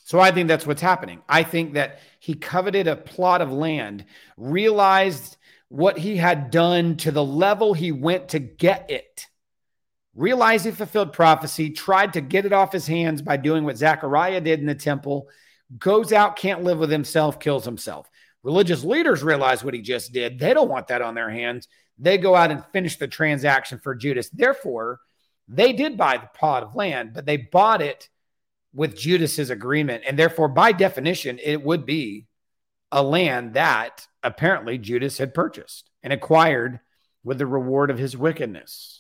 So 0.05 0.19
I 0.19 0.33
think 0.33 0.49
that's 0.49 0.67
what's 0.67 0.81
happening. 0.81 1.21
I 1.29 1.43
think 1.43 1.75
that 1.75 2.01
he 2.19 2.33
coveted 2.35 2.89
a 2.89 2.97
plot 2.97 3.43
of 3.43 3.53
land, 3.53 4.07
realized 4.37 5.37
what 5.69 5.99
he 5.99 6.17
had 6.17 6.51
done 6.51 6.97
to 6.97 7.11
the 7.11 7.25
level 7.25 7.75
he 7.75 7.93
went 7.93 8.31
to 8.31 8.39
get 8.39 8.91
it, 8.91 9.27
realized 10.19 10.65
he 10.65 10.73
fulfilled 10.73 11.13
prophecy, 11.13 11.71
tried 11.71 12.13
to 12.13 12.21
get 12.21 12.45
it 12.45 12.53
off 12.53 12.73
his 12.73 12.87
hands 12.87 13.23
by 13.23 13.37
doing 13.37 13.65
what 13.65 13.79
Zechariah 13.79 14.41
did 14.41 14.59
in 14.59 14.67
the 14.67 14.75
temple 14.75 15.29
goes 15.79 16.13
out, 16.13 16.37
can't 16.37 16.65
live 16.65 16.79
with 16.79 16.91
himself, 16.91 17.39
kills 17.39 17.65
himself. 17.65 18.11
Religious 18.43 18.83
leaders 18.83 19.23
realize 19.23 19.63
what 19.63 19.75
he 19.75 19.81
just 19.81 20.13
did. 20.13 20.39
They 20.39 20.55
don't 20.55 20.71
want 20.71 20.89
that 20.89 21.03
on 21.03 21.15
their 21.15 21.31
hands. 21.31 21.69
They 21.99 22.19
go 22.19 22.35
out 22.35 22.51
and 22.51 22.65
finish 22.73 22.97
the 22.97 23.07
transaction 23.09 23.79
for 23.79 23.95
Judas. 23.95 24.29
Therefore, 24.31 25.01
they 25.47 25.73
did 25.73 25.97
buy 25.97 26.17
the 26.19 26.31
plot 26.35 26.63
of 26.63 26.75
land, 26.75 27.13
but 27.15 27.27
they 27.27 27.37
bought 27.37 27.81
it 27.83 28.09
with 28.73 28.99
Judas's 28.99 29.51
agreement. 29.51 30.05
And 30.07 30.19
therefore, 30.19 30.49
by 30.49 30.73
definition, 30.73 31.39
it 31.43 31.63
would 31.63 31.87
be 31.87 32.27
a 32.91 33.03
land 33.03 33.55
that 33.55 34.07
apparently 34.23 34.79
Judas 34.79 35.19
had 35.19 35.35
purchased 35.35 35.91
and 36.03 36.13
acquired 36.13 36.81
with 37.23 37.39
the 37.39 37.47
reward 37.47 37.91
of 37.91 37.99
his 37.99 38.17
wickedness. 38.17 38.98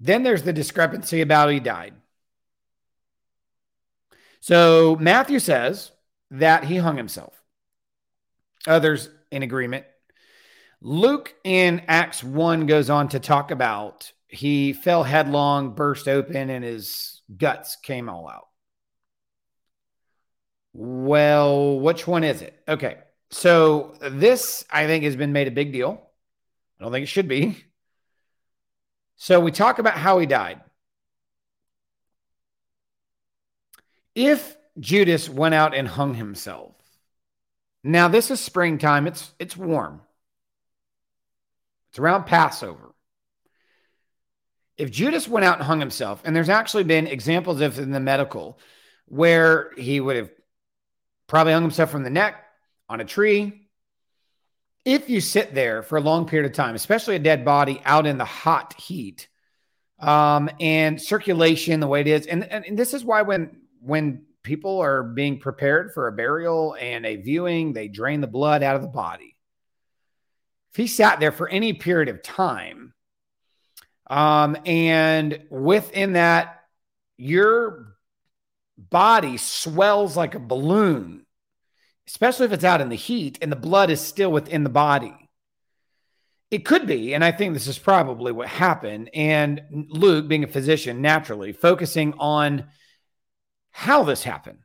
Then 0.00 0.22
there's 0.22 0.42
the 0.42 0.52
discrepancy 0.52 1.20
about 1.20 1.50
he 1.50 1.60
died. 1.60 1.94
So 4.40 4.96
Matthew 4.98 5.38
says 5.38 5.92
that 6.30 6.64
he 6.64 6.78
hung 6.78 6.96
himself. 6.96 7.34
Others 8.66 9.10
in 9.30 9.42
agreement. 9.42 9.84
Luke 10.80 11.34
in 11.44 11.82
Acts 11.86 12.24
1 12.24 12.66
goes 12.66 12.88
on 12.88 13.08
to 13.10 13.20
talk 13.20 13.50
about 13.50 14.12
he 14.28 14.72
fell 14.72 15.02
headlong, 15.02 15.74
burst 15.74 16.08
open, 16.08 16.48
and 16.48 16.64
his 16.64 17.20
guts 17.36 17.76
came 17.76 18.08
all 18.08 18.28
out. 18.28 18.46
Well, 20.72 21.78
which 21.80 22.06
one 22.06 22.24
is 22.24 22.40
it? 22.40 22.58
Okay. 22.66 22.98
So 23.30 23.94
this, 24.00 24.64
I 24.70 24.86
think, 24.86 25.04
has 25.04 25.16
been 25.16 25.32
made 25.32 25.48
a 25.48 25.52
big 25.52 25.72
deal. 25.72 26.00
I 26.78 26.84
don't 26.84 26.92
think 26.92 27.04
it 27.04 27.08
should 27.08 27.28
be. 27.28 27.62
So 29.20 29.38
we 29.38 29.52
talk 29.52 29.78
about 29.78 29.98
how 29.98 30.18
he 30.18 30.24
died. 30.26 30.62
If 34.14 34.56
Judas 34.78 35.28
went 35.28 35.52
out 35.54 35.74
and 35.74 35.88
hung 35.88 36.14
himself, 36.14 36.76
Now, 37.84 38.08
this 38.08 38.30
is 38.30 38.40
springtime. 38.40 39.06
It's 39.06 39.34
it's 39.38 39.56
warm. 39.56 40.00
It's 41.90 41.98
around 42.00 42.24
Passover. 42.24 42.94
If 44.76 44.90
Judas 44.90 45.28
went 45.28 45.44
out 45.44 45.58
and 45.58 45.64
hung 45.66 45.80
himself, 45.80 46.22
and 46.24 46.34
there's 46.34 46.48
actually 46.48 46.84
been 46.84 47.06
examples 47.06 47.60
of 47.60 47.78
in 47.78 47.90
the 47.90 48.00
medical 48.00 48.58
where 49.06 49.72
he 49.76 50.00
would 50.00 50.16
have 50.16 50.30
probably 51.26 51.52
hung 51.52 51.62
himself 51.62 51.90
from 51.90 52.04
the 52.04 52.10
neck 52.10 52.36
on 52.88 53.00
a 53.00 53.04
tree. 53.04 53.59
If 54.84 55.10
you 55.10 55.20
sit 55.20 55.54
there 55.54 55.82
for 55.82 55.98
a 55.98 56.00
long 56.00 56.26
period 56.26 56.50
of 56.50 56.56
time, 56.56 56.74
especially 56.74 57.16
a 57.16 57.20
dead 57.20 57.44
body 57.44 57.82
out 57.84 58.06
in 58.06 58.18
the 58.18 58.24
hot 58.24 58.74
heat, 58.80 59.28
um, 59.98 60.48
and 60.58 61.00
circulation 61.00 61.80
the 61.80 61.86
way 61.86 62.00
it 62.00 62.06
is, 62.06 62.26
and, 62.26 62.44
and, 62.44 62.64
and 62.64 62.78
this 62.78 62.94
is 62.94 63.04
why 63.04 63.22
when 63.22 63.60
when 63.82 64.24
people 64.42 64.80
are 64.80 65.02
being 65.02 65.38
prepared 65.38 65.92
for 65.92 66.06
a 66.06 66.12
burial 66.12 66.76
and 66.80 67.04
a 67.04 67.16
viewing, 67.16 67.72
they 67.72 67.88
drain 67.88 68.20
the 68.20 68.26
blood 68.26 68.62
out 68.62 68.76
of 68.76 68.82
the 68.82 68.88
body. 68.88 69.36
If 70.72 70.76
he 70.76 70.86
sat 70.86 71.20
there 71.20 71.32
for 71.32 71.48
any 71.48 71.72
period 71.72 72.08
of 72.08 72.22
time, 72.22 72.94
um, 74.08 74.56
and 74.64 75.44
within 75.50 76.14
that, 76.14 76.62
your 77.16 77.96
body 78.78 79.36
swells 79.36 80.16
like 80.16 80.34
a 80.34 80.40
balloon, 80.40 81.26
especially 82.10 82.46
if 82.46 82.52
it's 82.52 82.64
out 82.64 82.80
in 82.80 82.88
the 82.88 82.96
heat 82.96 83.38
and 83.40 83.52
the 83.52 83.56
blood 83.56 83.88
is 83.88 84.00
still 84.00 84.32
within 84.32 84.64
the 84.64 84.70
body. 84.70 85.14
It 86.50 86.64
could 86.64 86.84
be, 86.84 87.14
and 87.14 87.24
I 87.24 87.30
think 87.30 87.54
this 87.54 87.68
is 87.68 87.78
probably 87.78 88.32
what 88.32 88.48
happened. 88.48 89.10
And 89.14 89.86
Luke, 89.88 90.26
being 90.26 90.42
a 90.42 90.48
physician, 90.48 91.00
naturally 91.00 91.52
focusing 91.52 92.14
on 92.18 92.64
how 93.70 94.02
this 94.02 94.24
happened. 94.24 94.58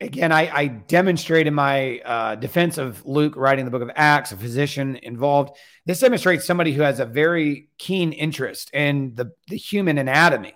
Again, 0.00 0.30
I, 0.30 0.56
I 0.56 0.66
demonstrate 0.68 1.48
in 1.48 1.54
my 1.54 1.98
uh, 1.98 2.34
defense 2.36 2.78
of 2.78 3.04
Luke 3.04 3.34
writing 3.36 3.64
the 3.64 3.72
book 3.72 3.82
of 3.82 3.90
Acts, 3.96 4.30
a 4.30 4.36
physician 4.36 4.96
involved. 4.96 5.56
This 5.84 5.98
demonstrates 5.98 6.44
somebody 6.44 6.72
who 6.72 6.82
has 6.82 7.00
a 7.00 7.04
very 7.04 7.68
keen 7.78 8.12
interest 8.12 8.70
in 8.72 9.16
the, 9.16 9.32
the 9.48 9.56
human 9.56 9.98
anatomy 9.98 10.54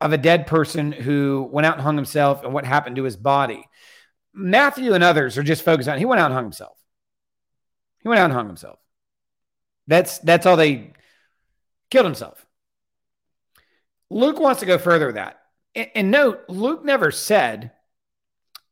of 0.00 0.14
a 0.14 0.18
dead 0.18 0.46
person 0.46 0.92
who 0.92 1.46
went 1.52 1.66
out 1.66 1.74
and 1.74 1.82
hung 1.82 1.96
himself 1.96 2.42
and 2.42 2.54
what 2.54 2.64
happened 2.64 2.96
to 2.96 3.04
his 3.04 3.16
body. 3.16 3.66
Matthew 4.36 4.92
and 4.92 5.02
others 5.02 5.38
are 5.38 5.42
just 5.42 5.64
focused 5.64 5.88
on 5.88 5.98
he 5.98 6.04
went 6.04 6.20
out 6.20 6.26
and 6.26 6.34
hung 6.34 6.44
himself. 6.44 6.76
He 8.02 8.08
went 8.08 8.20
out 8.20 8.26
and 8.26 8.34
hung 8.34 8.46
himself. 8.46 8.78
That's 9.86 10.18
that's 10.18 10.46
all 10.46 10.56
they 10.56 10.92
killed 11.90 12.06
himself. 12.06 12.44
Luke 14.10 14.38
wants 14.38 14.60
to 14.60 14.66
go 14.66 14.78
further 14.78 15.06
with 15.06 15.16
that 15.16 15.40
and, 15.76 15.90
and 15.94 16.10
note, 16.10 16.44
Luke 16.48 16.84
never 16.84 17.12
said, 17.12 17.70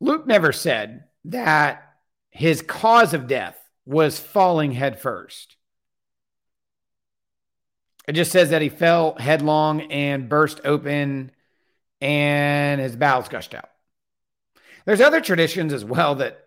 Luke 0.00 0.26
never 0.26 0.52
said 0.52 1.04
that 1.26 1.82
his 2.30 2.62
cause 2.62 3.14
of 3.14 3.28
death 3.28 3.58
was 3.86 4.18
falling 4.18 4.72
headfirst. 4.72 5.56
It 8.08 8.12
just 8.12 8.32
says 8.32 8.50
that 8.50 8.62
he 8.62 8.68
fell 8.68 9.14
headlong 9.18 9.82
and 9.92 10.28
burst 10.28 10.60
open 10.64 11.30
and 12.00 12.80
his 12.80 12.96
bowels 12.96 13.28
gushed 13.28 13.54
out. 13.54 13.68
There's 14.84 15.00
other 15.00 15.20
traditions 15.20 15.72
as 15.72 15.84
well 15.84 16.16
that 16.16 16.38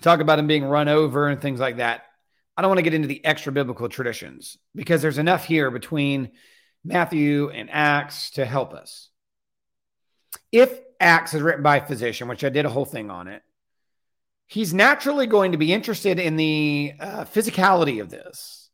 talk 0.00 0.20
about 0.20 0.38
him 0.38 0.46
being 0.46 0.64
run 0.64 0.88
over 0.88 1.28
and 1.28 1.40
things 1.40 1.60
like 1.60 1.76
that. 1.76 2.04
I 2.56 2.62
don't 2.62 2.70
want 2.70 2.78
to 2.78 2.84
get 2.84 2.94
into 2.94 3.08
the 3.08 3.24
extra 3.24 3.52
biblical 3.52 3.88
traditions 3.88 4.58
because 4.74 5.02
there's 5.02 5.18
enough 5.18 5.44
here 5.44 5.70
between 5.70 6.32
Matthew 6.84 7.50
and 7.50 7.70
Acts 7.70 8.30
to 8.32 8.44
help 8.44 8.74
us 8.74 9.10
if 10.52 10.80
Acts 10.98 11.34
is 11.34 11.42
written 11.42 11.62
by 11.62 11.78
a 11.78 11.86
physician, 11.86 12.28
which 12.28 12.44
I 12.44 12.48
did 12.48 12.66
a 12.66 12.70
whole 12.70 12.84
thing 12.84 13.10
on 13.10 13.28
it, 13.28 13.42
he's 14.46 14.74
naturally 14.74 15.26
going 15.26 15.52
to 15.52 15.58
be 15.58 15.72
interested 15.72 16.18
in 16.18 16.36
the 16.36 16.92
uh, 16.98 17.24
physicality 17.24 18.00
of 18.00 18.10
this 18.10 18.68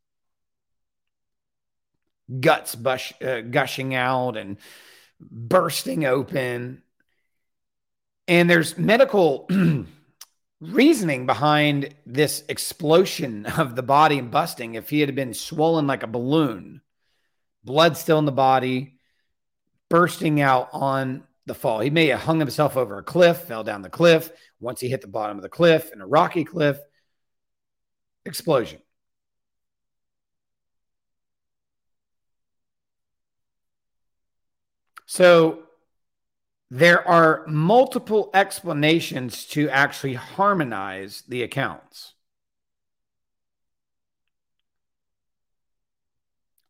guts 2.40 2.74
bush, 2.74 3.12
uh, 3.22 3.40
gushing 3.42 3.94
out 3.94 4.36
and 4.36 4.56
bursting 5.20 6.04
open. 6.04 6.82
And 8.28 8.50
there's 8.50 8.76
medical 8.76 9.48
reasoning 10.60 11.26
behind 11.26 11.94
this 12.04 12.42
explosion 12.48 13.46
of 13.46 13.76
the 13.76 13.82
body 13.82 14.18
and 14.18 14.30
busting. 14.30 14.74
If 14.74 14.90
he 14.90 15.00
had 15.00 15.14
been 15.14 15.34
swollen 15.34 15.86
like 15.86 16.02
a 16.02 16.08
balloon, 16.08 16.80
blood 17.64 17.96
still 17.96 18.18
in 18.18 18.24
the 18.24 18.32
body, 18.32 18.98
bursting 19.88 20.40
out 20.40 20.68
on 20.72 21.24
the 21.46 21.54
fall. 21.54 21.80
He 21.80 21.90
may 21.90 22.08
have 22.08 22.20
hung 22.20 22.40
himself 22.40 22.76
over 22.76 22.98
a 22.98 23.02
cliff, 23.04 23.38
fell 23.38 23.62
down 23.62 23.82
the 23.82 23.88
cliff. 23.88 24.30
Once 24.58 24.80
he 24.80 24.88
hit 24.88 25.00
the 25.00 25.06
bottom 25.06 25.36
of 25.36 25.42
the 25.42 25.48
cliff 25.48 25.92
in 25.92 26.00
a 26.00 26.06
rocky 26.06 26.44
cliff, 26.44 26.78
explosion. 28.24 28.80
So 35.06 35.65
there 36.70 37.06
are 37.06 37.44
multiple 37.46 38.30
explanations 38.34 39.44
to 39.46 39.68
actually 39.70 40.14
harmonize 40.14 41.22
the 41.28 41.42
accounts. 41.42 42.14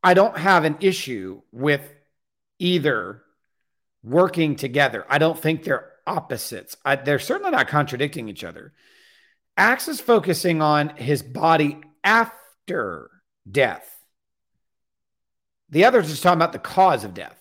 I 0.03 0.15
don't 0.15 0.37
have 0.39 0.65
an 0.65 0.77
issue 0.81 1.43
with 1.51 1.93
either 2.59 3.23
working 4.05 4.55
together. 4.57 5.05
I 5.09 5.19
don't 5.19 5.39
think 5.39 5.65
they're 5.65 5.91
opposites. 6.07 6.77
I, 6.85 6.97
they're 6.97 7.19
certainly 7.19 7.51
not 7.51 7.69
contradicting 7.69 8.29
each 8.29 8.45
other. 8.45 8.73
Acts 9.57 9.89
is 9.89 10.01
focusing 10.01 10.63
on 10.63 10.91
his 10.91 11.23
body 11.23 11.81
after 12.05 13.11
death. 13.51 13.91
The 15.71 15.87
others 15.87 16.11
is 16.11 16.21
talking 16.21 16.39
about 16.39 16.53
the 16.53 16.59
cause 16.59 17.03
of 17.03 17.15
death. 17.15 17.39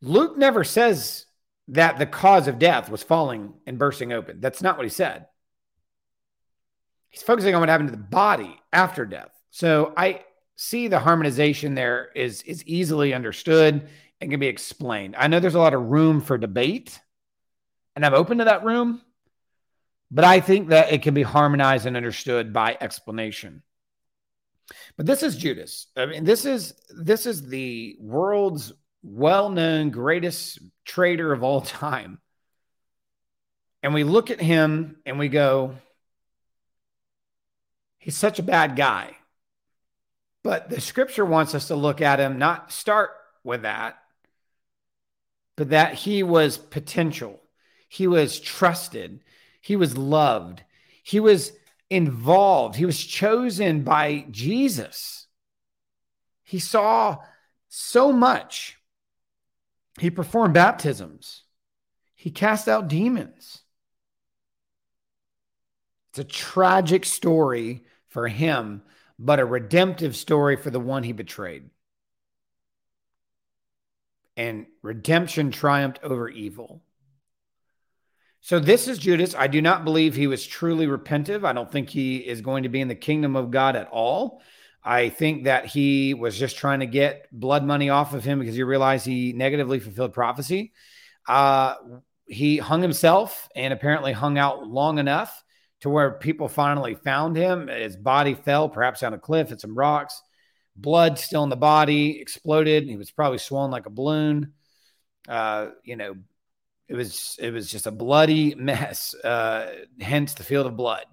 Luke 0.00 0.36
never 0.36 0.64
says 0.64 1.26
that 1.70 1.98
the 1.98 2.06
cause 2.06 2.48
of 2.48 2.58
death 2.58 2.90
was 2.90 3.02
falling 3.02 3.54
and 3.66 3.78
bursting 3.78 4.12
open. 4.12 4.40
That's 4.40 4.62
not 4.62 4.76
what 4.76 4.84
he 4.84 4.90
said. 4.90 5.26
He's 7.08 7.22
focusing 7.22 7.54
on 7.54 7.60
what 7.60 7.68
happened 7.68 7.90
to 7.90 7.96
the 7.96 8.02
body 8.02 8.60
after 8.72 9.04
death. 9.04 9.30
So 9.50 9.92
I 9.96 10.24
see 10.56 10.88
the 10.88 10.98
harmonization 10.98 11.74
there 11.74 12.10
is 12.14 12.42
is 12.42 12.64
easily 12.66 13.14
understood 13.14 13.88
and 14.20 14.30
can 14.30 14.40
be 14.40 14.46
explained. 14.46 15.14
I 15.16 15.26
know 15.26 15.40
there's 15.40 15.54
a 15.54 15.60
lot 15.60 15.74
of 15.74 15.82
room 15.82 16.20
for 16.20 16.38
debate, 16.38 17.00
and 17.96 18.04
I'm 18.04 18.14
open 18.14 18.38
to 18.38 18.44
that 18.44 18.64
room, 18.64 19.00
but 20.10 20.24
I 20.24 20.40
think 20.40 20.68
that 20.68 20.92
it 20.92 21.02
can 21.02 21.14
be 21.14 21.22
harmonized 21.22 21.86
and 21.86 21.96
understood 21.96 22.52
by 22.52 22.76
explanation. 22.80 23.62
But 24.96 25.06
this 25.06 25.22
is 25.22 25.36
Judas. 25.36 25.86
I 25.96 26.06
mean, 26.06 26.24
this 26.24 26.44
is 26.44 26.74
this 26.90 27.26
is 27.26 27.48
the 27.48 27.96
world's 28.00 28.72
well-known 29.02 29.90
greatest 29.90 30.58
traitor 30.84 31.32
of 31.32 31.42
all 31.42 31.60
time. 31.62 32.20
And 33.82 33.94
we 33.94 34.04
look 34.04 34.30
at 34.30 34.40
him 34.40 34.96
and 35.06 35.18
we 35.18 35.28
go, 35.28 35.76
he's 37.98 38.16
such 38.16 38.38
a 38.38 38.42
bad 38.42 38.76
guy. 38.76 39.16
But 40.42 40.70
the 40.70 40.80
scripture 40.80 41.24
wants 41.24 41.54
us 41.54 41.68
to 41.68 41.76
look 41.76 42.00
at 42.00 42.20
him, 42.20 42.38
not 42.38 42.72
start 42.72 43.10
with 43.44 43.62
that, 43.62 43.98
but 45.56 45.70
that 45.70 45.94
he 45.94 46.22
was 46.22 46.56
potential. 46.56 47.40
He 47.88 48.06
was 48.06 48.40
trusted. 48.40 49.22
He 49.60 49.76
was 49.76 49.98
loved. 49.98 50.62
He 51.02 51.20
was 51.20 51.52
involved. 51.90 52.76
He 52.76 52.86
was 52.86 53.04
chosen 53.04 53.82
by 53.82 54.24
Jesus. 54.30 55.26
He 56.44 56.58
saw 56.58 57.18
so 57.68 58.12
much. 58.12 58.79
He 60.00 60.10
performed 60.10 60.54
baptisms. 60.54 61.44
He 62.14 62.30
cast 62.30 62.68
out 62.68 62.88
demons. 62.88 63.60
It's 66.10 66.18
a 66.18 66.24
tragic 66.24 67.04
story 67.04 67.84
for 68.08 68.26
him, 68.26 68.82
but 69.18 69.38
a 69.38 69.44
redemptive 69.44 70.16
story 70.16 70.56
for 70.56 70.70
the 70.70 70.80
one 70.80 71.02
he 71.02 71.12
betrayed 71.12 71.70
and 74.40 74.66
redemption 74.80 75.50
triumphed 75.50 76.00
over 76.02 76.26
evil. 76.28 76.82
So 78.40 78.58
this 78.58 78.88
is 78.88 78.98
Judas. 78.98 79.34
I 79.34 79.48
do 79.48 79.60
not 79.60 79.84
believe 79.84 80.14
he 80.14 80.26
was 80.26 80.46
truly 80.46 80.86
repentive. 80.86 81.44
I 81.44 81.52
don't 81.52 81.70
think 81.70 81.90
he 81.90 82.16
is 82.16 82.40
going 82.40 82.62
to 82.62 82.70
be 82.70 82.80
in 82.80 82.88
the 82.88 82.94
kingdom 82.94 83.36
of 83.36 83.50
God 83.50 83.76
at 83.76 83.88
all. 83.88 84.40
I 84.82 85.10
think 85.10 85.44
that 85.44 85.66
he 85.66 86.14
was 86.14 86.38
just 86.38 86.56
trying 86.56 86.80
to 86.80 86.86
get 86.86 87.26
blood 87.32 87.64
money 87.64 87.90
off 87.90 88.14
of 88.14 88.24
him 88.24 88.38
because 88.38 88.54
he 88.54 88.62
realized 88.62 89.04
he 89.06 89.32
negatively 89.32 89.78
fulfilled 89.78 90.12
prophecy. 90.12 90.72
Uh, 91.28 91.74
he 92.26 92.56
hung 92.58 92.80
himself 92.80 93.48
and 93.54 93.72
apparently 93.72 94.12
hung 94.12 94.38
out 94.38 94.66
long 94.66 94.98
enough 94.98 95.44
to 95.80 95.90
where 95.90 96.12
people 96.12 96.48
finally 96.48 96.94
found 96.94 97.36
him. 97.36 97.68
His 97.68 97.96
body 97.96 98.34
fell, 98.34 98.68
perhaps 98.68 99.00
down 99.00 99.14
a 99.14 99.18
cliff 99.18 99.52
at 99.52 99.60
some 99.60 99.76
rocks 99.76 100.22
blood 100.80 101.18
still 101.18 101.44
in 101.44 101.50
the 101.50 101.56
body, 101.56 102.20
exploded. 102.20 102.84
He 102.84 102.96
was 102.96 103.10
probably 103.10 103.38
swollen 103.38 103.70
like 103.70 103.86
a 103.86 103.90
balloon. 103.90 104.52
Uh, 105.28 105.68
you 105.84 105.96
know, 105.96 106.16
it 106.88 106.94
was 106.94 107.36
it 107.40 107.52
was 107.52 107.70
just 107.70 107.86
a 107.86 107.90
bloody 107.90 108.54
mess. 108.54 109.14
Uh, 109.14 109.72
hence 110.00 110.34
the 110.34 110.44
field 110.44 110.66
of 110.66 110.76
blood. 110.76 111.04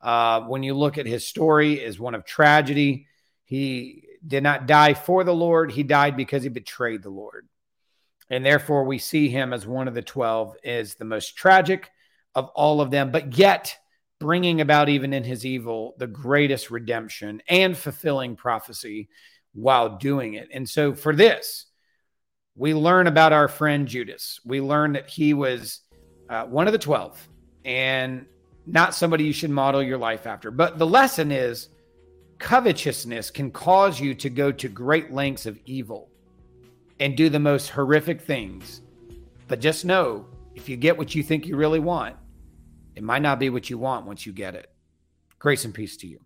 Uh, 0.00 0.42
when 0.42 0.62
you 0.62 0.74
look 0.74 0.98
at 0.98 1.06
his 1.06 1.26
story, 1.26 1.74
is 1.74 1.98
one 1.98 2.14
of 2.14 2.24
tragedy. 2.24 3.06
He 3.44 4.04
did 4.26 4.42
not 4.42 4.66
die 4.66 4.94
for 4.94 5.24
the 5.24 5.34
Lord; 5.34 5.72
he 5.72 5.82
died 5.82 6.16
because 6.16 6.42
he 6.42 6.48
betrayed 6.48 7.02
the 7.02 7.10
Lord, 7.10 7.48
and 8.30 8.44
therefore 8.44 8.84
we 8.84 8.98
see 8.98 9.28
him 9.28 9.52
as 9.52 9.66
one 9.66 9.88
of 9.88 9.94
the 9.94 10.02
twelve 10.02 10.54
is 10.62 10.94
the 10.94 11.04
most 11.04 11.36
tragic 11.36 11.90
of 12.34 12.50
all 12.54 12.80
of 12.80 12.90
them, 12.90 13.10
but 13.10 13.38
yet 13.38 13.76
bringing 14.18 14.60
about 14.60 14.88
even 14.88 15.12
in 15.12 15.24
his 15.24 15.44
evil 15.44 15.94
the 15.98 16.06
greatest 16.06 16.70
redemption 16.70 17.42
and 17.48 17.76
fulfilling 17.76 18.36
prophecy 18.36 19.08
while 19.52 19.96
doing 19.96 20.34
it. 20.34 20.48
And 20.52 20.68
so 20.68 20.94
for 20.94 21.14
this, 21.14 21.66
we 22.54 22.74
learn 22.74 23.06
about 23.06 23.32
our 23.32 23.48
friend 23.48 23.86
Judas. 23.86 24.40
We 24.44 24.60
learn 24.60 24.92
that 24.92 25.08
he 25.08 25.34
was 25.34 25.80
uh, 26.28 26.44
one 26.44 26.66
of 26.66 26.72
the 26.72 26.78
12 26.78 27.28
and 27.64 28.26
not 28.66 28.94
somebody 28.94 29.24
you 29.24 29.32
should 29.32 29.50
model 29.50 29.82
your 29.82 29.98
life 29.98 30.26
after. 30.26 30.50
But 30.50 30.78
the 30.78 30.86
lesson 30.86 31.30
is 31.30 31.68
covetousness 32.38 33.30
can 33.30 33.50
cause 33.50 34.00
you 34.00 34.14
to 34.14 34.28
go 34.28 34.52
to 34.52 34.68
great 34.68 35.12
lengths 35.12 35.46
of 35.46 35.58
evil 35.64 36.10
and 37.00 37.16
do 37.16 37.28
the 37.28 37.38
most 37.38 37.70
horrific 37.70 38.20
things. 38.20 38.82
But 39.48 39.60
just 39.60 39.84
know 39.84 40.26
if 40.54 40.68
you 40.68 40.76
get 40.76 40.98
what 40.98 41.14
you 41.14 41.22
think 41.22 41.46
you 41.46 41.56
really 41.56 41.78
want, 41.78 42.16
it 42.94 43.02
might 43.02 43.22
not 43.22 43.38
be 43.38 43.50
what 43.50 43.70
you 43.70 43.78
want 43.78 44.06
once 44.06 44.26
you 44.26 44.32
get 44.32 44.54
it. 44.54 44.70
Grace 45.38 45.64
and 45.64 45.74
peace 45.74 45.96
to 45.98 46.06
you. 46.06 46.25